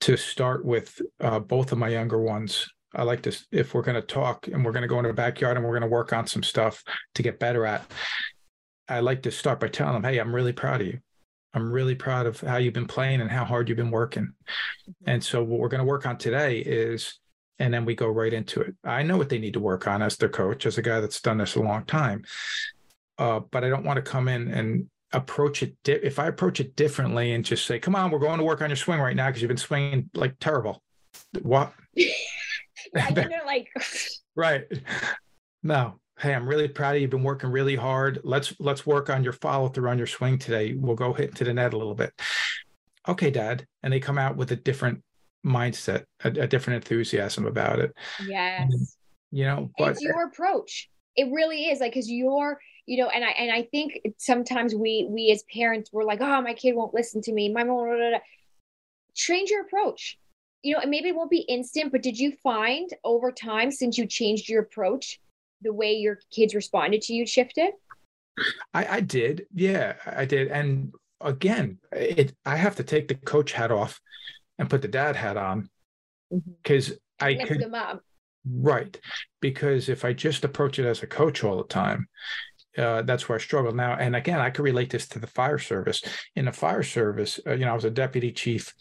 to 0.00 0.16
start 0.16 0.64
with 0.64 0.98
uh, 1.20 1.40
both 1.40 1.72
of 1.72 1.78
my 1.78 1.88
younger 1.88 2.20
ones. 2.20 2.66
I 2.94 3.02
like 3.02 3.20
to 3.22 3.36
if 3.50 3.74
we're 3.74 3.82
going 3.82 4.00
to 4.00 4.06
talk 4.06 4.48
and 4.48 4.64
we're 4.64 4.72
going 4.72 4.82
to 4.82 4.88
go 4.88 4.98
in 4.98 5.04
the 5.04 5.12
backyard 5.12 5.58
and 5.58 5.66
we're 5.66 5.78
going 5.78 5.88
to 5.90 5.94
work 5.94 6.14
on 6.14 6.26
some 6.26 6.42
stuff 6.42 6.82
to 7.14 7.22
get 7.22 7.38
better 7.38 7.66
at. 7.66 7.84
I 8.88 9.00
like 9.00 9.22
to 9.22 9.30
start 9.30 9.60
by 9.60 9.68
telling 9.68 9.92
them, 9.92 10.10
"Hey, 10.10 10.18
I'm 10.18 10.34
really 10.34 10.52
proud 10.54 10.80
of 10.80 10.86
you. 10.86 11.00
I'm 11.52 11.70
really 11.70 11.94
proud 11.94 12.24
of 12.24 12.40
how 12.40 12.56
you've 12.56 12.72
been 12.72 12.86
playing 12.86 13.20
and 13.20 13.30
how 13.30 13.44
hard 13.44 13.68
you've 13.68 13.76
been 13.76 13.90
working." 13.90 14.32
Mm-hmm. 14.88 15.10
And 15.10 15.22
so, 15.22 15.42
what 15.42 15.60
we're 15.60 15.68
going 15.68 15.80
to 15.80 15.84
work 15.84 16.06
on 16.06 16.16
today 16.16 16.60
is 16.60 17.18
and 17.58 17.72
then 17.72 17.84
we 17.84 17.94
go 17.94 18.08
right 18.08 18.32
into 18.32 18.60
it. 18.60 18.74
I 18.84 19.02
know 19.02 19.16
what 19.16 19.28
they 19.28 19.38
need 19.38 19.54
to 19.54 19.60
work 19.60 19.86
on 19.86 20.02
as 20.02 20.16
their 20.16 20.28
coach, 20.28 20.66
as 20.66 20.78
a 20.78 20.82
guy 20.82 21.00
that's 21.00 21.20
done 21.20 21.38
this 21.38 21.54
a 21.54 21.60
long 21.60 21.84
time. 21.84 22.24
Uh, 23.18 23.40
but 23.40 23.64
I 23.64 23.68
don't 23.68 23.84
want 23.84 23.96
to 23.96 24.02
come 24.02 24.28
in 24.28 24.48
and 24.48 24.88
approach 25.12 25.62
it. 25.62 25.76
Di- 25.84 25.92
if 25.92 26.18
I 26.18 26.26
approach 26.26 26.60
it 26.60 26.74
differently 26.76 27.32
and 27.32 27.44
just 27.44 27.66
say, 27.66 27.78
"Come 27.78 27.94
on, 27.94 28.10
we're 28.10 28.18
going 28.18 28.38
to 28.38 28.44
work 28.44 28.62
on 28.62 28.70
your 28.70 28.76
swing 28.76 29.00
right 29.00 29.14
now 29.14 29.28
because 29.28 29.42
you've 29.42 29.48
been 29.48 29.56
swinging 29.56 30.10
like 30.14 30.38
terrible," 30.40 30.82
what? 31.42 31.72
yeah, 31.94 32.12
like 33.46 33.68
right. 34.36 34.64
No, 35.62 36.00
hey, 36.18 36.34
I'm 36.34 36.48
really 36.48 36.68
proud 36.68 36.90
of 36.90 36.96
you. 36.96 37.02
You've 37.02 37.10
been 37.10 37.22
working 37.22 37.50
really 37.50 37.76
hard. 37.76 38.20
Let's 38.24 38.54
let's 38.58 38.86
work 38.86 39.10
on 39.10 39.24
your 39.24 39.32
follow 39.32 39.68
through 39.68 39.90
on 39.90 39.98
your 39.98 40.06
swing 40.06 40.38
today. 40.38 40.74
We'll 40.74 40.96
go 40.96 41.12
hit 41.12 41.34
to 41.36 41.44
the 41.44 41.52
net 41.52 41.74
a 41.74 41.78
little 41.78 41.94
bit. 41.94 42.12
Okay, 43.06 43.30
Dad. 43.30 43.66
And 43.82 43.92
they 43.92 44.00
come 44.00 44.18
out 44.18 44.36
with 44.36 44.52
a 44.52 44.56
different 44.56 45.02
mindset, 45.44 46.04
a, 46.24 46.28
a 46.28 46.46
different 46.46 46.82
enthusiasm 46.82 47.46
about 47.46 47.78
it. 47.78 47.94
Yes. 48.26 48.72
And, 48.72 48.86
you 49.30 49.44
know, 49.44 49.70
but 49.78 49.92
it's 49.92 50.02
your 50.02 50.26
approach. 50.26 50.88
It 51.16 51.30
really 51.32 51.66
is 51.66 51.80
like 51.80 51.92
because 51.92 52.10
you're, 52.10 52.60
you 52.86 53.02
know, 53.02 53.08
and 53.08 53.24
I 53.24 53.30
and 53.30 53.50
I 53.50 53.62
think 53.62 54.00
sometimes 54.18 54.74
we 54.74 55.06
we 55.08 55.30
as 55.30 55.42
parents 55.52 55.90
we're 55.92 56.04
like, 56.04 56.20
oh, 56.20 56.40
my 56.42 56.54
kid 56.54 56.74
won't 56.74 56.94
listen 56.94 57.22
to 57.22 57.32
me. 57.32 57.52
My 57.52 57.64
mom, 57.64 57.86
blah, 57.86 57.96
blah, 57.96 58.10
blah. 58.10 58.18
change 59.14 59.50
your 59.50 59.62
approach. 59.62 60.18
You 60.62 60.74
know, 60.74 60.80
and 60.80 60.90
maybe 60.90 61.08
it 61.08 61.16
won't 61.16 61.30
be 61.30 61.40
instant, 61.40 61.90
but 61.90 62.02
did 62.02 62.16
you 62.16 62.34
find 62.42 62.88
over 63.02 63.32
time 63.32 63.72
since 63.72 63.98
you 63.98 64.06
changed 64.06 64.48
your 64.48 64.62
approach, 64.62 65.18
the 65.60 65.72
way 65.72 65.94
your 65.94 66.20
kids 66.30 66.54
responded 66.54 67.02
to 67.02 67.14
you 67.14 67.26
shifted? 67.26 67.72
I, 68.72 68.86
I 68.86 69.00
did, 69.00 69.46
yeah, 69.52 69.94
I 70.06 70.24
did, 70.24 70.48
and 70.48 70.94
again, 71.20 71.78
it 71.90 72.34
I 72.46 72.56
have 72.56 72.76
to 72.76 72.84
take 72.84 73.08
the 73.08 73.16
coach 73.16 73.52
hat 73.52 73.72
off 73.72 74.00
and 74.62 74.70
put 74.70 74.80
the 74.80 74.88
dad 74.88 75.16
hat 75.16 75.36
on 75.36 75.68
because 76.62 76.90
mm-hmm. 76.90 77.24
I 77.24 77.34
could 77.44 77.64
right 78.48 78.96
because 79.40 79.88
if 79.88 80.04
I 80.04 80.12
just 80.12 80.44
approach 80.44 80.78
it 80.78 80.86
as 80.86 81.02
a 81.02 81.06
coach 81.08 81.42
all 81.42 81.56
the 81.56 81.64
time, 81.64 82.06
uh, 82.78 83.02
that's 83.02 83.28
where 83.28 83.36
I 83.36 83.40
struggle 83.40 83.72
now. 83.72 83.96
And 83.96 84.14
again, 84.14 84.38
I 84.38 84.50
could 84.50 84.62
relate 84.62 84.90
this 84.90 85.08
to 85.08 85.18
the 85.18 85.26
fire 85.26 85.58
service. 85.58 86.00
In 86.36 86.44
the 86.44 86.52
fire 86.52 86.84
service, 86.84 87.40
uh, 87.44 87.54
you 87.54 87.64
know, 87.64 87.72
I 87.72 87.74
was 87.74 87.84
a 87.84 87.90
deputy 87.90 88.30
chief, 88.30 88.72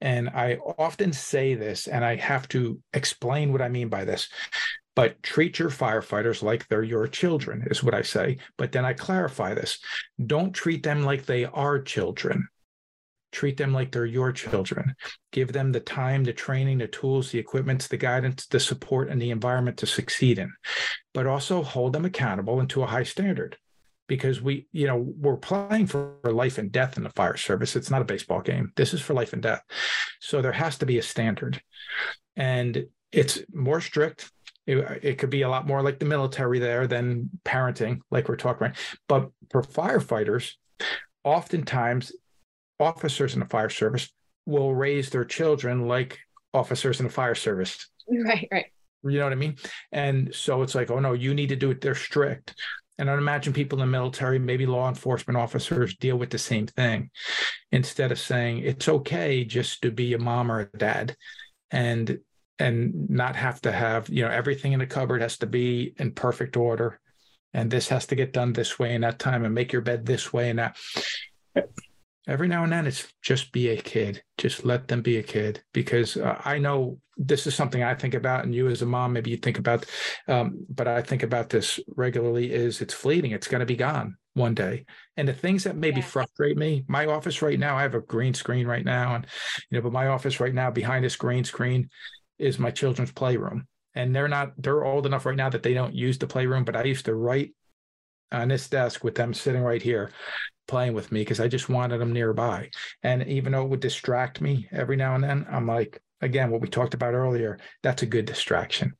and 0.00 0.28
I 0.30 0.58
often 0.78 1.12
say 1.12 1.54
this, 1.54 1.86
and 1.86 2.04
I 2.04 2.16
have 2.16 2.48
to 2.48 2.80
explain 2.92 3.52
what 3.52 3.62
I 3.62 3.68
mean 3.68 3.88
by 3.88 4.04
this. 4.04 4.28
But 4.96 5.22
treat 5.22 5.60
your 5.60 5.70
firefighters 5.70 6.42
like 6.42 6.66
they're 6.66 6.82
your 6.82 7.06
children, 7.06 7.68
is 7.70 7.84
what 7.84 7.94
I 7.94 8.02
say. 8.02 8.38
But 8.58 8.72
then 8.72 8.84
I 8.84 8.94
clarify 8.94 9.54
this 9.54 9.78
don't 10.26 10.52
treat 10.52 10.82
them 10.82 11.04
like 11.04 11.24
they 11.24 11.44
are 11.44 11.80
children 11.80 12.48
treat 13.32 13.56
them 13.56 13.72
like 13.72 13.92
they're 13.92 14.06
your 14.06 14.32
children. 14.32 14.94
Give 15.32 15.52
them 15.52 15.72
the 15.72 15.80
time 15.80 16.24
the 16.24 16.32
training 16.32 16.78
the 16.78 16.88
tools 16.88 17.30
the 17.30 17.38
equipment 17.38 17.88
the 17.88 17.96
guidance 17.96 18.46
the 18.46 18.60
support 18.60 19.08
and 19.08 19.20
the 19.20 19.30
environment 19.30 19.76
to 19.78 19.86
succeed 19.86 20.38
in. 20.38 20.52
But 21.14 21.26
also 21.26 21.62
hold 21.62 21.92
them 21.92 22.04
accountable 22.04 22.60
and 22.60 22.70
to 22.70 22.82
a 22.82 22.86
high 22.86 23.04
standard. 23.04 23.56
Because 24.06 24.42
we 24.42 24.66
you 24.72 24.86
know 24.86 24.96
we're 24.96 25.36
playing 25.36 25.86
for 25.86 26.16
life 26.24 26.58
and 26.58 26.72
death 26.72 26.96
in 26.96 27.04
the 27.04 27.10
fire 27.10 27.36
service. 27.36 27.76
It's 27.76 27.90
not 27.90 28.02
a 28.02 28.06
baseball 28.06 28.40
game. 28.40 28.72
This 28.76 28.92
is 28.92 29.00
for 29.00 29.14
life 29.14 29.32
and 29.32 29.42
death. 29.42 29.62
So 30.20 30.42
there 30.42 30.52
has 30.52 30.78
to 30.78 30.86
be 30.86 30.98
a 30.98 31.02
standard. 31.02 31.62
And 32.36 32.86
it's 33.12 33.40
more 33.52 33.80
strict. 33.80 34.30
It, 34.66 34.78
it, 35.02 35.18
could 35.18 35.30
be 35.30 35.42
a 35.42 35.48
lot 35.48 35.66
more 35.66 35.82
like 35.82 35.98
the 35.98 36.04
military 36.04 36.58
there 36.58 36.86
than 36.86 37.30
parenting 37.44 38.00
like 38.10 38.28
we're 38.28 38.36
talking 38.36 38.66
about. 38.68 38.78
But 39.08 39.30
for 39.50 39.62
firefighters 39.62 40.52
oftentimes 41.24 42.12
officers 42.80 43.34
in 43.34 43.40
the 43.40 43.46
fire 43.46 43.68
service 43.68 44.10
will 44.46 44.74
raise 44.74 45.10
their 45.10 45.24
children 45.24 45.86
like 45.86 46.18
officers 46.52 47.00
in 47.00 47.06
the 47.06 47.12
fire 47.12 47.34
service. 47.34 47.86
Right, 48.12 48.48
right. 48.50 48.66
You 49.04 49.18
know 49.18 49.24
what 49.24 49.32
I 49.32 49.36
mean? 49.36 49.54
And 49.92 50.34
so 50.34 50.62
it's 50.62 50.74
like, 50.74 50.90
oh 50.90 50.98
no, 50.98 51.12
you 51.12 51.32
need 51.32 51.50
to 51.50 51.56
do 51.56 51.70
it. 51.70 51.80
They're 51.80 51.94
strict. 51.94 52.56
And 52.98 53.08
I'd 53.08 53.18
imagine 53.18 53.52
people 53.52 53.80
in 53.80 53.86
the 53.86 53.90
military, 53.90 54.40
maybe 54.40 54.66
law 54.66 54.88
enforcement 54.88 55.38
officers 55.38 55.96
deal 55.96 56.16
with 56.16 56.30
the 56.30 56.38
same 56.38 56.66
thing 56.66 57.10
instead 57.70 58.10
of 58.10 58.18
saying 58.18 58.58
it's 58.58 58.88
okay 58.88 59.44
just 59.44 59.82
to 59.82 59.92
be 59.92 60.12
a 60.12 60.18
mom 60.18 60.50
or 60.50 60.60
a 60.60 60.76
dad 60.76 61.16
and 61.70 62.18
and 62.58 63.08
not 63.08 63.36
have 63.36 63.60
to 63.62 63.72
have, 63.72 64.08
you 64.10 64.24
know, 64.24 64.30
everything 64.30 64.72
in 64.72 64.80
the 64.80 64.86
cupboard 64.86 65.22
has 65.22 65.38
to 65.38 65.46
be 65.46 65.94
in 65.96 66.10
perfect 66.10 66.56
order. 66.56 67.00
And 67.54 67.70
this 67.70 67.88
has 67.88 68.06
to 68.08 68.16
get 68.16 68.32
done 68.32 68.52
this 68.52 68.78
way 68.78 68.94
and 68.94 69.04
that 69.04 69.20
time 69.20 69.44
and 69.44 69.54
make 69.54 69.72
your 69.72 69.82
bed 69.82 70.04
this 70.04 70.32
way 70.32 70.50
and 70.50 70.58
that 70.58 70.76
every 72.28 72.48
now 72.48 72.64
and 72.64 72.72
then 72.72 72.86
it's 72.86 73.12
just 73.22 73.52
be 73.52 73.70
a 73.70 73.76
kid 73.76 74.22
just 74.38 74.64
let 74.64 74.88
them 74.88 75.02
be 75.02 75.18
a 75.18 75.22
kid 75.22 75.62
because 75.72 76.16
uh, 76.16 76.40
i 76.44 76.58
know 76.58 76.98
this 77.16 77.46
is 77.46 77.54
something 77.54 77.82
i 77.82 77.94
think 77.94 78.14
about 78.14 78.44
and 78.44 78.54
you 78.54 78.68
as 78.68 78.82
a 78.82 78.86
mom 78.86 79.12
maybe 79.12 79.30
you 79.30 79.36
think 79.36 79.58
about 79.58 79.86
um, 80.28 80.64
but 80.68 80.86
i 80.86 81.00
think 81.00 81.22
about 81.22 81.48
this 81.48 81.80
regularly 81.96 82.52
is 82.52 82.80
it's 82.80 82.94
fleeting 82.94 83.30
it's 83.30 83.48
going 83.48 83.60
to 83.60 83.66
be 83.66 83.76
gone 83.76 84.16
one 84.34 84.54
day. 84.54 84.84
And 85.16 85.28
the 85.28 85.32
things 85.32 85.64
that 85.64 85.76
maybe 85.76 86.00
yeah. 86.00 86.06
frustrate 86.06 86.56
me 86.56 86.84
my 86.88 87.06
office 87.06 87.42
right 87.42 87.58
now 87.58 87.76
i 87.76 87.82
have 87.82 87.94
a 87.94 88.00
green 88.00 88.34
screen 88.34 88.66
right 88.66 88.84
now 88.84 89.16
and 89.16 89.26
you 89.70 89.76
know 89.76 89.82
but 89.82 89.92
my 89.92 90.06
office 90.08 90.40
right 90.40 90.54
now 90.54 90.70
behind 90.70 91.04
this 91.04 91.16
green 91.16 91.44
screen 91.44 91.90
is 92.38 92.58
my 92.58 92.70
children's 92.70 93.12
playroom. 93.12 93.66
And 93.94 94.14
they're 94.14 94.28
not 94.28 94.52
they're 94.56 94.84
old 94.84 95.04
enough 95.04 95.26
right 95.26 95.36
now 95.36 95.50
that 95.50 95.62
they 95.62 95.74
don't 95.74 95.94
use 95.94 96.16
the 96.16 96.26
playroom 96.26 96.64
but 96.64 96.76
i 96.76 96.84
used 96.84 97.06
to 97.06 97.14
write 97.14 97.52
on 98.30 98.48
this 98.48 98.68
desk 98.68 99.02
with 99.02 99.16
them 99.16 99.34
sitting 99.34 99.62
right 99.62 99.82
here 99.82 100.12
playing 100.68 100.94
with 100.94 101.10
me 101.12 101.20
because 101.20 101.40
I 101.40 101.48
just 101.48 101.68
wanted 101.68 101.98
them 101.98 102.12
nearby. 102.12 102.70
And 103.02 103.26
even 103.26 103.52
though 103.52 103.62
it 103.62 103.68
would 103.68 103.80
distract 103.80 104.40
me 104.40 104.68
every 104.72 104.96
now 104.96 105.14
and 105.14 105.24
then, 105.24 105.46
I'm 105.50 105.66
like, 105.66 106.00
again, 106.20 106.50
what 106.50 106.60
we 106.60 106.68
talked 106.68 106.94
about 106.94 107.14
earlier, 107.14 107.58
that's 107.82 108.02
a 108.02 108.06
good 108.06 108.24
distraction. 108.24 108.94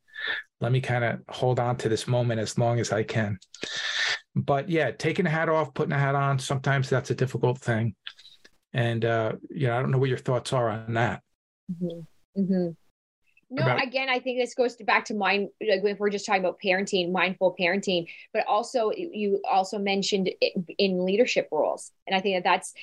Let 0.60 0.72
me 0.72 0.80
kind 0.80 1.04
of 1.04 1.20
hold 1.28 1.58
on 1.58 1.76
to 1.78 1.88
this 1.88 2.06
moment 2.06 2.40
as 2.40 2.58
long 2.58 2.80
as 2.80 2.92
I 2.92 3.02
can. 3.02 3.38
But 4.34 4.68
yeah, 4.68 4.90
taking 4.90 5.26
a 5.26 5.30
hat 5.30 5.48
off, 5.48 5.74
putting 5.74 5.92
a 5.92 5.98
hat 5.98 6.14
on, 6.14 6.38
sometimes 6.38 6.88
that's 6.88 7.10
a 7.10 7.14
difficult 7.14 7.58
thing. 7.58 7.94
And, 8.72 9.04
uh, 9.04 9.32
you 9.48 9.66
know, 9.66 9.76
I 9.76 9.80
don't 9.80 9.90
know 9.90 9.98
what 9.98 10.08
your 10.08 10.18
thoughts 10.18 10.52
are 10.52 10.68
on 10.68 10.94
that. 10.94 11.22
Mm-hmm. 11.72 12.42
Mm-hmm. 12.42 12.68
No, 13.50 13.64
about- 13.64 13.82
again, 13.82 14.08
I 14.08 14.20
think 14.20 14.38
this 14.38 14.54
goes 14.54 14.76
to 14.76 14.84
back 14.84 15.04
to 15.06 15.14
mind, 15.14 15.48
like 15.60 15.82
if 15.84 15.98
we're 15.98 16.10
just 16.10 16.24
talking 16.24 16.40
about 16.40 16.60
parenting, 16.64 17.10
mindful 17.10 17.56
parenting, 17.58 18.06
but 18.32 18.46
also 18.46 18.92
you 18.94 19.40
also 19.50 19.78
mentioned 19.78 20.30
in 20.78 21.04
leadership 21.04 21.48
roles. 21.50 21.90
And 22.06 22.14
I 22.14 22.20
think 22.20 22.36
that 22.36 22.48
that's 22.48 22.74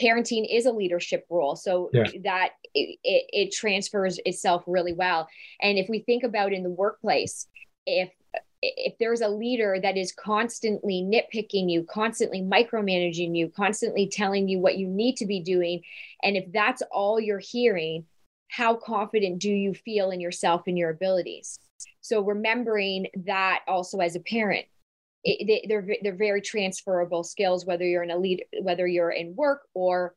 parenting 0.00 0.46
is 0.50 0.66
a 0.66 0.72
leadership 0.72 1.26
role. 1.30 1.56
So 1.56 1.90
yeah. 1.92 2.04
that 2.24 2.50
it, 2.74 2.98
it, 3.02 3.24
it 3.32 3.52
transfers 3.52 4.20
itself 4.26 4.62
really 4.66 4.92
well. 4.92 5.26
And 5.60 5.78
if 5.78 5.88
we 5.88 6.00
think 6.00 6.22
about 6.22 6.52
in 6.52 6.62
the 6.62 6.70
workplace, 6.70 7.46
if 7.86 8.10
if 8.62 8.98
there's 8.98 9.22
a 9.22 9.28
leader 9.28 9.78
that 9.80 9.96
is 9.96 10.12
constantly 10.12 11.02
nitpicking 11.02 11.70
you, 11.70 11.82
constantly 11.90 12.42
micromanaging 12.42 13.34
you, 13.34 13.48
constantly 13.48 14.06
telling 14.06 14.48
you 14.48 14.58
what 14.58 14.76
you 14.76 14.86
need 14.86 15.16
to 15.16 15.24
be 15.24 15.40
doing, 15.40 15.80
and 16.22 16.36
if 16.36 16.44
that's 16.52 16.82
all 16.92 17.18
you're 17.18 17.38
hearing, 17.38 18.04
how 18.50 18.74
confident 18.74 19.38
do 19.38 19.50
you 19.50 19.72
feel 19.72 20.10
in 20.10 20.20
yourself 20.20 20.62
and 20.66 20.76
your 20.76 20.90
abilities? 20.90 21.58
So 22.00 22.20
remembering 22.20 23.06
that 23.24 23.60
also 23.68 23.98
as 23.98 24.16
a 24.16 24.20
parent, 24.20 24.66
it, 25.22 25.46
they, 25.46 25.66
they're 25.68 25.86
they're 26.02 26.16
very 26.16 26.40
transferable 26.40 27.22
skills 27.22 27.66
whether 27.66 27.84
you're 27.84 28.02
in 28.02 28.10
a 28.10 28.16
lead 28.16 28.42
whether 28.62 28.86
you're 28.86 29.10
in 29.10 29.36
work 29.36 29.68
or 29.74 30.14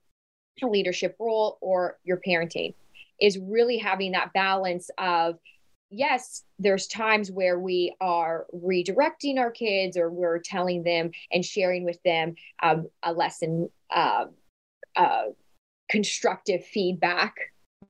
a 0.62 0.66
leadership 0.68 1.18
role 1.20 1.58
or 1.60 1.98
you're 2.04 2.22
parenting 2.26 2.74
is 3.20 3.38
really 3.38 3.78
having 3.78 4.14
that 4.14 4.32
balance 4.32 4.90
of 4.98 5.38
yes 5.90 6.44
there's 6.58 6.88
times 6.88 7.30
where 7.30 7.60
we 7.60 7.94
are 8.00 8.46
redirecting 8.56 9.38
our 9.38 9.52
kids 9.52 9.98
or 9.98 10.10
we're 10.10 10.40
telling 10.40 10.84
them 10.84 11.12
and 11.34 11.44
sharing 11.44 11.84
with 11.84 12.02
them 12.04 12.36
um, 12.62 12.88
a 13.04 13.12
lesson 13.12 13.70
uh, 13.94 14.26
uh, 14.96 15.24
constructive 15.90 16.64
feedback 16.66 17.36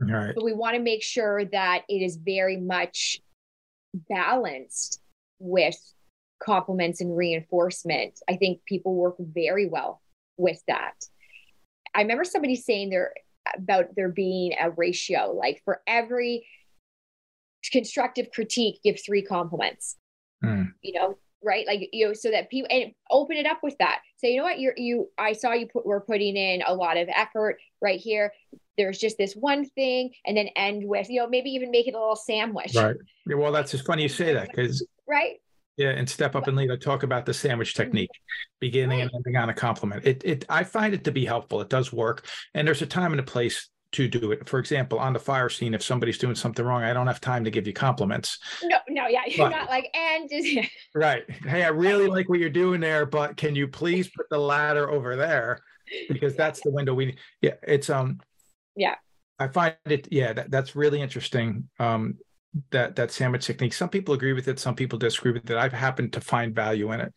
Right. 0.09 0.33
But 0.35 0.43
we 0.43 0.53
want 0.53 0.75
to 0.75 0.81
make 0.81 1.03
sure 1.03 1.45
that 1.45 1.83
it 1.89 2.01
is 2.01 2.17
very 2.17 2.57
much 2.57 3.19
balanced 4.09 5.01
with 5.39 5.77
compliments 6.41 7.01
and 7.01 7.15
reinforcement. 7.15 8.19
I 8.29 8.35
think 8.35 8.63
people 8.65 8.95
work 8.95 9.15
very 9.19 9.67
well 9.67 10.01
with 10.37 10.61
that. 10.67 10.93
I 11.95 12.01
remember 12.01 12.23
somebody 12.23 12.55
saying 12.55 12.89
there 12.89 13.13
about 13.55 13.95
there 13.95 14.09
being 14.09 14.53
a 14.59 14.71
ratio, 14.71 15.31
like 15.31 15.61
for 15.63 15.81
every 15.87 16.45
constructive 17.71 18.31
critique, 18.31 18.79
give 18.83 18.99
three 19.05 19.21
compliments. 19.21 19.97
Mm. 20.43 20.73
You 20.81 20.93
know, 20.93 21.17
right? 21.43 21.65
Like 21.67 21.89
you 21.91 22.07
know, 22.07 22.13
so 22.13 22.31
that 22.31 22.49
people 22.49 22.67
and 22.71 22.93
open 23.11 23.37
it 23.37 23.45
up 23.45 23.59
with 23.63 23.77
that. 23.77 24.01
Say, 24.17 24.31
you 24.31 24.37
know 24.37 24.43
what, 24.43 24.59
you're 24.59 24.73
you. 24.75 25.09
I 25.17 25.33
saw 25.33 25.53
you 25.53 25.67
put. 25.67 25.85
We're 25.85 26.01
putting 26.01 26.35
in 26.35 26.63
a 26.65 26.73
lot 26.73 26.97
of 26.97 27.07
effort 27.13 27.57
right 27.81 27.99
here 27.99 28.33
there's 28.77 28.97
just 28.97 29.17
this 29.17 29.33
one 29.33 29.65
thing 29.65 30.11
and 30.25 30.35
then 30.35 30.47
end 30.55 30.83
with 30.85 31.09
you 31.09 31.19
know 31.19 31.27
maybe 31.27 31.49
even 31.49 31.71
make 31.71 31.87
it 31.87 31.93
a 31.93 31.99
little 31.99 32.15
sandwich 32.15 32.75
right 32.75 32.95
yeah, 33.25 33.35
well 33.35 33.51
that's 33.51 33.71
just 33.71 33.85
funny 33.85 34.03
you 34.03 34.09
say 34.09 34.33
that 34.33 34.49
because 34.49 34.85
right 35.07 35.41
yeah 35.77 35.89
and 35.89 36.09
step 36.09 36.35
up 36.35 36.47
and 36.47 36.57
lead 36.57 36.71
i 36.71 36.75
talk 36.75 37.03
about 37.03 37.25
the 37.25 37.33
sandwich 37.33 37.73
mm-hmm. 37.73 37.83
technique 37.83 38.11
beginning 38.59 38.99
right. 38.99 39.09
and 39.11 39.11
ending 39.15 39.35
on 39.41 39.49
a 39.49 39.53
compliment 39.53 40.05
it, 40.05 40.21
it 40.23 40.45
i 40.49 40.63
find 40.63 40.93
it 40.93 41.03
to 41.03 41.11
be 41.11 41.25
helpful 41.25 41.61
it 41.61 41.69
does 41.69 41.91
work 41.91 42.25
and 42.53 42.67
there's 42.67 42.81
a 42.81 42.87
time 42.87 43.11
and 43.11 43.19
a 43.19 43.23
place 43.23 43.69
to 43.93 44.07
do 44.07 44.31
it. 44.31 44.49
For 44.49 44.59
example, 44.59 44.99
on 44.99 45.13
the 45.13 45.19
fire 45.19 45.49
scene, 45.49 45.73
if 45.73 45.81
somebody's 45.81 46.17
doing 46.17 46.35
something 46.35 46.65
wrong, 46.65 46.83
I 46.83 46.93
don't 46.93 47.07
have 47.07 47.21
time 47.21 47.43
to 47.45 47.51
give 47.51 47.65
you 47.65 47.73
compliments. 47.73 48.39
No, 48.63 48.77
no, 48.89 49.07
yeah, 49.07 49.21
you're 49.27 49.49
but, 49.49 49.55
not 49.55 49.69
like 49.69 49.89
and 49.95 50.29
just 50.29 50.69
right. 50.95 51.29
Hey, 51.29 51.63
I 51.63 51.69
really 51.69 52.07
like 52.07 52.27
what 52.27 52.39
you're 52.39 52.49
doing 52.49 52.81
there, 52.81 53.05
but 53.05 53.37
can 53.37 53.55
you 53.55 53.67
please 53.67 54.09
put 54.09 54.27
the 54.29 54.37
ladder 54.37 54.89
over 54.89 55.15
there? 55.15 55.59
Because 56.09 56.35
that's 56.35 56.61
the 56.61 56.71
window 56.71 56.93
we. 56.93 57.17
Yeah, 57.41 57.53
it's 57.61 57.89
um 57.89 58.19
yeah. 58.75 58.95
I 59.39 59.47
find 59.47 59.75
it 59.85 60.07
yeah 60.11 60.33
that, 60.33 60.51
that's 60.51 60.75
really 60.75 61.01
interesting 61.01 61.69
um 61.79 62.17
that 62.71 62.95
that 62.95 63.11
sandwich 63.11 63.45
technique. 63.45 63.73
Some 63.73 63.89
people 63.89 64.13
agree 64.13 64.33
with 64.33 64.47
it 64.47 64.59
some 64.59 64.75
people 64.75 64.99
disagree 64.99 65.31
with 65.31 65.49
it. 65.49 65.57
I've 65.57 65.73
happened 65.73 66.13
to 66.13 66.21
find 66.21 66.55
value 66.55 66.91
in 66.91 67.01
it. 67.01 67.13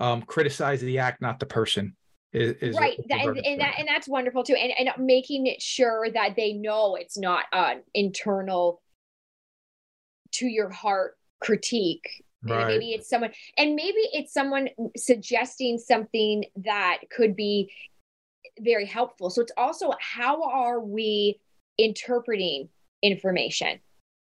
Um 0.00 0.22
criticize 0.22 0.80
the 0.80 0.98
act 0.98 1.20
not 1.20 1.40
the 1.40 1.46
person 1.46 1.96
is, 2.32 2.52
is 2.60 2.76
right 2.76 2.98
that, 3.08 3.24
and, 3.24 3.38
and, 3.38 3.60
that, 3.60 3.76
and 3.78 3.88
that's 3.88 4.08
wonderful 4.08 4.42
too 4.42 4.54
and, 4.54 4.72
and 4.78 5.06
making 5.06 5.46
it 5.46 5.62
sure 5.62 6.10
that 6.12 6.34
they 6.36 6.52
know 6.52 6.96
it's 6.96 7.16
not 7.16 7.44
an 7.52 7.82
internal 7.94 8.82
to 10.32 10.46
your 10.46 10.70
heart 10.70 11.16
critique. 11.40 12.24
Right. 12.42 12.66
Maybe 12.66 12.92
it's 12.92 13.08
someone, 13.08 13.32
and 13.56 13.74
maybe 13.74 14.00
it's 14.12 14.32
someone 14.32 14.68
suggesting 14.96 15.78
something 15.78 16.44
that 16.64 16.98
could 17.10 17.34
be 17.34 17.72
very 18.60 18.86
helpful. 18.86 19.30
So 19.30 19.42
it's 19.42 19.52
also 19.56 19.92
how 20.00 20.42
are 20.42 20.80
we 20.80 21.40
interpreting 21.78 22.68
information? 23.02 23.80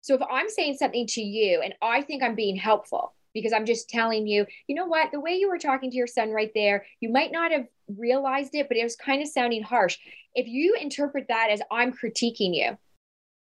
So 0.01 0.15
if 0.15 0.23
I'm 0.31 0.49
saying 0.49 0.77
something 0.77 1.07
to 1.09 1.23
you 1.23 1.61
and 1.63 1.75
I 1.83 2.03
think 2.03 2.23
I'm 2.23 2.35
being 2.35 2.57
helpful 2.57 3.15
because 3.35 3.53
I'm 3.53 3.67
just 3.67 3.91
telling 3.91 4.27
you, 4.27 4.47
you 4.67 4.75
know 4.75 4.87
what, 4.87 5.11
the 5.13 5.21
way 5.21 5.35
you 5.35 5.49
were 5.49 5.59
talking 5.59 5.91
to 5.91 5.97
your 5.97 6.07
son 6.07 6.31
right 6.31 6.51
there, 6.55 6.87
you 7.01 7.11
might 7.11 7.33
not 7.33 7.53
have 7.53 7.67
realized 7.89 8.55
it, 8.55 8.69
but 8.69 8.77
it 8.77 8.83
was 8.83 8.97
kind 8.97 9.21
of 9.21 9.29
sounding 9.29 9.63
harsh. 9.63 9.99
If 10.35 10.47
you 10.47 10.75
interpret 10.81 11.27
that 11.29 11.51
as 11.51 11.61
I'm 11.71 11.93
critiquing 11.93 12.55
you, 12.55 12.79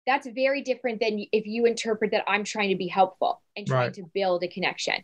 that's 0.08 0.28
very 0.28 0.62
different 0.62 1.00
than 1.00 1.26
if 1.32 1.46
you 1.46 1.66
interpret 1.66 2.12
that 2.12 2.24
I'm 2.28 2.44
trying 2.44 2.70
to 2.70 2.76
be 2.76 2.88
helpful 2.88 3.42
and 3.56 3.68
trying 3.68 3.88
right. 3.88 3.94
to 3.96 4.04
build 4.14 4.44
a 4.44 4.48
connection. 4.48 4.96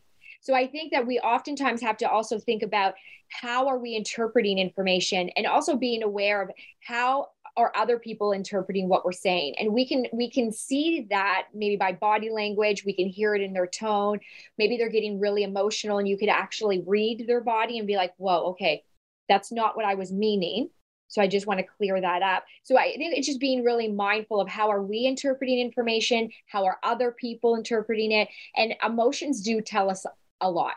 So 0.42 0.54
I 0.54 0.68
think 0.68 0.92
that 0.92 1.06
we 1.06 1.20
oftentimes 1.20 1.82
have 1.82 1.98
to 1.98 2.10
also 2.10 2.40
think 2.40 2.64
about 2.64 2.94
how 3.30 3.68
are 3.68 3.78
we 3.78 3.96
interpreting 3.96 4.58
information 4.58 5.30
and 5.36 5.46
also 5.46 5.76
being 5.76 6.04
aware 6.04 6.42
of 6.42 6.50
how 6.82 7.28
are 7.58 7.72
other 7.76 7.98
people 7.98 8.32
interpreting 8.32 8.88
what 8.88 9.04
we're 9.04 9.12
saying. 9.12 9.56
And 9.60 9.74
we 9.74 9.86
can 9.88 10.06
we 10.14 10.30
can 10.30 10.52
see 10.52 11.08
that 11.10 11.48
maybe 11.54 11.76
by 11.76 11.92
body 11.92 12.30
language 12.30 12.86
we 12.86 12.94
can 12.94 13.08
hear 13.08 13.34
it 13.36 13.42
in 13.42 13.52
their 13.52 13.68
tone. 13.68 14.20
Maybe 14.58 14.78
they're 14.78 14.90
getting 14.90 15.20
really 15.20 15.44
emotional 15.44 15.98
and 15.98 16.08
you 16.08 16.18
could 16.18 16.30
actually 16.30 16.84
read 16.86 17.26
their 17.28 17.42
body 17.42 17.80
and 17.80 17.88
be 17.88 17.96
like 17.96 18.14
whoa 18.18 18.52
okay 18.52 18.84
that's 19.28 19.52
not 19.52 19.76
what 19.76 19.86
i 19.86 19.96
was 19.96 20.14
meaning. 20.14 20.70
So 21.10 21.22
i 21.22 21.28
just 21.28 21.48
want 21.48 21.60
to 21.60 21.66
clear 21.66 22.00
that 22.00 22.22
up. 22.22 22.46
So 22.64 22.78
i 22.78 22.96
think 22.96 23.18
it's 23.18 23.28
just 23.28 23.40
being 23.40 23.64
really 23.64 23.88
mindful 23.92 24.40
of 24.40 24.48
how 24.48 24.70
are 24.70 24.84
we 24.84 25.06
interpreting 25.06 25.60
information? 25.60 26.30
How 26.46 26.64
are 26.66 26.78
other 26.84 27.12
people 27.12 27.56
interpreting 27.56 28.12
it? 28.12 28.30
And 28.56 28.76
emotions 28.86 29.42
do 29.42 29.62
tell 29.62 29.90
us 29.90 30.06
a 30.42 30.50
lot. 30.50 30.76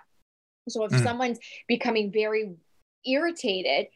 So 0.68 0.84
if 0.84 0.92
mm. 0.92 1.02
someone's 1.02 1.38
becoming 1.68 2.12
very 2.12 2.54
irritated, 3.04 3.86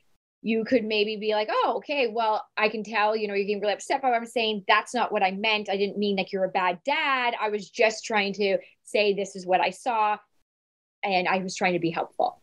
you 0.42 0.64
could 0.64 0.84
maybe 0.84 1.16
be 1.16 1.32
like, 1.32 1.48
oh, 1.50 1.74
okay, 1.78 2.06
well, 2.06 2.44
I 2.56 2.68
can 2.68 2.84
tell, 2.84 3.16
you 3.16 3.26
know, 3.26 3.34
you're 3.34 3.46
getting 3.46 3.62
really 3.62 3.72
upset 3.72 4.02
by 4.02 4.10
what 4.10 4.16
I'm 4.16 4.26
saying. 4.26 4.64
That's 4.68 4.94
not 4.94 5.10
what 5.10 5.22
I 5.22 5.30
meant. 5.30 5.70
I 5.70 5.76
didn't 5.76 5.96
mean 5.96 6.16
like 6.16 6.32
you're 6.32 6.44
a 6.44 6.50
bad 6.50 6.80
dad. 6.84 7.34
I 7.40 7.48
was 7.48 7.70
just 7.70 8.04
trying 8.04 8.34
to 8.34 8.58
say 8.82 9.14
this 9.14 9.36
is 9.36 9.46
what 9.46 9.60
I 9.60 9.70
saw. 9.70 10.18
And 11.02 11.28
I 11.28 11.38
was 11.38 11.54
trying 11.54 11.72
to 11.72 11.78
be 11.78 11.90
helpful. 11.90 12.42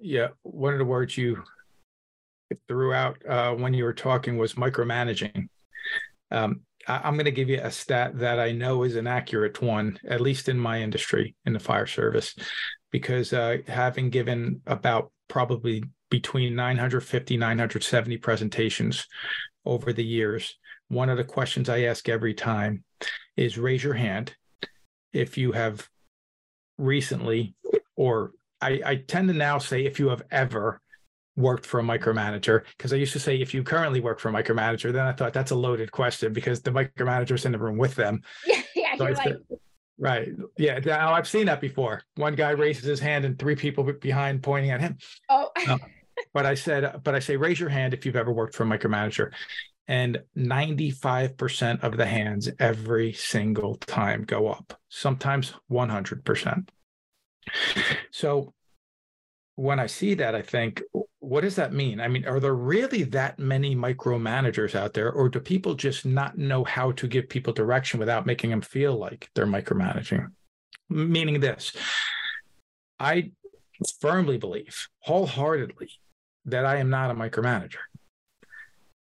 Yeah. 0.00 0.28
One 0.42 0.72
of 0.72 0.78
the 0.78 0.84
words 0.84 1.18
you 1.18 1.42
threw 2.68 2.92
out 2.92 3.18
uh, 3.28 3.54
when 3.54 3.74
you 3.74 3.84
were 3.84 3.92
talking 3.92 4.38
was 4.38 4.54
micromanaging. 4.54 5.48
Um, 6.30 6.60
I'm 6.88 7.14
going 7.14 7.26
to 7.26 7.30
give 7.30 7.50
you 7.50 7.60
a 7.62 7.70
stat 7.70 8.18
that 8.18 8.40
I 8.40 8.52
know 8.52 8.82
is 8.82 8.96
an 8.96 9.06
accurate 9.06 9.60
one, 9.60 9.98
at 10.08 10.20
least 10.20 10.48
in 10.48 10.58
my 10.58 10.80
industry, 10.80 11.36
in 11.44 11.52
the 11.52 11.60
fire 11.60 11.86
service, 11.86 12.34
because 12.90 13.32
uh, 13.32 13.58
having 13.66 14.10
given 14.10 14.62
about 14.66 15.12
probably 15.28 15.84
between 16.10 16.56
950 16.56 17.36
970 17.36 18.16
presentations 18.16 19.06
over 19.66 19.92
the 19.92 20.04
years 20.04 20.56
one 20.88 21.10
of 21.10 21.18
the 21.18 21.24
questions 21.24 21.68
i 21.68 21.82
ask 21.82 22.08
every 22.08 22.32
time 22.32 22.82
is 23.36 23.58
raise 23.58 23.84
your 23.84 23.92
hand 23.92 24.34
if 25.12 25.36
you 25.36 25.52
have 25.52 25.86
recently 26.78 27.54
or 27.94 28.32
I, 28.60 28.80
I 28.84 28.96
tend 28.96 29.28
to 29.28 29.34
now 29.34 29.58
say 29.58 29.84
if 29.84 29.98
you 29.98 30.08
have 30.08 30.22
ever 30.30 30.80
worked 31.38 31.64
for 31.64 31.78
a 31.78 31.82
micromanager 31.82 32.64
because 32.76 32.92
I 32.92 32.96
used 32.96 33.12
to 33.12 33.20
say 33.20 33.36
if 33.36 33.54
you 33.54 33.62
currently 33.62 34.00
work 34.00 34.18
for 34.18 34.28
a 34.28 34.32
micromanager, 34.32 34.92
then 34.92 35.06
I 35.06 35.12
thought 35.12 35.32
that's 35.32 35.52
a 35.52 35.56
loaded 35.56 35.92
question 35.92 36.32
because 36.32 36.60
the 36.60 36.72
micromanager's 36.72 37.46
in 37.46 37.52
the 37.52 37.58
room 37.58 37.78
with 37.78 37.94
them. 37.94 38.22
Yeah, 38.46 38.62
yeah, 38.74 38.96
so 38.96 39.04
like... 39.04 39.36
right. 39.98 40.28
Yeah, 40.56 40.78
now 40.78 41.12
I've 41.12 41.28
seen 41.28 41.46
that 41.46 41.60
before. 41.60 42.02
One 42.14 42.34
guy 42.34 42.50
raises 42.50 42.84
his 42.84 43.00
hand 43.00 43.24
and 43.24 43.38
three 43.38 43.56
people 43.56 43.84
behind 44.00 44.42
pointing 44.42 44.70
at 44.70 44.80
him. 44.80 44.98
Oh. 45.28 45.50
uh, 45.68 45.78
but 46.32 46.46
I 46.46 46.54
said, 46.54 47.00
but 47.04 47.14
I 47.14 47.18
say, 47.18 47.36
raise 47.36 47.60
your 47.60 47.68
hand 47.68 47.94
if 47.94 48.06
you've 48.06 48.16
ever 48.16 48.32
worked 48.32 48.54
for 48.54 48.62
a 48.62 48.66
micromanager. 48.66 49.32
And 49.86 50.22
95% 50.36 51.82
of 51.82 51.96
the 51.96 52.06
hands 52.06 52.48
every 52.58 53.12
single 53.12 53.76
time 53.76 54.24
go 54.24 54.48
up, 54.48 54.78
sometimes 54.88 55.54
100%. 55.70 56.68
So 58.10 58.54
when 59.58 59.80
I 59.80 59.86
see 59.86 60.14
that, 60.14 60.34
I 60.34 60.42
think, 60.42 60.82
what 61.28 61.42
does 61.42 61.56
that 61.56 61.74
mean? 61.74 62.00
I 62.00 62.08
mean, 62.08 62.26
are 62.26 62.40
there 62.40 62.54
really 62.54 63.02
that 63.02 63.38
many 63.38 63.76
micromanagers 63.76 64.74
out 64.74 64.94
there, 64.94 65.12
or 65.12 65.28
do 65.28 65.40
people 65.40 65.74
just 65.74 66.06
not 66.06 66.38
know 66.38 66.64
how 66.64 66.92
to 66.92 67.06
give 67.06 67.28
people 67.28 67.52
direction 67.52 68.00
without 68.00 68.24
making 68.24 68.48
them 68.48 68.62
feel 68.62 68.96
like 68.96 69.28
they're 69.34 69.46
micromanaging? 69.46 70.26
Meaning 70.88 71.40
this, 71.40 71.76
I 72.98 73.32
firmly 74.00 74.38
believe 74.38 74.88
wholeheartedly 75.00 75.90
that 76.46 76.64
I 76.64 76.76
am 76.76 76.88
not 76.88 77.10
a 77.10 77.14
micromanager. 77.14 77.84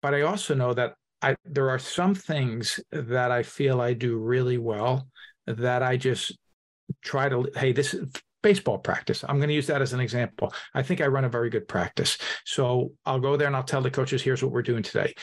But 0.01 0.13
I 0.13 0.23
also 0.23 0.53
know 0.53 0.73
that 0.73 0.95
I 1.21 1.37
there 1.45 1.69
are 1.69 1.79
some 1.79 2.13
things 2.13 2.79
that 2.91 3.31
I 3.31 3.43
feel 3.43 3.79
I 3.79 3.93
do 3.93 4.17
really 4.17 4.57
well 4.57 5.07
that 5.47 5.81
I 5.81 5.95
just 5.95 6.37
try 7.01 7.29
to 7.29 7.49
hey 7.55 7.71
this 7.71 7.93
is 7.93 8.11
baseball 8.41 8.77
practice. 8.77 9.23
I'm 9.27 9.37
going 9.37 9.49
to 9.49 9.55
use 9.55 9.67
that 9.67 9.81
as 9.81 9.93
an 9.93 9.99
example. 9.99 10.53
I 10.73 10.83
think 10.83 11.01
I 11.01 11.07
run 11.07 11.25
a 11.25 11.29
very 11.29 11.49
good 11.49 11.67
practice. 11.67 12.17
So 12.45 12.93
I'll 13.05 13.19
go 13.19 13.37
there 13.37 13.47
and 13.47 13.55
I'll 13.55 13.63
tell 13.63 13.81
the 13.81 13.91
coaches 13.91 14.21
here's 14.21 14.43
what 14.43 14.51
we're 14.51 14.61
doing 14.61 14.83
today. 14.83 15.13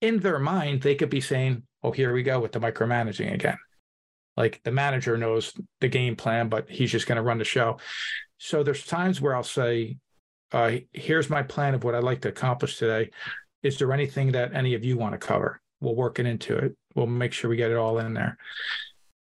In 0.00 0.20
their 0.20 0.38
mind 0.38 0.82
they 0.82 0.94
could 0.94 1.10
be 1.10 1.20
saying, 1.20 1.64
"Oh, 1.82 1.90
here 1.90 2.12
we 2.12 2.22
go 2.22 2.40
with 2.40 2.52
the 2.52 2.60
micromanaging 2.60 3.34
again." 3.34 3.58
Like 4.36 4.60
the 4.62 4.70
manager 4.70 5.18
knows 5.18 5.52
the 5.80 5.88
game 5.88 6.14
plan 6.14 6.48
but 6.48 6.70
he's 6.70 6.92
just 6.92 7.06
going 7.06 7.16
to 7.16 7.22
run 7.22 7.38
the 7.38 7.44
show. 7.44 7.78
So 8.38 8.62
there's 8.62 8.86
times 8.86 9.20
where 9.20 9.34
I'll 9.34 9.42
say, 9.42 9.98
uh, 10.52 10.76
here's 10.92 11.28
my 11.28 11.42
plan 11.42 11.74
of 11.74 11.84
what 11.84 11.94
I'd 11.94 12.04
like 12.04 12.22
to 12.22 12.28
accomplish 12.28 12.78
today. 12.78 13.10
Is 13.62 13.78
there 13.78 13.92
anything 13.92 14.32
that 14.32 14.54
any 14.54 14.74
of 14.74 14.84
you 14.84 14.96
want 14.96 15.12
to 15.12 15.18
cover? 15.18 15.60
We'll 15.80 15.96
work 15.96 16.18
it 16.20 16.26
into 16.26 16.56
it. 16.56 16.76
We'll 16.94 17.06
make 17.06 17.32
sure 17.32 17.50
we 17.50 17.56
get 17.56 17.72
it 17.72 17.76
all 17.76 17.98
in 17.98 18.14
there. 18.14 18.38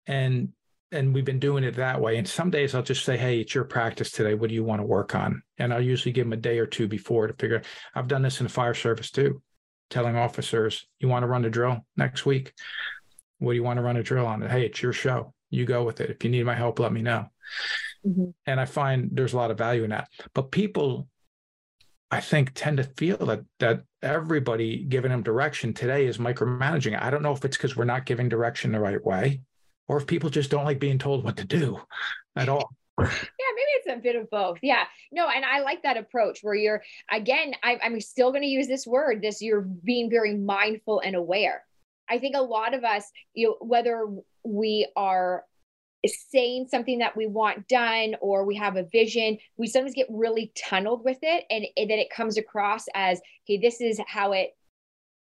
And 0.05 0.49
and 0.91 1.13
we've 1.13 1.25
been 1.25 1.39
doing 1.39 1.63
it 1.63 1.75
that 1.75 1.99
way. 1.99 2.17
And 2.17 2.27
some 2.27 2.49
days 2.49 2.75
I'll 2.75 2.83
just 2.83 3.05
say, 3.05 3.17
hey, 3.17 3.39
it's 3.39 3.55
your 3.55 3.63
practice 3.63 4.11
today. 4.11 4.33
What 4.33 4.49
do 4.49 4.55
you 4.55 4.63
want 4.63 4.81
to 4.81 4.86
work 4.86 5.15
on? 5.15 5.41
And 5.57 5.73
I'll 5.73 5.81
usually 5.81 6.11
give 6.11 6.25
them 6.25 6.33
a 6.33 6.38
day 6.38 6.59
or 6.59 6.65
two 6.65 6.88
before 6.88 7.27
to 7.27 7.33
figure. 7.33 7.61
I've 7.93 8.07
done 8.07 8.21
this 8.21 8.39
in 8.39 8.45
the 8.45 8.53
fire 8.53 8.73
service 8.73 9.11
too, 9.11 9.41
telling 9.89 10.15
officers, 10.15 10.88
you 10.99 11.07
want 11.07 11.23
to 11.23 11.27
run 11.27 11.45
a 11.45 11.49
drill 11.49 11.86
next 11.97 12.25
week? 12.25 12.53
What 13.39 13.51
do 13.51 13.55
you 13.55 13.63
want 13.63 13.77
to 13.77 13.83
run 13.83 13.97
a 13.97 14.03
drill 14.03 14.25
on? 14.25 14.41
Hey, 14.41 14.65
it's 14.65 14.81
your 14.81 14.93
show. 14.93 15.33
You 15.49 15.65
go 15.65 15.83
with 15.83 16.01
it. 16.01 16.09
If 16.09 16.23
you 16.23 16.29
need 16.29 16.45
my 16.45 16.55
help, 16.55 16.79
let 16.79 16.93
me 16.93 17.01
know. 17.01 17.27
Mm-hmm. 18.05 18.29
And 18.45 18.59
I 18.59 18.65
find 18.65 19.09
there's 19.11 19.33
a 19.33 19.38
lot 19.38 19.51
of 19.51 19.57
value 19.57 19.83
in 19.83 19.89
that. 19.89 20.07
But 20.33 20.51
people 20.51 21.07
I 22.11 22.21
think 22.21 22.51
tend 22.53 22.77
to 22.77 22.83
feel 22.83 23.17
that 23.17 23.41
that 23.59 23.83
everybody 24.01 24.83
giving 24.83 25.11
them 25.11 25.23
direction 25.23 25.73
today 25.73 26.05
is 26.05 26.17
micromanaging. 26.17 27.01
I 27.01 27.09
don't 27.09 27.23
know 27.23 27.33
if 27.33 27.43
it's 27.43 27.57
because 27.57 27.75
we're 27.75 27.86
not 27.86 28.05
giving 28.05 28.29
direction 28.29 28.71
the 28.71 28.79
right 28.79 29.03
way, 29.03 29.41
or 29.88 29.97
if 29.97 30.07
people 30.07 30.29
just 30.29 30.51
don't 30.51 30.65
like 30.65 30.79
being 30.79 30.97
told 30.97 31.23
what 31.23 31.38
to 31.38 31.45
do 31.45 31.79
at 32.36 32.49
all. 32.49 32.71
yeah, 32.99 33.07
maybe 33.07 33.71
it's 33.75 33.88
a 33.88 33.97
bit 33.97 34.15
of 34.15 34.29
both. 34.29 34.59
Yeah, 34.61 34.83
no, 35.11 35.27
and 35.27 35.43
I 35.43 35.59
like 35.59 35.83
that 35.83 35.97
approach 35.97 36.39
where 36.41 36.55
you're 36.55 36.83
again. 37.11 37.53
I, 37.63 37.77
I'm 37.83 37.99
still 38.01 38.31
going 38.31 38.43
to 38.43 38.47
use 38.47 38.67
this 38.67 38.88
word. 38.88 39.21
This 39.21 39.41
you're 39.41 39.61
being 39.61 40.09
very 40.09 40.36
mindful 40.36 41.01
and 41.01 41.15
aware. 41.15 41.63
I 42.09 42.19
think 42.19 42.36
a 42.36 42.41
lot 42.41 42.73
of 42.73 42.83
us, 42.83 43.09
you 43.33 43.47
know, 43.47 43.57
whether 43.59 44.07
we 44.43 44.88
are 44.95 45.43
saying 46.05 46.67
something 46.69 46.99
that 46.99 47.17
we 47.17 47.27
want 47.27 47.67
done 47.67 48.15
or 48.21 48.45
we 48.45 48.55
have 48.55 48.75
a 48.75 48.83
vision, 48.83 49.38
we 49.57 49.67
sometimes 49.67 49.95
get 49.95 50.07
really 50.09 50.51
tunneled 50.55 51.03
with 51.03 51.17
it 51.21 51.45
and, 51.49 51.65
and 51.75 51.89
then 51.89 51.99
it 51.99 52.09
comes 52.09 52.38
across 52.38 52.86
as, 52.93 53.19
okay, 53.45 53.57
this 53.57 53.81
is 53.81 53.99
how 54.07 54.31
it 54.33 54.51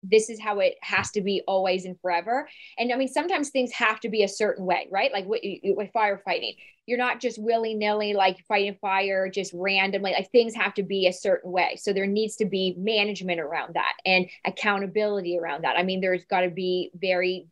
this 0.02 0.30
is 0.30 0.40
how 0.40 0.60
it 0.60 0.76
has 0.82 1.10
to 1.10 1.20
be 1.20 1.42
always 1.46 1.84
and 1.84 2.00
forever. 2.00 2.48
And 2.78 2.92
I 2.92 2.96
mean, 2.96 3.08
sometimes 3.08 3.50
things 3.50 3.72
have 3.72 4.00
to 4.00 4.08
be 4.08 4.22
a 4.22 4.28
certain 4.28 4.64
way, 4.64 4.88
right? 4.90 5.12
Like 5.12 5.26
with, 5.26 5.42
with 5.64 5.90
firefighting, 5.94 6.56
you're 6.86 6.98
not 6.98 7.20
just 7.20 7.40
willy 7.40 7.74
nilly 7.74 8.14
like 8.14 8.44
fighting 8.48 8.76
fire 8.80 9.28
just 9.28 9.52
randomly. 9.54 10.12
Like 10.12 10.30
things 10.32 10.54
have 10.54 10.74
to 10.74 10.82
be 10.82 11.06
a 11.06 11.12
certain 11.12 11.52
way. 11.52 11.76
So 11.76 11.92
there 11.92 12.06
needs 12.06 12.36
to 12.36 12.46
be 12.46 12.74
management 12.78 13.40
around 13.40 13.74
that 13.74 13.94
and 14.06 14.26
accountability 14.46 15.38
around 15.38 15.64
that. 15.64 15.76
I 15.76 15.82
mean, 15.82 16.00
there's 16.00 16.24
got 16.24 16.40
to 16.40 16.50
be 16.50 16.90
very 16.94 17.46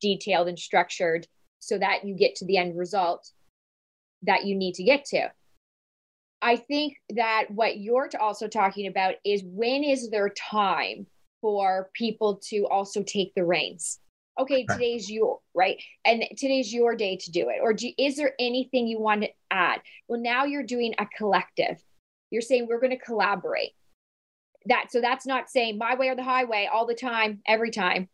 detailed 0.00 0.48
and 0.48 0.58
structured 0.58 1.26
so 1.60 1.78
that 1.78 2.04
you 2.04 2.16
get 2.16 2.34
to 2.36 2.44
the 2.44 2.56
end 2.56 2.76
result 2.76 3.30
that 4.22 4.44
you 4.44 4.56
need 4.56 4.74
to 4.74 4.82
get 4.82 5.04
to. 5.06 5.30
I 6.42 6.56
think 6.56 6.96
that 7.14 7.44
what 7.50 7.78
you're 7.78 8.10
also 8.20 8.48
talking 8.48 8.88
about 8.88 9.14
is 9.24 9.42
when 9.44 9.84
is 9.84 10.10
there 10.10 10.28
time 10.28 11.06
for 11.42 11.90
people 11.92 12.40
to 12.48 12.66
also 12.68 13.02
take 13.02 13.34
the 13.34 13.44
reins? 13.44 13.98
Okay, 14.40 14.64
today's 14.64 15.10
your 15.10 15.40
right, 15.52 15.76
and 16.06 16.24
today's 16.38 16.72
your 16.72 16.96
day 16.96 17.18
to 17.18 17.30
do 17.30 17.50
it. 17.50 17.58
Or 17.60 17.74
do, 17.74 17.90
is 17.98 18.16
there 18.16 18.32
anything 18.38 18.86
you 18.86 18.98
want 18.98 19.24
to 19.24 19.28
add? 19.50 19.82
Well, 20.08 20.22
now 20.22 20.46
you're 20.46 20.62
doing 20.62 20.94
a 20.98 21.04
collective. 21.04 21.82
You're 22.30 22.40
saying 22.40 22.66
we're 22.66 22.80
going 22.80 22.96
to 22.98 23.04
collaborate. 23.04 23.72
That 24.66 24.86
so 24.90 25.02
that's 25.02 25.26
not 25.26 25.50
saying 25.50 25.76
my 25.76 25.96
way 25.96 26.08
or 26.08 26.16
the 26.16 26.22
highway 26.22 26.66
all 26.72 26.86
the 26.86 26.94
time, 26.94 27.42
every 27.46 27.70
time. 27.70 28.08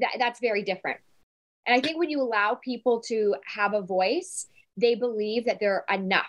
That 0.00 0.16
that's 0.18 0.40
very 0.40 0.64
different. 0.64 0.98
And 1.66 1.76
I 1.76 1.80
think 1.80 1.98
when 1.98 2.10
you 2.10 2.20
allow 2.20 2.54
people 2.54 3.00
to 3.02 3.36
have 3.46 3.74
a 3.74 3.82
voice, 3.82 4.48
they 4.76 4.96
believe 4.96 5.44
that 5.44 5.60
they're 5.60 5.84
enough. 5.92 6.26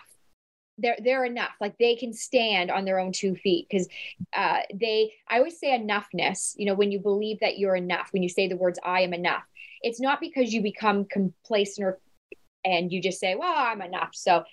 They're 0.82 0.98
they're 1.02 1.24
enough. 1.24 1.52
Like 1.60 1.78
they 1.78 1.96
can 1.96 2.12
stand 2.12 2.70
on 2.70 2.84
their 2.84 2.98
own 2.98 3.12
two 3.12 3.34
feet 3.36 3.66
because 3.70 3.88
uh, 4.36 4.60
they. 4.74 5.12
I 5.28 5.38
always 5.38 5.58
say 5.58 5.78
enoughness. 5.78 6.54
You 6.56 6.66
know, 6.66 6.74
when 6.74 6.92
you 6.92 6.98
believe 6.98 7.40
that 7.40 7.58
you're 7.58 7.76
enough, 7.76 8.08
when 8.12 8.22
you 8.22 8.28
say 8.28 8.48
the 8.48 8.56
words 8.56 8.78
"I 8.84 9.00
am 9.00 9.14
enough," 9.14 9.44
it's 9.80 10.00
not 10.00 10.20
because 10.20 10.52
you 10.52 10.62
become 10.62 11.04
complacent 11.04 11.86
or 11.86 12.00
and 12.64 12.92
you 12.92 13.00
just 13.00 13.20
say, 13.20 13.34
"Well, 13.34 13.54
I'm 13.54 13.80
enough." 13.80 14.10
So 14.12 14.44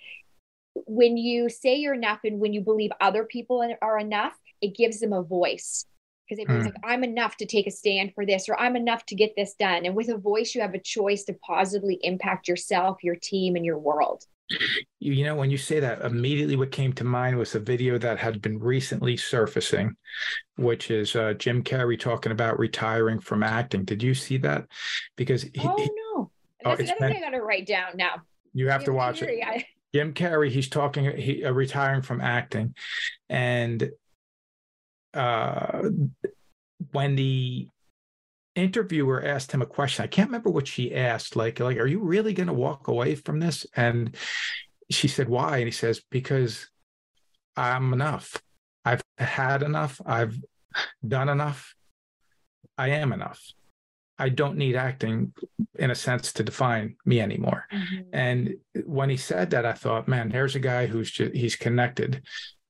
when 0.86 1.16
you 1.16 1.48
say 1.48 1.76
you're 1.76 1.94
enough 1.94 2.20
and 2.24 2.40
when 2.40 2.52
you 2.52 2.60
believe 2.60 2.90
other 3.00 3.24
people 3.24 3.62
are 3.82 3.98
enough, 3.98 4.38
it 4.60 4.76
gives 4.76 5.00
them 5.00 5.12
a 5.12 5.22
voice 5.22 5.84
because 6.30 6.42
everyone's 6.42 6.68
mm. 6.68 6.74
like, 6.74 6.82
I'm 6.84 7.02
enough 7.02 7.36
to 7.38 7.46
take 7.46 7.66
a 7.66 7.72
stand 7.72 8.14
for 8.14 8.24
this, 8.24 8.48
or 8.48 8.58
I'm 8.58 8.76
enough 8.76 9.04
to 9.06 9.16
get 9.16 9.34
this 9.36 9.54
done. 9.54 9.84
And 9.84 9.96
with 9.96 10.08
a 10.08 10.16
voice, 10.16 10.54
you 10.54 10.60
have 10.60 10.74
a 10.74 10.80
choice 10.80 11.24
to 11.24 11.32
positively 11.32 11.98
impact 12.02 12.46
yourself, 12.46 13.02
your 13.02 13.16
team, 13.16 13.56
and 13.56 13.64
your 13.64 13.78
world. 13.78 14.24
You 14.98 15.12
you 15.12 15.24
know, 15.24 15.36
when 15.36 15.50
you 15.50 15.58
say 15.58 15.80
that, 15.80 16.02
immediately 16.02 16.56
what 16.56 16.72
came 16.72 16.92
to 16.94 17.04
mind 17.04 17.36
was 17.36 17.54
a 17.54 17.60
video 17.60 17.98
that 17.98 18.18
had 18.18 18.42
been 18.42 18.58
recently 18.58 19.16
surfacing, 19.16 19.94
which 20.56 20.90
is 20.90 21.14
uh, 21.14 21.34
Jim 21.34 21.62
Carrey 21.62 21.98
talking 21.98 22.32
about 22.32 22.58
retiring 22.58 23.20
from 23.20 23.42
acting. 23.42 23.84
Did 23.84 24.02
you 24.02 24.14
see 24.14 24.38
that? 24.38 24.66
Because 25.16 25.42
he, 25.42 25.60
oh 25.62 25.76
no, 25.76 26.30
oh, 26.64 26.76
that's 26.76 26.90
another 26.90 27.14
thing 27.14 27.22
I 27.22 27.30
got 27.30 27.36
to 27.36 27.42
write 27.42 27.66
down 27.66 27.92
now. 27.94 28.22
You 28.52 28.68
have 28.68 28.80
Jim 28.80 28.86
to 28.86 28.92
watch 28.92 29.20
Carrey, 29.20 29.38
it. 29.38 29.46
I... 29.46 29.66
Jim 29.94 30.14
Carrey, 30.14 30.50
he's 30.50 30.68
talking, 30.68 31.16
he 31.16 31.44
uh, 31.44 31.52
retiring 31.52 32.02
from 32.02 32.20
acting, 32.20 32.74
and 33.28 33.90
uh, 35.14 35.82
when 36.92 37.14
the 37.14 37.68
interviewer 38.54 39.24
asked 39.24 39.52
him 39.52 39.62
a 39.62 39.66
question, 39.66 40.02
I 40.02 40.08
can't 40.08 40.28
remember 40.28 40.50
what 40.50 40.68
she 40.68 40.94
asked, 40.94 41.36
like, 41.36 41.60
like, 41.60 41.78
are 41.78 41.86
you 41.86 42.00
really 42.00 42.32
going 42.32 42.48
to 42.48 42.52
walk 42.52 42.88
away 42.88 43.14
from 43.14 43.40
this? 43.40 43.66
And 43.76 44.16
she 44.90 45.08
said, 45.08 45.28
why? 45.28 45.58
And 45.58 45.66
he 45.66 45.72
says, 45.72 46.02
because 46.10 46.68
I'm 47.56 47.92
enough. 47.92 48.36
I've 48.84 49.02
had 49.18 49.62
enough. 49.62 50.00
I've 50.04 50.36
done 51.06 51.28
enough. 51.28 51.74
I 52.76 52.88
am 52.88 53.12
enough. 53.12 53.42
I 54.18 54.28
don't 54.28 54.58
need 54.58 54.76
acting 54.76 55.32
in 55.78 55.90
a 55.90 55.94
sense 55.94 56.32
to 56.34 56.42
define 56.42 56.96
me 57.06 57.20
anymore. 57.20 57.66
Mm-hmm. 57.72 58.00
And 58.12 58.54
when 58.84 59.08
he 59.08 59.16
said 59.16 59.50
that, 59.50 59.64
I 59.64 59.72
thought, 59.72 60.08
man, 60.08 60.28
there's 60.28 60.56
a 60.56 60.60
guy 60.60 60.86
who's 60.86 61.10
just, 61.10 61.34
he's 61.34 61.56
connected, 61.56 62.22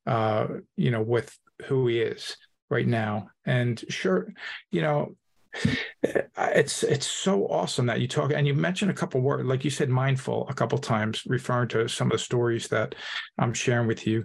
uh, 0.06 0.46
you 0.76 0.90
know, 0.90 1.02
with 1.02 1.36
who 1.66 1.88
he 1.88 2.00
is 2.00 2.36
right 2.70 2.86
now. 2.86 3.30
And 3.44 3.82
sure, 3.88 4.32
you 4.70 4.82
know, 4.82 5.16
it's 6.02 6.82
it's 6.82 7.06
so 7.06 7.46
awesome 7.48 7.86
that 7.86 8.00
you 8.00 8.08
talk 8.08 8.32
and 8.32 8.46
you 8.46 8.54
mentioned 8.54 8.90
a 8.90 8.94
couple 8.94 9.20
words 9.20 9.44
like 9.44 9.64
you 9.64 9.70
said 9.70 9.88
mindful 9.88 10.46
a 10.48 10.54
couple 10.54 10.78
times 10.78 11.22
referring 11.26 11.68
to 11.68 11.88
some 11.88 12.08
of 12.08 12.12
the 12.12 12.18
stories 12.18 12.68
that 12.68 12.94
i'm 13.38 13.52
sharing 13.52 13.86
with 13.86 14.06
you 14.06 14.24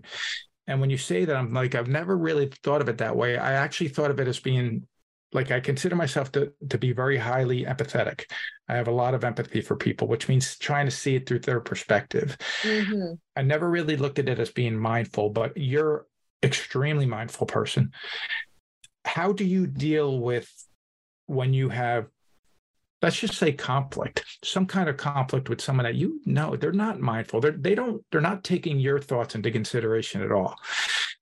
and 0.67 0.79
when 0.79 0.89
you 0.89 0.97
say 0.97 1.25
that 1.25 1.35
i'm 1.35 1.53
like 1.53 1.75
i've 1.75 1.87
never 1.87 2.17
really 2.17 2.51
thought 2.63 2.81
of 2.81 2.89
it 2.89 2.99
that 2.99 3.15
way 3.15 3.37
i 3.37 3.53
actually 3.53 3.87
thought 3.87 4.11
of 4.11 4.19
it 4.19 4.27
as 4.27 4.39
being 4.39 4.85
like 5.33 5.51
i 5.51 5.59
consider 5.59 5.95
myself 5.95 6.31
to, 6.31 6.53
to 6.69 6.77
be 6.77 6.93
very 6.93 7.17
highly 7.17 7.65
empathetic 7.65 8.25
i 8.69 8.75
have 8.75 8.87
a 8.87 8.91
lot 8.91 9.13
of 9.13 9.23
empathy 9.23 9.61
for 9.61 9.75
people 9.75 10.07
which 10.07 10.29
means 10.29 10.57
trying 10.57 10.85
to 10.85 10.91
see 10.91 11.15
it 11.15 11.27
through 11.27 11.39
their 11.39 11.59
perspective 11.59 12.37
mm-hmm. 12.61 13.13
i 13.35 13.41
never 13.41 13.69
really 13.69 13.97
looked 13.97 14.19
at 14.19 14.29
it 14.29 14.39
as 14.39 14.51
being 14.51 14.77
mindful 14.77 15.29
but 15.29 15.57
you're 15.57 16.05
extremely 16.45 17.05
mindful 17.05 17.47
person. 17.47 17.91
How 19.03 19.33
do 19.33 19.43
you 19.43 19.67
deal 19.67 20.19
with 20.19 20.49
when 21.27 21.53
you 21.53 21.69
have 21.69 22.07
let's 23.01 23.19
just 23.19 23.35
say 23.35 23.51
conflict 23.51 24.23
some 24.43 24.65
kind 24.65 24.89
of 24.89 24.97
conflict 24.97 25.49
with 25.49 25.61
someone 25.61 25.83
that 25.83 25.95
you 25.95 26.19
know 26.25 26.55
they're 26.55 26.71
not 26.71 26.99
mindful. 26.99 27.39
They're 27.39 27.51
they 27.51 27.75
don't 27.75 28.03
they're 28.11 28.21
not 28.21 28.43
taking 28.43 28.79
your 28.79 28.99
thoughts 28.99 29.35
into 29.35 29.51
consideration 29.51 30.21
at 30.21 30.31
all 30.31 30.55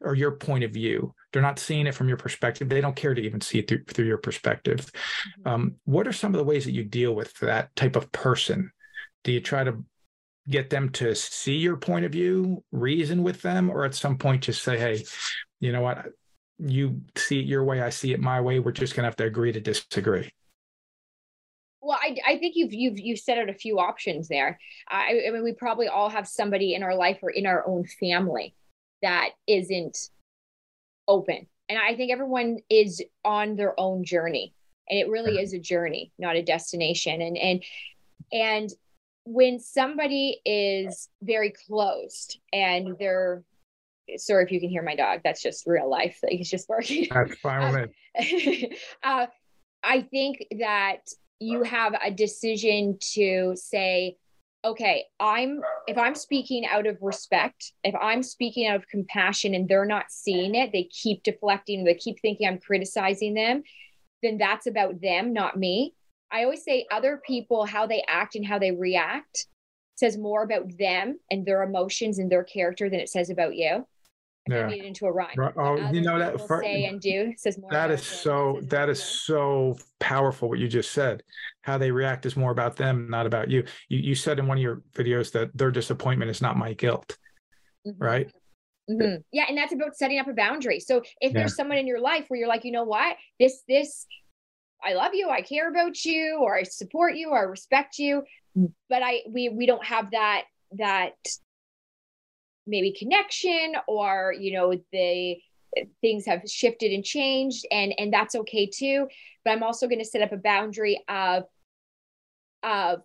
or 0.01 0.15
your 0.15 0.31
point 0.31 0.63
of 0.63 0.71
view. 0.71 1.13
They're 1.31 1.41
not 1.41 1.59
seeing 1.59 1.87
it 1.87 1.95
from 1.95 2.07
your 2.07 2.17
perspective. 2.17 2.69
They 2.69 2.81
don't 2.81 2.95
care 2.95 3.13
to 3.13 3.21
even 3.21 3.41
see 3.41 3.59
it 3.59 3.67
through, 3.67 3.85
through 3.85 4.05
your 4.05 4.17
perspective. 4.17 4.79
Mm-hmm. 4.79 5.49
um, 5.49 5.75
what 5.85 6.07
are 6.07 6.13
some 6.13 6.33
of 6.33 6.37
the 6.37 6.43
ways 6.43 6.65
that 6.65 6.73
you 6.73 6.83
deal 6.83 7.13
with 7.15 7.33
that 7.39 7.75
type 7.75 7.95
of 7.95 8.11
person? 8.11 8.71
Do 9.23 9.31
you 9.31 9.39
try 9.39 9.63
to 9.63 9.83
get 10.47 10.69
them 10.69 10.89
to 10.89 11.15
see 11.15 11.55
your 11.55 11.77
point 11.77 12.05
of 12.05 12.11
view, 12.11 12.63
reason 12.71 13.23
with 13.23 13.41
them, 13.41 13.69
or 13.69 13.85
at 13.85 13.95
some 13.95 14.17
point 14.17 14.43
just 14.43 14.61
say, 14.61 14.77
hey, 14.77 15.03
you 15.59 15.71
know 15.71 15.81
what? 15.81 16.07
You 16.65 17.01
see 17.17 17.39
it 17.39 17.45
your 17.45 17.63
way, 17.63 17.81
I 17.81 17.89
see 17.89 18.13
it 18.13 18.19
my 18.21 18.39
way. 18.39 18.59
We're 18.59 18.71
just 18.71 18.95
going 18.95 19.03
to 19.03 19.07
have 19.07 19.17
to 19.17 19.25
agree 19.25 19.51
to 19.51 19.59
disagree. 19.59 20.31
Well, 21.81 21.99
I, 22.01 22.15
I 22.25 22.37
think 22.37 22.55
you've 22.55 22.73
you've 22.73 22.97
you've 22.99 23.19
set 23.19 23.37
out 23.37 23.49
a 23.49 23.53
few 23.53 23.79
options 23.79 24.29
there. 24.29 24.57
I, 24.89 25.23
I 25.27 25.31
mean, 25.31 25.43
we 25.43 25.51
probably 25.51 25.87
all 25.87 26.09
have 26.09 26.27
somebody 26.27 26.73
in 26.75 26.83
our 26.83 26.95
life 26.95 27.19
or 27.21 27.29
in 27.29 27.45
our 27.45 27.67
own 27.67 27.85
family 27.85 28.55
that 29.01 29.31
isn't 29.47 29.97
open, 31.07 31.47
and 31.67 31.77
I 31.77 31.95
think 31.95 32.11
everyone 32.11 32.59
is 32.69 33.03
on 33.25 33.57
their 33.57 33.77
own 33.77 34.05
journey. 34.05 34.53
and 34.89 34.99
it 34.99 35.09
really 35.09 35.33
mm-hmm. 35.33 35.43
is 35.43 35.53
a 35.53 35.59
journey 35.59 36.11
not 36.19 36.35
a 36.35 36.41
destination 36.41 37.21
and 37.21 37.37
and 37.37 37.63
and 38.31 38.69
when 39.25 39.59
somebody 39.59 40.39
is 40.45 41.09
very 41.21 41.53
closed 41.65 42.39
and 42.51 42.95
they're 42.99 43.43
sorry 44.17 44.45
if 44.45 44.51
you 44.51 44.59
can 44.59 44.69
hear 44.69 44.83
my 44.83 44.95
dog. 44.95 45.21
That's 45.23 45.41
just 45.41 45.65
real 45.67 45.89
life 45.89 46.19
like 46.23 46.33
he's 46.33 46.49
just 46.49 46.67
barking. 46.67 47.07
That's 47.11 47.35
fine 47.39 47.73
with 47.73 47.89
me 48.19 48.77
uh, 49.03 49.25
i 49.83 50.01
think 50.01 50.45
that 50.59 50.99
you 51.39 51.63
have 51.63 51.95
a 52.05 52.11
decision 52.11 52.95
to 53.01 53.53
say 53.55 54.15
okay 54.63 55.03
i'm 55.19 55.61
if 55.87 55.97
i'm 55.97 56.13
speaking 56.13 56.63
out 56.67 56.85
of 56.85 56.95
respect 57.01 57.73
if 57.83 57.95
i'm 57.99 58.21
speaking 58.21 58.67
out 58.67 58.75
of 58.75 58.87
compassion 58.87 59.55
and 59.55 59.67
they're 59.67 59.83
not 59.83 60.05
seeing 60.09 60.53
it 60.53 60.71
they 60.71 60.83
keep 60.83 61.23
deflecting 61.23 61.83
they 61.83 61.95
keep 61.95 62.19
thinking 62.21 62.47
i'm 62.47 62.59
criticizing 62.59 63.33
them 63.33 63.63
then 64.23 64.37
that's 64.37 64.65
about 64.65 64.99
them 65.01 65.33
not 65.33 65.57
me. 65.57 65.93
I 66.31 66.45
always 66.45 66.63
say 66.63 66.87
other 66.91 67.21
people, 67.27 67.65
how 67.65 67.85
they 67.85 68.03
act 68.07 68.35
and 68.35 68.45
how 68.45 68.57
they 68.57 68.71
react 68.71 69.45
says 69.95 70.17
more 70.17 70.41
about 70.41 70.75
them 70.79 71.19
and 71.29 71.45
their 71.45 71.61
emotions 71.61 72.17
and 72.17 72.31
their 72.31 72.43
character 72.43 72.89
than 72.89 72.99
it 72.99 73.09
says 73.09 73.29
about 73.29 73.55
you. 73.55 73.85
Yeah. 74.49 74.69
Into 74.69 75.05
a 75.05 75.11
rhyme. 75.11 75.35
Right. 75.37 75.53
Oh, 75.55 75.77
you 75.91 76.01
know 76.01 76.19
that 76.19 76.45
for, 76.47 76.61
say 76.61 76.83
and 76.85 76.99
do 76.99 77.33
says 77.37 77.57
more. 77.57 77.71
That 77.71 77.91
is 77.91 78.03
so. 78.03 78.59
That 78.63 78.89
is 78.89 79.01
so 79.01 79.77
powerful. 80.01 80.49
What 80.49 80.59
you 80.59 80.67
just 80.67 80.91
said. 80.91 81.23
How 81.61 81.77
they 81.77 81.91
react 81.91 82.25
is 82.25 82.35
more 82.35 82.51
about 82.51 82.75
them, 82.75 83.09
not 83.09 83.25
about 83.25 83.49
you. 83.49 83.63
You 83.87 83.99
you 83.99 84.15
said 84.15 84.39
in 84.39 84.47
one 84.47 84.57
of 84.57 84.61
your 84.61 84.81
videos 84.93 85.31
that 85.31 85.57
their 85.57 85.71
disappointment 85.71 86.29
is 86.29 86.41
not 86.41 86.57
my 86.57 86.73
guilt. 86.73 87.17
Mm-hmm. 87.87 88.03
Right. 88.03 88.31
Mm-hmm. 88.89 89.21
Yeah, 89.31 89.45
and 89.47 89.57
that's 89.57 89.73
about 89.73 89.95
setting 89.95 90.19
up 90.19 90.27
a 90.27 90.33
boundary. 90.33 90.81
So 90.81 90.97
if 90.97 91.31
yeah. 91.31 91.39
there's 91.39 91.55
someone 91.55 91.77
in 91.77 91.87
your 91.87 92.01
life 92.01 92.25
where 92.27 92.37
you're 92.37 92.49
like, 92.49 92.65
you 92.65 92.73
know 92.73 92.83
what, 92.83 93.15
this 93.39 93.63
this 93.67 94.05
I 94.83 94.93
love 94.93 95.13
you, 95.13 95.29
I 95.29 95.41
care 95.41 95.69
about 95.69 96.03
you, 96.03 96.39
or 96.41 96.57
I 96.57 96.63
support 96.63 97.15
you, 97.15 97.29
or 97.29 97.39
I 97.39 97.43
respect 97.43 97.97
you, 97.97 98.23
but 98.89 99.01
I 99.01 99.21
we 99.29 99.47
we 99.47 99.65
don't 99.67 99.85
have 99.85 100.11
that 100.11 100.43
that 100.77 101.13
maybe 102.65 102.93
connection, 102.97 103.73
or 103.87 104.33
you 104.37 104.53
know 104.53 104.73
the 104.91 105.37
things 106.01 106.25
have 106.25 106.41
shifted 106.47 106.91
and 106.91 107.03
changed, 107.03 107.65
and 107.71 107.93
and 107.97 108.13
that's 108.13 108.35
okay 108.35 108.65
too. 108.65 109.07
But 109.43 109.51
I'm 109.51 109.63
also 109.63 109.87
going 109.87 109.99
to 109.99 110.05
set 110.05 110.21
up 110.21 110.31
a 110.31 110.37
boundary 110.37 111.01
of 111.07 111.43
of 112.63 113.01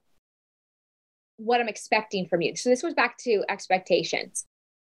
what 1.36 1.60
I'm 1.60 1.68
expecting 1.68 2.26
from 2.26 2.42
you. 2.42 2.56
So 2.56 2.68
this 2.68 2.82
was 2.82 2.94
back 2.94 3.16
to 3.18 3.44
expectations. 3.48 4.44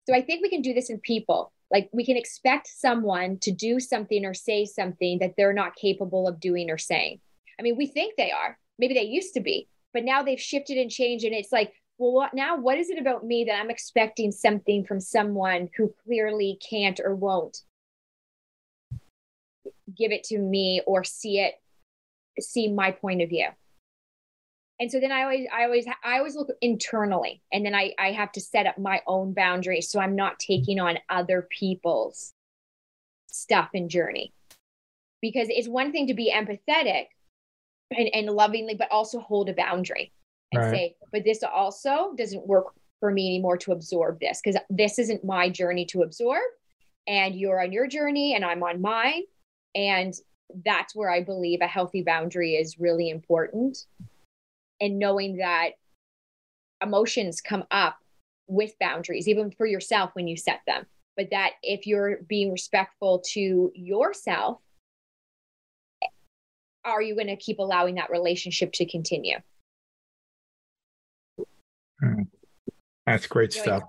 So 0.08 0.16
I 0.16 0.22
think 0.22 0.42
we 0.42 0.50
can 0.50 0.62
do 0.62 0.74
this 0.74 0.90
in 0.90 1.00
people. 1.00 1.52
Like 1.72 1.90
we 1.94 2.06
can 2.06 2.18
expect 2.18 2.68
someone 2.68 3.38
to 3.40 3.52
do 3.52 3.80
something 3.80 4.26
or 4.26 4.34
say 4.34 4.66
something 4.66 5.20
that 5.20 5.36
they're 5.38 5.54
not 5.54 5.76
capable 5.76 6.28
of 6.28 6.40
doing 6.40 6.70
or 6.70 6.78
saying. 6.78 7.20
I 7.58 7.64
mean, 7.64 7.78
we 7.78 7.88
think 7.88 8.16
they 8.18 8.32
are. 8.32 8.58
Maybe 8.78 8.94
they 8.94 9.04
used 9.04 9.34
to 9.36 9.40
be, 9.40 9.70
but 9.94 10.04
now 10.04 10.24
they've 10.24 10.40
shifted 10.40 10.78
and 10.78 10.92
changed. 10.92 11.24
And 11.24 11.34
it's 11.34 11.52
like, 11.52 11.72
well, 12.02 12.14
what 12.14 12.34
now? 12.34 12.58
What 12.58 12.80
is 12.80 12.90
it 12.90 12.98
about 12.98 13.24
me 13.24 13.44
that 13.44 13.60
I'm 13.60 13.70
expecting 13.70 14.32
something 14.32 14.84
from 14.84 15.00
someone 15.00 15.70
who 15.78 15.94
clearly 16.04 16.58
can't 16.68 17.00
or 17.00 17.14
won't 17.14 17.60
give 19.96 20.12
it 20.12 20.24
to 20.26 20.40
me 20.40 20.82
or 20.88 21.04
see 21.04 21.40
it, 21.40 21.62
see 22.40 22.72
my 22.72 22.90
point 22.90 23.22
of 23.22 23.30
view? 23.30 23.50
and 24.80 24.92
so 24.92 25.00
then 25.00 25.12
i 25.12 25.22
always 25.22 25.46
i 25.54 25.64
always 25.64 25.86
i 26.04 26.18
always 26.18 26.36
look 26.36 26.50
internally 26.60 27.40
and 27.54 27.64
then 27.64 27.76
i 27.76 27.94
i 28.00 28.12
have 28.12 28.32
to 28.32 28.42
set 28.42 28.66
up 28.66 28.80
my 28.80 29.00
own 29.06 29.32
boundaries 29.32 29.90
so 29.90 30.00
i'm 30.00 30.16
not 30.16 30.40
taking 30.40 30.80
on 30.80 30.98
other 31.08 31.48
people's 31.52 32.34
stuff 33.28 33.70
and 33.76 33.92
journey 33.92 34.34
because 35.22 35.48
it's 35.50 35.68
one 35.68 35.92
thing 35.92 36.08
to 36.08 36.16
be 36.16 36.34
empathetic 36.36 37.06
and, 37.96 38.10
and 38.14 38.28
lovingly 38.32 38.74
but 38.74 38.92
also 38.92 39.20
hold 39.20 39.50
a 39.50 39.54
boundary 39.54 40.12
and 40.52 40.62
right. 40.62 40.72
say 40.72 40.96
but 41.12 41.24
this 41.24 41.44
also 41.44 42.14
doesn't 42.18 42.46
work 42.48 42.74
for 43.00 43.12
me 43.12 43.28
anymore 43.28 43.58
to 43.58 43.72
absorb 43.72 44.20
this 44.20 44.42
because 44.44 44.60
this 44.70 45.00
isn't 45.00 45.24
my 45.24 45.50
journey 45.50 45.86
to 45.86 46.04
absorb 46.04 46.42
and 47.08 47.36
you're 47.36 47.62
on 47.62 47.72
your 47.72 47.88
journey 47.88 48.36
and 48.36 48.46
i'm 48.46 48.64
on 48.64 48.82
mine 48.82 49.24
and 49.76 50.16
that's 50.66 50.96
where 50.96 51.10
i 51.10 51.22
believe 51.22 51.60
a 51.62 51.68
healthy 51.68 52.04
boundary 52.04 52.56
is 52.56 52.80
really 52.80 53.10
important 53.10 53.86
and 54.82 55.00
knowing 55.00 55.38
that 55.38 55.72
emotions 56.82 57.40
come 57.40 57.64
up 57.72 57.98
with 58.48 58.78
boundaries, 58.80 59.28
even 59.28 59.52
for 59.52 59.66
yourself 59.66 60.12
when 60.14 60.28
you 60.28 60.36
set 60.36 60.62
them. 60.68 60.86
But 61.16 61.30
that 61.32 61.52
if 61.62 61.86
you're 61.86 62.18
being 62.28 62.52
respectful 62.52 63.22
to 63.34 63.72
yourself, 63.76 64.60
are 66.84 67.02
you 67.02 67.14
going 67.16 67.28
to 67.28 67.36
keep 67.36 67.60
allowing 67.60 67.96
that 67.96 68.10
relationship 68.10 68.74
to 68.74 68.86
continue? 68.86 69.38
Hmm. 72.02 72.24
That's 73.06 73.28
great 73.28 73.56
you 73.56 73.62
know, 73.62 73.78
stuff. 73.78 73.84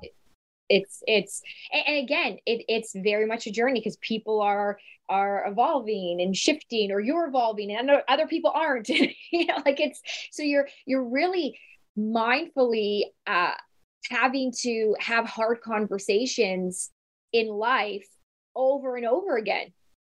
It's 0.68 1.02
it's 1.06 1.42
and, 1.72 1.98
again, 1.98 2.38
it, 2.46 2.64
it's 2.68 2.92
very 2.94 3.26
much 3.26 3.46
a 3.46 3.52
journey 3.52 3.80
because 3.80 3.96
people 3.98 4.40
are 4.40 4.78
are 5.08 5.44
evolving 5.46 6.20
and 6.20 6.36
shifting 6.36 6.90
or 6.90 7.00
you're 7.00 7.26
evolving 7.26 7.70
and 7.70 7.90
other 8.08 8.26
people 8.26 8.50
aren't 8.54 8.88
you 8.88 9.46
know 9.46 9.56
like 9.66 9.80
it's 9.80 10.00
so 10.30 10.42
you're 10.42 10.66
you're 10.86 11.04
really 11.04 11.58
mindfully 11.98 13.02
uh 13.26 13.52
having 14.10 14.52
to 14.60 14.96
have 14.98 15.26
hard 15.26 15.60
conversations 15.60 16.90
in 17.32 17.48
life 17.48 18.06
over 18.56 18.96
and 18.96 19.04
over 19.04 19.36
again 19.36 19.72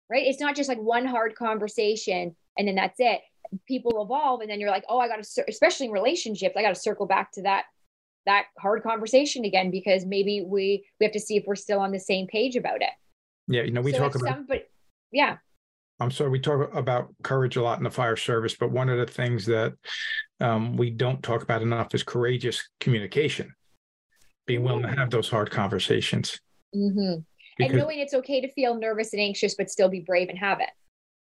right 0.08 0.26
it's 0.26 0.40
not 0.40 0.56
just 0.56 0.68
like 0.68 0.78
one 0.78 1.04
hard 1.04 1.34
conversation 1.34 2.34
and 2.56 2.66
then 2.66 2.74
that's 2.74 2.98
it 2.98 3.20
people 3.68 4.02
evolve 4.02 4.40
and 4.40 4.50
then 4.50 4.60
you're 4.60 4.70
like 4.70 4.84
oh 4.88 4.98
i 4.98 5.08
got 5.08 5.22
to 5.22 5.44
especially 5.48 5.86
in 5.86 5.92
relationships 5.92 6.54
i 6.56 6.62
got 6.62 6.74
to 6.74 6.80
circle 6.80 7.06
back 7.06 7.30
to 7.32 7.42
that 7.42 7.64
that 8.26 8.46
hard 8.58 8.82
conversation 8.82 9.44
again 9.44 9.70
because 9.70 10.04
maybe 10.04 10.44
we 10.46 10.84
we 11.00 11.04
have 11.04 11.12
to 11.12 11.20
see 11.20 11.36
if 11.36 11.44
we're 11.46 11.54
still 11.56 11.80
on 11.80 11.92
the 11.92 12.00
same 12.00 12.26
page 12.26 12.56
about 12.56 12.82
it. 12.82 12.90
Yeah 13.48 13.62
you 13.62 13.70
know 13.70 13.80
we 13.80 13.92
so 13.92 13.98
talk 13.98 14.14
about 14.14 14.34
somebody, 14.34 14.62
yeah. 15.12 15.36
I'm 15.98 16.10
sorry 16.10 16.30
we 16.30 16.40
talk 16.40 16.74
about 16.74 17.08
courage 17.22 17.56
a 17.56 17.62
lot 17.62 17.78
in 17.78 17.84
the 17.84 17.90
fire 17.90 18.16
service 18.16 18.54
but 18.54 18.70
one 18.70 18.90
of 18.90 18.98
the 18.98 19.06
things 19.06 19.46
that 19.46 19.72
um, 20.40 20.76
we 20.76 20.90
don't 20.90 21.22
talk 21.22 21.42
about 21.42 21.62
enough 21.62 21.94
is 21.94 22.02
courageous 22.02 22.68
communication. 22.80 23.54
Being 24.46 24.62
willing 24.62 24.82
to 24.82 24.94
have 24.94 25.10
those 25.10 25.28
hard 25.28 25.50
conversations. 25.50 26.38
Mm-hmm. 26.74 27.20
and 27.62 27.74
knowing 27.74 28.00
it's 28.00 28.12
okay 28.12 28.40
to 28.42 28.52
feel 28.52 28.74
nervous 28.74 29.12
and 29.14 29.22
anxious 29.22 29.54
but 29.54 29.70
still 29.70 29.88
be 29.88 30.00
brave 30.00 30.28
and 30.28 30.38
have 30.38 30.60
it. 30.60 30.68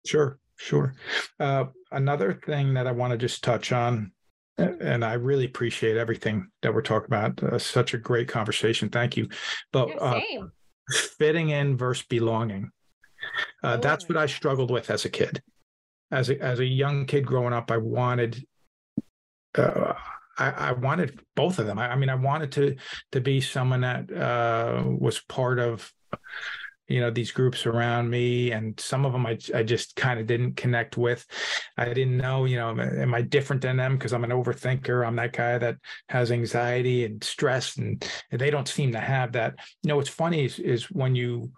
Sure 0.04 0.38
sure. 0.56 0.94
Uh, 1.38 1.66
another 1.90 2.40
thing 2.46 2.74
that 2.74 2.86
i 2.86 2.92
want 2.92 3.10
to 3.10 3.16
just 3.18 3.42
touch 3.44 3.72
on 3.72 4.12
and 4.58 5.04
I 5.04 5.14
really 5.14 5.44
appreciate 5.44 5.96
everything 5.96 6.48
that 6.62 6.74
we're 6.74 6.82
talking 6.82 7.06
about. 7.06 7.42
Uh, 7.42 7.58
such 7.58 7.94
a 7.94 7.98
great 7.98 8.28
conversation. 8.28 8.88
Thank 8.88 9.16
you. 9.16 9.28
But 9.72 9.88
yeah, 9.88 9.94
uh, 9.96 10.46
fitting 11.18 11.50
in 11.50 11.76
versus 11.76 12.06
belonging. 12.08 12.70
Uh, 13.62 13.78
that's 13.78 14.08
what 14.08 14.18
I 14.18 14.26
struggled 14.26 14.70
with 14.70 14.90
as 14.90 15.04
a 15.04 15.10
kid. 15.10 15.42
As 16.10 16.30
a, 16.30 16.40
as 16.40 16.60
a 16.60 16.66
young 16.66 17.06
kid 17.06 17.26
growing 17.26 17.52
up, 17.52 17.70
I 17.70 17.78
wanted 17.78 18.44
uh, 19.56 19.94
I, 20.36 20.50
I, 20.50 20.72
wanted 20.72 21.20
both 21.36 21.58
of 21.58 21.66
them. 21.66 21.78
I, 21.78 21.92
I, 21.92 21.96
mean, 21.96 22.08
I 22.08 22.16
wanted 22.16 22.52
to 22.52 22.76
to 23.12 23.20
be 23.20 23.40
someone 23.40 23.82
that 23.82 24.12
uh, 24.12 24.82
was 24.84 25.20
part 25.20 25.58
of 25.58 25.92
you 26.88 27.00
know 27.00 27.10
these 27.10 27.30
groups 27.30 27.66
around 27.66 28.10
me 28.10 28.52
and 28.52 28.78
some 28.78 29.04
of 29.04 29.12
them 29.12 29.26
i, 29.26 29.38
I 29.54 29.62
just 29.62 29.96
kind 29.96 30.20
of 30.20 30.26
didn't 30.26 30.56
connect 30.56 30.96
with 30.96 31.26
i 31.76 31.86
didn't 31.86 32.16
know 32.16 32.44
you 32.44 32.56
know 32.56 32.70
am 32.78 33.14
i 33.14 33.22
different 33.22 33.62
than 33.62 33.76
them 33.76 33.96
because 33.96 34.12
i'm 34.12 34.24
an 34.24 34.30
overthinker 34.30 35.06
i'm 35.06 35.16
that 35.16 35.32
guy 35.32 35.58
that 35.58 35.76
has 36.08 36.30
anxiety 36.30 37.04
and 37.04 37.22
stress 37.22 37.76
and, 37.76 38.06
and 38.30 38.40
they 38.40 38.50
don't 38.50 38.68
seem 38.68 38.92
to 38.92 39.00
have 39.00 39.32
that 39.32 39.54
you 39.82 39.88
know 39.88 39.96
what's 39.96 40.08
funny 40.08 40.44
is, 40.44 40.58
is 40.58 40.90
when 40.90 41.14
you 41.14 41.50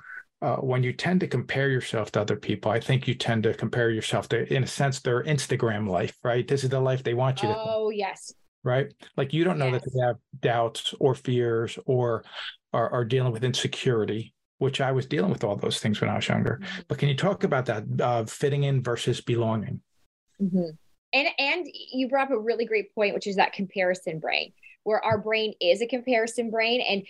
uh, 0.42 0.56
when 0.56 0.82
you 0.82 0.92
tend 0.92 1.20
to 1.20 1.26
compare 1.26 1.70
yourself 1.70 2.12
to 2.12 2.20
other 2.20 2.36
people, 2.36 2.70
I 2.70 2.78
think 2.78 3.08
you 3.08 3.14
tend 3.14 3.44
to 3.44 3.54
compare 3.54 3.90
yourself 3.90 4.28
to, 4.28 4.52
in 4.52 4.64
a 4.64 4.66
sense, 4.66 5.00
their 5.00 5.24
Instagram 5.24 5.88
life, 5.88 6.16
right? 6.22 6.46
This 6.46 6.62
is 6.62 6.70
the 6.70 6.78
life 6.80 7.02
they 7.02 7.14
want 7.14 7.42
you 7.42 7.48
to. 7.48 7.54
Oh, 7.56 7.90
yes. 7.90 8.32
Right. 8.62 8.92
Like 9.16 9.32
you 9.32 9.44
don't 9.44 9.58
know 9.58 9.68
yes. 9.68 9.82
that 9.82 9.90
they 9.94 10.06
have 10.06 10.16
doubts 10.40 10.94
or 11.00 11.14
fears 11.14 11.78
or 11.86 12.24
are, 12.72 12.90
are, 12.90 13.04
dealing 13.04 13.32
with 13.32 13.44
insecurity, 13.44 14.34
which 14.58 14.80
I 14.80 14.92
was 14.92 15.06
dealing 15.06 15.30
with 15.30 15.44
all 15.44 15.56
those 15.56 15.80
things 15.80 16.00
when 16.00 16.10
I 16.10 16.16
was 16.16 16.28
younger. 16.28 16.60
Mm-hmm. 16.62 16.80
But 16.88 16.98
can 16.98 17.08
you 17.08 17.16
talk 17.16 17.44
about 17.44 17.66
that 17.66 17.84
uh, 18.00 18.24
fitting 18.24 18.64
in 18.64 18.82
versus 18.82 19.20
belonging? 19.20 19.80
Mm-hmm. 20.40 20.70
And 21.12 21.28
and 21.38 21.66
you 21.92 22.08
brought 22.08 22.30
up 22.30 22.32
a 22.32 22.38
really 22.38 22.64
great 22.64 22.94
point, 22.94 23.14
which 23.14 23.26
is 23.26 23.36
that 23.36 23.52
comparison 23.52 24.18
brain, 24.18 24.52
where 24.84 25.02
our 25.04 25.18
brain 25.18 25.54
is 25.60 25.80
a 25.80 25.86
comparison 25.86 26.50
brain, 26.50 26.80
and 26.80 27.02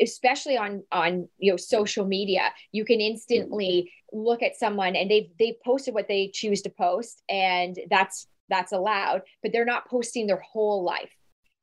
especially 0.00 0.56
on 0.56 0.82
on 0.92 1.28
you 1.38 1.50
know 1.50 1.56
social 1.56 2.04
media 2.04 2.52
you 2.72 2.84
can 2.84 3.00
instantly 3.00 3.92
look 4.12 4.42
at 4.42 4.56
someone 4.56 4.96
and 4.96 5.10
they've 5.10 5.30
they've 5.38 5.60
posted 5.64 5.94
what 5.94 6.08
they 6.08 6.30
choose 6.32 6.62
to 6.62 6.70
post 6.70 7.22
and 7.28 7.78
that's 7.90 8.26
that's 8.48 8.72
allowed 8.72 9.22
but 9.42 9.52
they're 9.52 9.64
not 9.64 9.88
posting 9.88 10.26
their 10.26 10.42
whole 10.52 10.84
life 10.84 11.10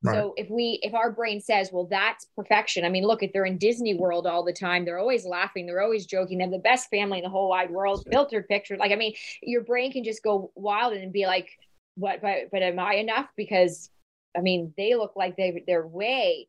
Right. 0.06 0.14
So 0.14 0.34
if 0.36 0.48
we 0.48 0.78
if 0.82 0.94
our 0.94 1.10
brain 1.10 1.40
says, 1.40 1.70
well, 1.72 1.86
that's 1.90 2.26
perfection. 2.36 2.84
I 2.84 2.88
mean, 2.88 3.04
look, 3.04 3.22
if 3.22 3.32
they're 3.32 3.44
in 3.44 3.58
Disney 3.58 3.94
World 3.94 4.26
all 4.26 4.44
the 4.44 4.52
time, 4.52 4.84
they're 4.84 4.98
always 4.98 5.24
laughing, 5.26 5.66
they're 5.66 5.82
always 5.82 6.06
joking, 6.06 6.38
they 6.38 6.44
have 6.44 6.52
the 6.52 6.58
best 6.58 6.88
family 6.90 7.18
in 7.18 7.24
the 7.24 7.30
whole 7.30 7.48
wide 7.48 7.70
world, 7.70 8.06
filtered 8.10 8.48
pictures. 8.48 8.78
Like, 8.78 8.92
I 8.92 8.96
mean, 8.96 9.14
your 9.42 9.62
brain 9.62 9.92
can 9.92 10.04
just 10.04 10.22
go 10.22 10.52
wild 10.54 10.92
and 10.92 11.12
be 11.12 11.26
like, 11.26 11.50
what 11.96 12.22
but 12.22 12.50
but 12.52 12.62
am 12.62 12.78
I 12.78 12.94
enough? 12.94 13.26
Because 13.36 13.90
I 14.36 14.40
mean, 14.40 14.72
they 14.76 14.94
look 14.94 15.12
like 15.16 15.36
they 15.36 15.64
they're 15.66 15.86
way 15.86 16.48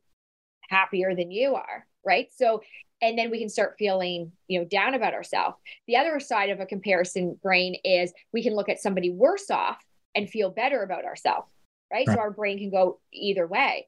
happier 0.69 1.15
than 1.15 1.31
you 1.31 1.55
are, 1.55 1.85
right? 2.05 2.27
So 2.35 2.61
and 3.01 3.17
then 3.17 3.29
we 3.29 3.39
can 3.39 3.49
start 3.49 3.75
feeling 3.77 4.31
you 4.47 4.59
know 4.59 4.65
down 4.65 4.93
about 4.93 5.13
ourselves 5.13 5.55
the 5.87 5.95
other 5.95 6.19
side 6.19 6.49
of 6.49 6.59
a 6.59 6.65
comparison 6.65 7.37
brain 7.43 7.75
is 7.83 8.11
we 8.33 8.43
can 8.43 8.55
look 8.55 8.69
at 8.69 8.79
somebody 8.79 9.11
worse 9.11 9.49
off 9.51 9.77
and 10.15 10.29
feel 10.29 10.49
better 10.49 10.81
about 10.81 11.05
ourselves 11.05 11.47
right? 11.91 12.07
right 12.07 12.15
so 12.15 12.19
our 12.19 12.31
brain 12.31 12.57
can 12.57 12.69
go 12.69 12.99
either 13.13 13.47
way 13.47 13.87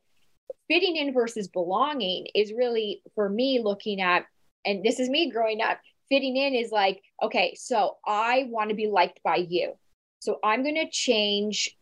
fitting 0.67 0.95
in 0.95 1.13
versus 1.13 1.47
belonging 1.47 2.27
is 2.35 2.53
really 2.53 3.01
for 3.15 3.29
me 3.29 3.61
looking 3.63 4.01
at 4.01 4.25
and 4.65 4.83
this 4.83 4.99
is 4.99 5.09
me 5.09 5.29
growing 5.31 5.61
up 5.61 5.79
fitting 6.09 6.37
in 6.37 6.53
is 6.53 6.71
like 6.71 7.01
okay 7.21 7.55
so 7.55 7.97
i 8.05 8.47
want 8.49 8.69
to 8.69 8.75
be 8.75 8.87
liked 8.87 9.19
by 9.23 9.35
you 9.35 9.73
so 10.19 10.39
i'm 10.43 10.63
going 10.63 10.75
to 10.75 10.89
change 10.89 11.75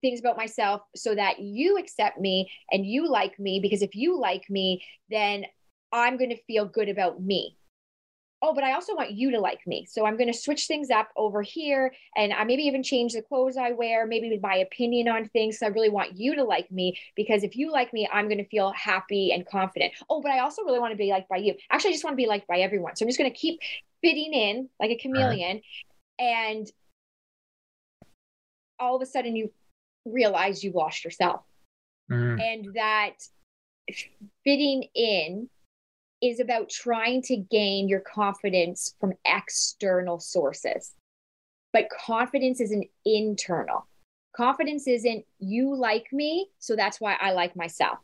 things 0.00 0.20
about 0.20 0.36
myself 0.36 0.80
so 0.96 1.14
that 1.14 1.40
you 1.40 1.76
accept 1.76 2.18
me 2.18 2.50
and 2.70 2.86
you 2.86 3.08
like 3.08 3.38
me 3.38 3.60
because 3.60 3.82
if 3.82 3.94
you 3.94 4.18
like 4.18 4.48
me 4.48 4.82
then 5.10 5.44
I'm 5.92 6.16
going 6.16 6.30
to 6.30 6.42
feel 6.44 6.66
good 6.66 6.88
about 6.88 7.22
me. 7.22 7.56
Oh, 8.42 8.54
but 8.54 8.64
I 8.64 8.72
also 8.72 8.94
want 8.94 9.10
you 9.10 9.30
to 9.32 9.40
like 9.40 9.66
me. 9.66 9.86
So 9.86 10.06
I'm 10.06 10.16
going 10.16 10.32
to 10.32 10.38
switch 10.38 10.66
things 10.66 10.88
up 10.88 11.08
over 11.14 11.42
here 11.42 11.92
and 12.16 12.32
I 12.32 12.44
maybe 12.44 12.62
even 12.62 12.82
change 12.82 13.12
the 13.12 13.20
clothes 13.20 13.58
I 13.58 13.72
wear, 13.72 14.06
maybe 14.06 14.38
my 14.42 14.56
opinion 14.56 15.08
on 15.08 15.28
things. 15.28 15.58
So 15.58 15.66
I 15.66 15.68
really 15.68 15.90
want 15.90 16.18
you 16.18 16.34
to 16.36 16.44
like 16.44 16.70
me 16.72 16.98
because 17.16 17.44
if 17.44 17.54
you 17.54 17.70
like 17.70 17.92
me, 17.92 18.08
I'm 18.10 18.28
going 18.28 18.38
to 18.38 18.48
feel 18.48 18.72
happy 18.72 19.32
and 19.32 19.46
confident. 19.46 19.92
Oh, 20.08 20.22
but 20.22 20.30
I 20.30 20.38
also 20.38 20.62
really 20.62 20.78
want 20.78 20.92
to 20.92 20.96
be 20.96 21.10
liked 21.10 21.28
by 21.28 21.36
you. 21.36 21.54
Actually, 21.70 21.90
I 21.90 21.92
just 21.92 22.04
want 22.04 22.14
to 22.14 22.22
be 22.22 22.26
liked 22.26 22.48
by 22.48 22.60
everyone. 22.60 22.96
So 22.96 23.04
I'm 23.04 23.08
just 23.08 23.18
going 23.18 23.30
to 23.30 23.36
keep 23.36 23.60
fitting 24.02 24.32
in 24.32 24.70
like 24.80 24.90
a 24.90 24.96
chameleon. 24.96 25.60
Right. 26.18 26.26
And 26.26 26.66
all 28.78 28.96
of 28.96 29.02
a 29.02 29.06
sudden 29.06 29.36
you 29.36 29.52
realize 30.06 30.64
you've 30.64 30.74
lost 30.74 31.04
yourself. 31.04 31.42
Mm. 32.10 32.40
And 32.40 32.74
that 32.74 33.16
fitting 34.44 34.84
in 34.94 35.50
is 36.22 36.40
about 36.40 36.68
trying 36.68 37.22
to 37.22 37.36
gain 37.36 37.88
your 37.88 38.00
confidence 38.00 38.94
from 39.00 39.14
external 39.24 40.18
sources. 40.20 40.92
But 41.72 41.88
confidence 41.88 42.60
is 42.60 42.72
an 42.72 42.84
internal. 43.04 43.86
Confidence 44.36 44.86
isn't 44.86 45.24
you 45.38 45.74
like 45.74 46.12
me, 46.12 46.48
so 46.58 46.76
that's 46.76 47.00
why 47.00 47.16
I 47.20 47.32
like 47.32 47.56
myself. 47.56 47.98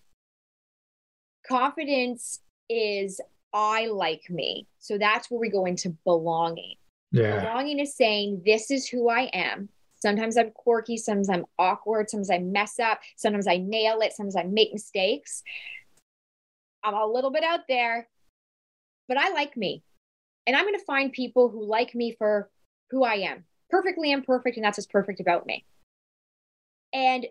Confidence 1.47 2.41
is 2.69 3.21
I 3.53 3.87
like 3.87 4.29
me. 4.29 4.67
So 4.79 4.99
that's 4.99 5.31
where 5.31 5.41
we 5.41 5.49
go 5.49 5.67
into 5.67 5.91
belonging. 6.05 6.75
Yeah. 7.13 7.41
Belonging 7.41 7.79
is 7.81 7.97
saying, 7.97 8.43
this 8.45 8.71
is 8.71 8.89
who 8.89 9.09
I 9.09 9.31
am. 9.33 9.69
Sometimes 9.99 10.37
I'm 10.37 10.51
quirky, 10.51 10.97
sometimes 10.97 11.31
I'm 11.31 11.47
awkward, 11.59 12.11
sometimes 12.11 12.31
I 12.31 12.39
mess 12.39 12.79
up, 12.79 13.01
sometimes 13.17 13.47
I 13.47 13.57
nail 13.57 14.01
it, 14.01 14.13
sometimes 14.13 14.37
I 14.37 14.43
make 14.43 14.73
mistakes. 14.73 15.43
I'm 16.85 16.95
a 16.95 17.07
little 17.07 17.31
bit 17.31 17.45
out 17.45 17.61
there, 17.69 18.09
but 19.09 19.19
I 19.19 19.31
like 19.31 19.57
me. 19.57 19.83
And 20.47 20.55
I'm 20.55 20.65
going 20.65 20.79
to 20.79 20.85
find 20.85 21.13
people 21.13 21.49
who 21.49 21.65
like 21.65 21.95
me 21.95 22.15
for 22.17 22.51
who 22.91 23.05
I 23.05 23.15
am, 23.15 23.45
perfectly 23.71 24.13
imperfect. 24.13 24.57
And 24.57 24.65
that's 24.65 24.79
what's 24.79 24.87
perfect 24.87 25.21
about 25.21 25.47
me. 25.47 25.65
And 26.93 27.27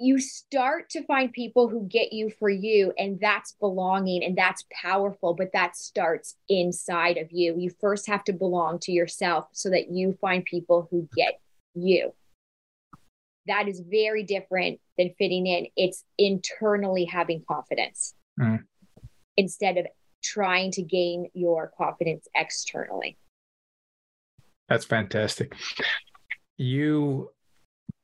you 0.00 0.20
start 0.20 0.88
to 0.90 1.04
find 1.04 1.32
people 1.32 1.68
who 1.68 1.86
get 1.88 2.12
you 2.12 2.30
for 2.38 2.48
you, 2.48 2.92
and 2.96 3.18
that's 3.20 3.56
belonging 3.60 4.22
and 4.22 4.38
that's 4.38 4.64
powerful, 4.70 5.34
but 5.34 5.50
that 5.52 5.76
starts 5.76 6.36
inside 6.48 7.16
of 7.16 7.32
you. 7.32 7.56
You 7.58 7.70
first 7.80 8.06
have 8.06 8.22
to 8.24 8.32
belong 8.32 8.78
to 8.80 8.92
yourself 8.92 9.48
so 9.52 9.70
that 9.70 9.90
you 9.90 10.16
find 10.20 10.44
people 10.44 10.86
who 10.90 11.08
get 11.16 11.40
you. 11.74 12.12
That 13.46 13.66
is 13.66 13.80
very 13.80 14.22
different 14.22 14.78
than 14.96 15.14
fitting 15.18 15.46
in. 15.46 15.66
It's 15.76 16.04
internally 16.16 17.04
having 17.06 17.42
confidence. 17.48 18.14
Mm 18.38 18.60
instead 19.38 19.78
of 19.78 19.86
trying 20.22 20.70
to 20.72 20.82
gain 20.82 21.30
your 21.32 21.72
confidence 21.78 22.26
externally. 22.34 23.16
That's 24.68 24.84
fantastic. 24.84 25.54
You, 26.58 27.30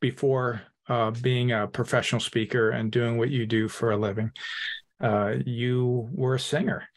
before 0.00 0.62
uh, 0.88 1.10
being 1.10 1.52
a 1.52 1.66
professional 1.66 2.20
speaker 2.20 2.70
and 2.70 2.90
doing 2.90 3.18
what 3.18 3.30
you 3.30 3.44
do 3.44 3.68
for 3.68 3.90
a 3.90 3.96
living, 3.96 4.30
uh, 5.02 5.34
you 5.44 6.08
were 6.12 6.36
a 6.36 6.40
singer 6.40 6.88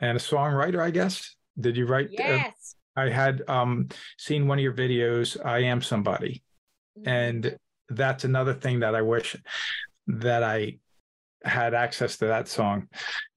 and 0.00 0.18
a 0.18 0.20
songwriter, 0.20 0.82
I 0.82 0.90
guess. 0.90 1.36
Did 1.58 1.76
you 1.76 1.86
write? 1.86 2.06
Uh, 2.06 2.18
yes. 2.18 2.74
Uh, 2.96 3.00
I 3.00 3.08
had 3.08 3.42
um, 3.48 3.88
seen 4.18 4.48
one 4.48 4.58
of 4.58 4.62
your 4.62 4.74
videos, 4.74 5.42
I 5.44 5.60
Am 5.60 5.80
Somebody. 5.80 6.42
Mm-hmm. 6.98 7.08
And 7.08 7.58
that's 7.88 8.24
another 8.24 8.54
thing 8.54 8.80
that 8.80 8.96
I 8.96 9.02
wish 9.02 9.36
that 10.08 10.42
I 10.42 10.78
had 11.44 11.74
access 11.74 12.16
to 12.18 12.26
that 12.26 12.48
song, 12.48 12.88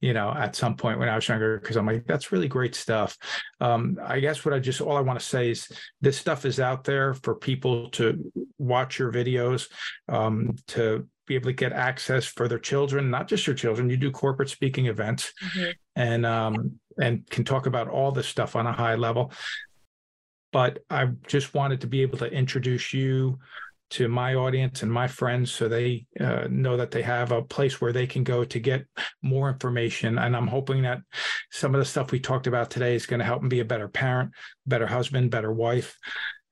you 0.01 0.13
know, 0.13 0.31
at 0.31 0.55
some 0.55 0.75
point 0.75 0.99
when 0.99 1.09
I 1.09 1.15
was 1.15 1.27
younger, 1.27 1.59
because 1.59 1.75
I'm 1.75 1.85
like, 1.85 2.05
that's 2.05 2.31
really 2.31 2.47
great 2.47 2.75
stuff. 2.75 3.17
Um, 3.59 3.99
I 4.03 4.19
guess 4.19 4.45
what 4.45 4.53
I 4.53 4.59
just 4.59 4.81
all 4.81 4.97
I 4.97 5.01
want 5.01 5.19
to 5.19 5.25
say 5.25 5.51
is 5.51 5.69
this 6.01 6.17
stuff 6.17 6.45
is 6.45 6.59
out 6.59 6.83
there 6.83 7.13
for 7.13 7.35
people 7.35 7.89
to 7.91 8.31
watch 8.57 8.99
your 8.99 9.11
videos, 9.11 9.69
um, 10.07 10.55
to 10.67 11.07
be 11.25 11.35
able 11.35 11.47
to 11.47 11.53
get 11.53 11.73
access 11.73 12.25
for 12.25 12.47
their 12.47 12.59
children, 12.59 13.09
not 13.09 13.27
just 13.27 13.45
your 13.45 13.55
children. 13.55 13.89
You 13.89 13.97
do 13.97 14.11
corporate 14.11 14.49
speaking 14.49 14.87
events, 14.87 15.33
mm-hmm. 15.43 15.71
and 15.95 16.25
um, 16.25 16.79
and 16.99 17.29
can 17.29 17.43
talk 17.43 17.65
about 17.65 17.89
all 17.89 18.11
this 18.11 18.27
stuff 18.27 18.55
on 18.55 18.65
a 18.65 18.73
high 18.73 18.95
level. 18.95 19.31
But 20.53 20.79
I 20.89 21.07
just 21.27 21.53
wanted 21.53 21.81
to 21.81 21.87
be 21.87 22.01
able 22.01 22.17
to 22.19 22.31
introduce 22.31 22.93
you 22.93 23.37
to 23.89 24.07
my 24.07 24.35
audience 24.35 24.83
and 24.83 24.91
my 24.91 25.07
friends 25.07 25.51
so 25.51 25.67
they 25.67 26.05
uh, 26.19 26.47
know 26.49 26.77
that 26.77 26.91
they 26.91 27.01
have 27.01 27.31
a 27.31 27.41
place 27.41 27.79
where 27.79 27.93
they 27.93 28.07
can 28.07 28.23
go 28.23 28.43
to 28.43 28.59
get 28.59 28.85
more 29.21 29.49
information. 29.49 30.17
And 30.17 30.35
i'm 30.35 30.47
hoping 30.47 30.83
that 30.83 30.99
some 31.51 31.73
of 31.73 31.79
the 31.79 31.85
stuff 31.85 32.11
we 32.11 32.19
talked 32.19 32.47
about 32.47 32.69
today 32.69 32.95
is 32.95 33.05
going 33.05 33.19
to 33.19 33.25
help 33.25 33.41
them 33.41 33.49
be 33.49 33.59
a 33.59 33.65
better 33.65 33.87
parent 33.87 34.31
better 34.65 34.87
husband 34.87 35.31
better 35.31 35.51
wife 35.51 35.97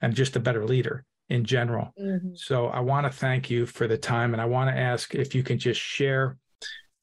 and 0.01 0.15
just 0.15 0.36
a 0.36 0.39
better 0.39 0.65
leader 0.65 1.03
in 1.29 1.43
general. 1.43 1.91
Mm-hmm. 1.99 2.36
so 2.36 2.67
i 2.67 2.79
want 2.79 3.05
to 3.05 3.11
thank 3.11 3.49
you 3.49 3.65
for 3.65 3.88
the 3.88 3.97
time 3.97 4.33
and 4.33 4.41
i 4.41 4.45
want 4.45 4.69
to 4.69 4.79
ask 4.79 5.15
if 5.15 5.33
you 5.36 5.43
can 5.43 5.57
just 5.57 5.81
share 5.81 6.38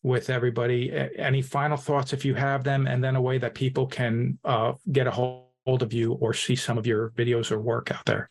with 0.03 0.31
everybody 0.31 0.93
any 1.17 1.43
final 1.43 1.77
thoughts 1.77 2.13
if 2.13 2.25
you 2.25 2.35
have 2.35 2.65
them 2.65 2.87
and 2.87 3.03
then 3.03 3.17
a 3.17 3.21
way 3.21 3.39
that 3.39 3.55
people 3.55 3.87
can 3.87 4.39
uh, 4.45 4.73
get 4.91 5.07
a 5.07 5.11
hold 5.11 5.83
of 5.83 5.93
you 5.93 6.15
or 6.15 6.35
see 6.35 6.57
some 6.57 6.77
of 6.77 6.87
your 6.87 7.11
videos 7.11 7.53
or 7.53 7.61
work 7.61 7.91
out 7.93 8.05
there 8.05 8.29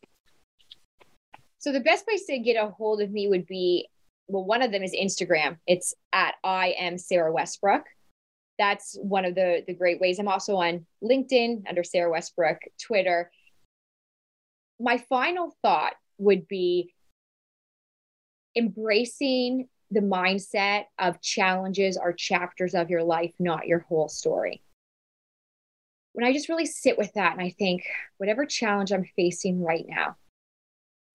so 1.61 1.71
the 1.71 1.79
best 1.79 2.05
place 2.05 2.25
to 2.25 2.39
get 2.39 2.61
a 2.61 2.69
hold 2.71 3.01
of 3.01 3.11
me 3.11 3.27
would 3.27 3.45
be 3.45 3.87
well, 4.27 4.43
one 4.43 4.61
of 4.61 4.71
them 4.71 4.83
is 4.83 4.93
Instagram. 4.93 5.57
It's 5.67 5.93
at 6.13 6.35
I 6.43 6.73
am 6.79 6.97
Sara 6.97 7.31
Westbrook. 7.31 7.83
That's 8.57 8.97
one 9.01 9.25
of 9.25 9.35
the 9.35 9.63
the 9.67 9.73
great 9.73 9.99
ways. 9.99 10.19
I'm 10.19 10.27
also 10.27 10.55
on 10.55 10.85
LinkedIn 11.03 11.63
under 11.69 11.83
Sara 11.83 12.09
Westbrook, 12.09 12.57
Twitter. 12.81 13.31
My 14.79 14.97
final 14.97 15.55
thought 15.61 15.93
would 16.17 16.47
be 16.47 16.93
embracing 18.55 19.69
the 19.91 19.99
mindset 19.99 20.85
of 20.97 21.21
challenges 21.21 21.95
are 21.95 22.13
chapters 22.13 22.73
of 22.73 22.89
your 22.89 23.03
life, 23.03 23.33
not 23.37 23.67
your 23.67 23.79
whole 23.79 24.09
story. 24.09 24.63
When 26.13 26.25
I 26.25 26.33
just 26.33 26.49
really 26.49 26.65
sit 26.65 26.97
with 26.97 27.13
that 27.13 27.33
and 27.33 27.41
I 27.41 27.49
think, 27.49 27.85
whatever 28.17 28.45
challenge 28.45 28.91
I'm 28.91 29.05
facing 29.15 29.61
right 29.61 29.85
now, 29.87 30.15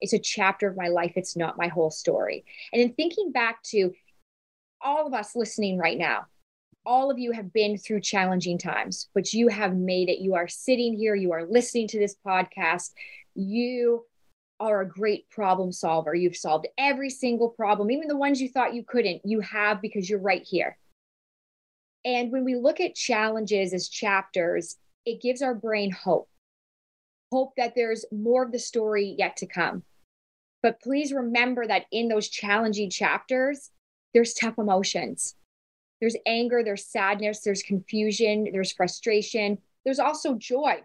it's 0.00 0.12
a 0.12 0.18
chapter 0.18 0.68
of 0.68 0.76
my 0.76 0.88
life. 0.88 1.12
It's 1.16 1.36
not 1.36 1.58
my 1.58 1.68
whole 1.68 1.90
story. 1.90 2.44
And 2.72 2.82
in 2.82 2.92
thinking 2.92 3.32
back 3.32 3.62
to 3.64 3.92
all 4.80 5.06
of 5.06 5.14
us 5.14 5.34
listening 5.34 5.78
right 5.78 5.98
now, 5.98 6.26
all 6.84 7.10
of 7.10 7.18
you 7.18 7.32
have 7.32 7.52
been 7.52 7.76
through 7.76 8.00
challenging 8.00 8.58
times, 8.58 9.08
but 9.14 9.32
you 9.32 9.48
have 9.48 9.74
made 9.74 10.08
it. 10.08 10.20
You 10.20 10.34
are 10.34 10.48
sitting 10.48 10.94
here, 10.94 11.14
you 11.14 11.32
are 11.32 11.44
listening 11.44 11.88
to 11.88 11.98
this 11.98 12.16
podcast. 12.24 12.90
You 13.34 14.04
are 14.60 14.80
a 14.80 14.88
great 14.88 15.28
problem 15.28 15.72
solver. 15.72 16.14
You've 16.14 16.36
solved 16.36 16.68
every 16.78 17.10
single 17.10 17.50
problem, 17.50 17.90
even 17.90 18.08
the 18.08 18.16
ones 18.16 18.40
you 18.40 18.48
thought 18.48 18.74
you 18.74 18.84
couldn't. 18.86 19.22
You 19.24 19.40
have 19.40 19.82
because 19.82 20.08
you're 20.08 20.20
right 20.20 20.42
here. 20.42 20.78
And 22.04 22.30
when 22.30 22.44
we 22.44 22.54
look 22.54 22.80
at 22.80 22.94
challenges 22.94 23.74
as 23.74 23.88
chapters, 23.88 24.76
it 25.04 25.20
gives 25.20 25.42
our 25.42 25.54
brain 25.54 25.90
hope 25.90 26.28
hope 27.32 27.52
that 27.56 27.74
there's 27.74 28.04
more 28.12 28.44
of 28.44 28.52
the 28.52 28.58
story 28.58 29.14
yet 29.18 29.36
to 29.38 29.46
come. 29.46 29.82
But 30.62 30.80
please 30.80 31.12
remember 31.12 31.66
that 31.66 31.86
in 31.92 32.08
those 32.08 32.28
challenging 32.28 32.90
chapters, 32.90 33.70
there's 34.14 34.34
tough 34.34 34.58
emotions. 34.58 35.34
There's 36.00 36.16
anger, 36.26 36.62
there's 36.64 36.86
sadness, 36.86 37.40
there's 37.40 37.62
confusion, 37.62 38.48
there's 38.52 38.72
frustration, 38.72 39.58
there's 39.84 39.98
also 39.98 40.34
joy, 40.34 40.82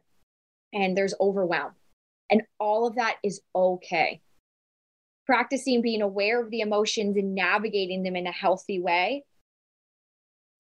and 0.74 0.96
there's 0.96 1.14
overwhelm. 1.20 1.72
And 2.30 2.44
all 2.60 2.88
of 2.88 2.96
that 2.96 3.18
is 3.24 3.42
okay. 3.56 4.22
practicing 5.26 5.82
being 5.82 6.02
aware 6.02 6.42
of 6.42 6.50
the 6.50 6.62
emotions 6.62 7.18
and 7.18 7.36
navigating 7.36 8.04
them 8.04 8.16
in 8.16 8.28
a 8.28 8.32
healthy 8.32 8.80
way 8.80 9.24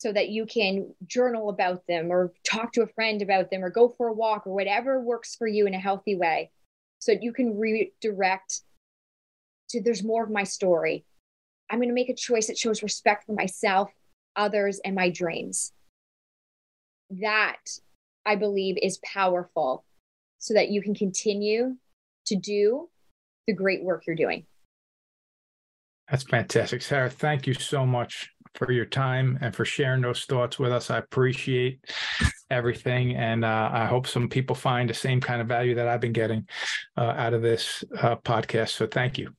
so 0.01 0.11
that 0.11 0.29
you 0.29 0.47
can 0.47 0.91
journal 1.05 1.49
about 1.49 1.85
them 1.85 2.11
or 2.11 2.33
talk 2.43 2.73
to 2.73 2.81
a 2.81 2.87
friend 2.87 3.21
about 3.21 3.51
them 3.51 3.63
or 3.63 3.69
go 3.69 3.87
for 3.87 4.07
a 4.07 4.13
walk 4.13 4.47
or 4.47 4.53
whatever 4.55 4.99
works 4.99 5.35
for 5.35 5.45
you 5.47 5.67
in 5.67 5.75
a 5.75 5.79
healthy 5.79 6.15
way. 6.15 6.49
So 6.97 7.13
that 7.13 7.21
you 7.21 7.31
can 7.31 7.55
redirect 7.55 8.61
to 9.69 9.79
there's 9.79 10.03
more 10.03 10.23
of 10.23 10.31
my 10.31 10.43
story. 10.43 11.05
I'm 11.69 11.77
going 11.77 11.89
to 11.89 11.93
make 11.93 12.09
a 12.09 12.15
choice 12.15 12.47
that 12.47 12.57
shows 12.57 12.81
respect 12.81 13.27
for 13.27 13.33
myself 13.33 13.91
others 14.35 14.81
and 14.83 14.95
my 14.95 15.11
dreams. 15.11 15.71
That 17.11 17.61
i 18.25 18.35
believe 18.35 18.77
is 18.81 18.99
powerful 19.03 19.83
so 20.39 20.55
that 20.55 20.69
you 20.69 20.81
can 20.81 20.95
continue 20.95 21.75
to 22.25 22.35
do 22.35 22.89
the 23.45 23.53
great 23.53 23.83
work 23.83 24.07
you're 24.07 24.15
doing. 24.15 24.47
That's 26.09 26.23
fantastic. 26.23 26.81
Sara, 26.81 27.09
thank 27.11 27.45
you 27.45 27.53
so 27.53 27.85
much 27.85 28.30
for 28.55 28.71
your 28.71 28.85
time 28.85 29.37
and 29.41 29.55
for 29.55 29.65
sharing 29.65 30.01
those 30.01 30.25
thoughts 30.25 30.59
with 30.59 30.71
us. 30.71 30.89
I 30.89 30.97
appreciate 30.97 31.79
everything. 32.49 33.15
And 33.15 33.45
uh, 33.45 33.69
I 33.71 33.85
hope 33.85 34.07
some 34.07 34.29
people 34.29 34.55
find 34.55 34.89
the 34.89 34.93
same 34.93 35.21
kind 35.21 35.41
of 35.41 35.47
value 35.47 35.75
that 35.75 35.87
I've 35.87 36.01
been 36.01 36.13
getting 36.13 36.47
uh, 36.97 37.13
out 37.17 37.33
of 37.33 37.41
this 37.41 37.83
uh, 37.99 38.17
podcast. 38.17 38.69
So 38.69 38.87
thank 38.87 39.17
you. 39.17 39.33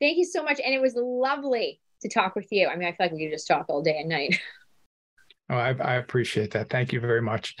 Thank 0.00 0.16
you 0.16 0.24
so 0.24 0.42
much. 0.42 0.60
And 0.64 0.74
it 0.74 0.80
was 0.80 0.94
lovely 0.96 1.80
to 2.02 2.08
talk 2.08 2.34
with 2.34 2.46
you. 2.50 2.68
I 2.68 2.76
mean, 2.76 2.88
I 2.88 2.92
feel 2.92 3.06
like 3.06 3.12
we 3.12 3.26
could 3.26 3.34
just 3.34 3.46
talk 3.46 3.66
all 3.68 3.82
day 3.82 3.98
and 3.98 4.08
night. 4.08 4.40
Oh, 5.50 5.56
I, 5.56 5.74
I 5.80 5.94
appreciate 5.94 6.52
that. 6.52 6.70
Thank 6.70 6.92
you 6.92 7.00
very 7.00 7.20
much. 7.20 7.56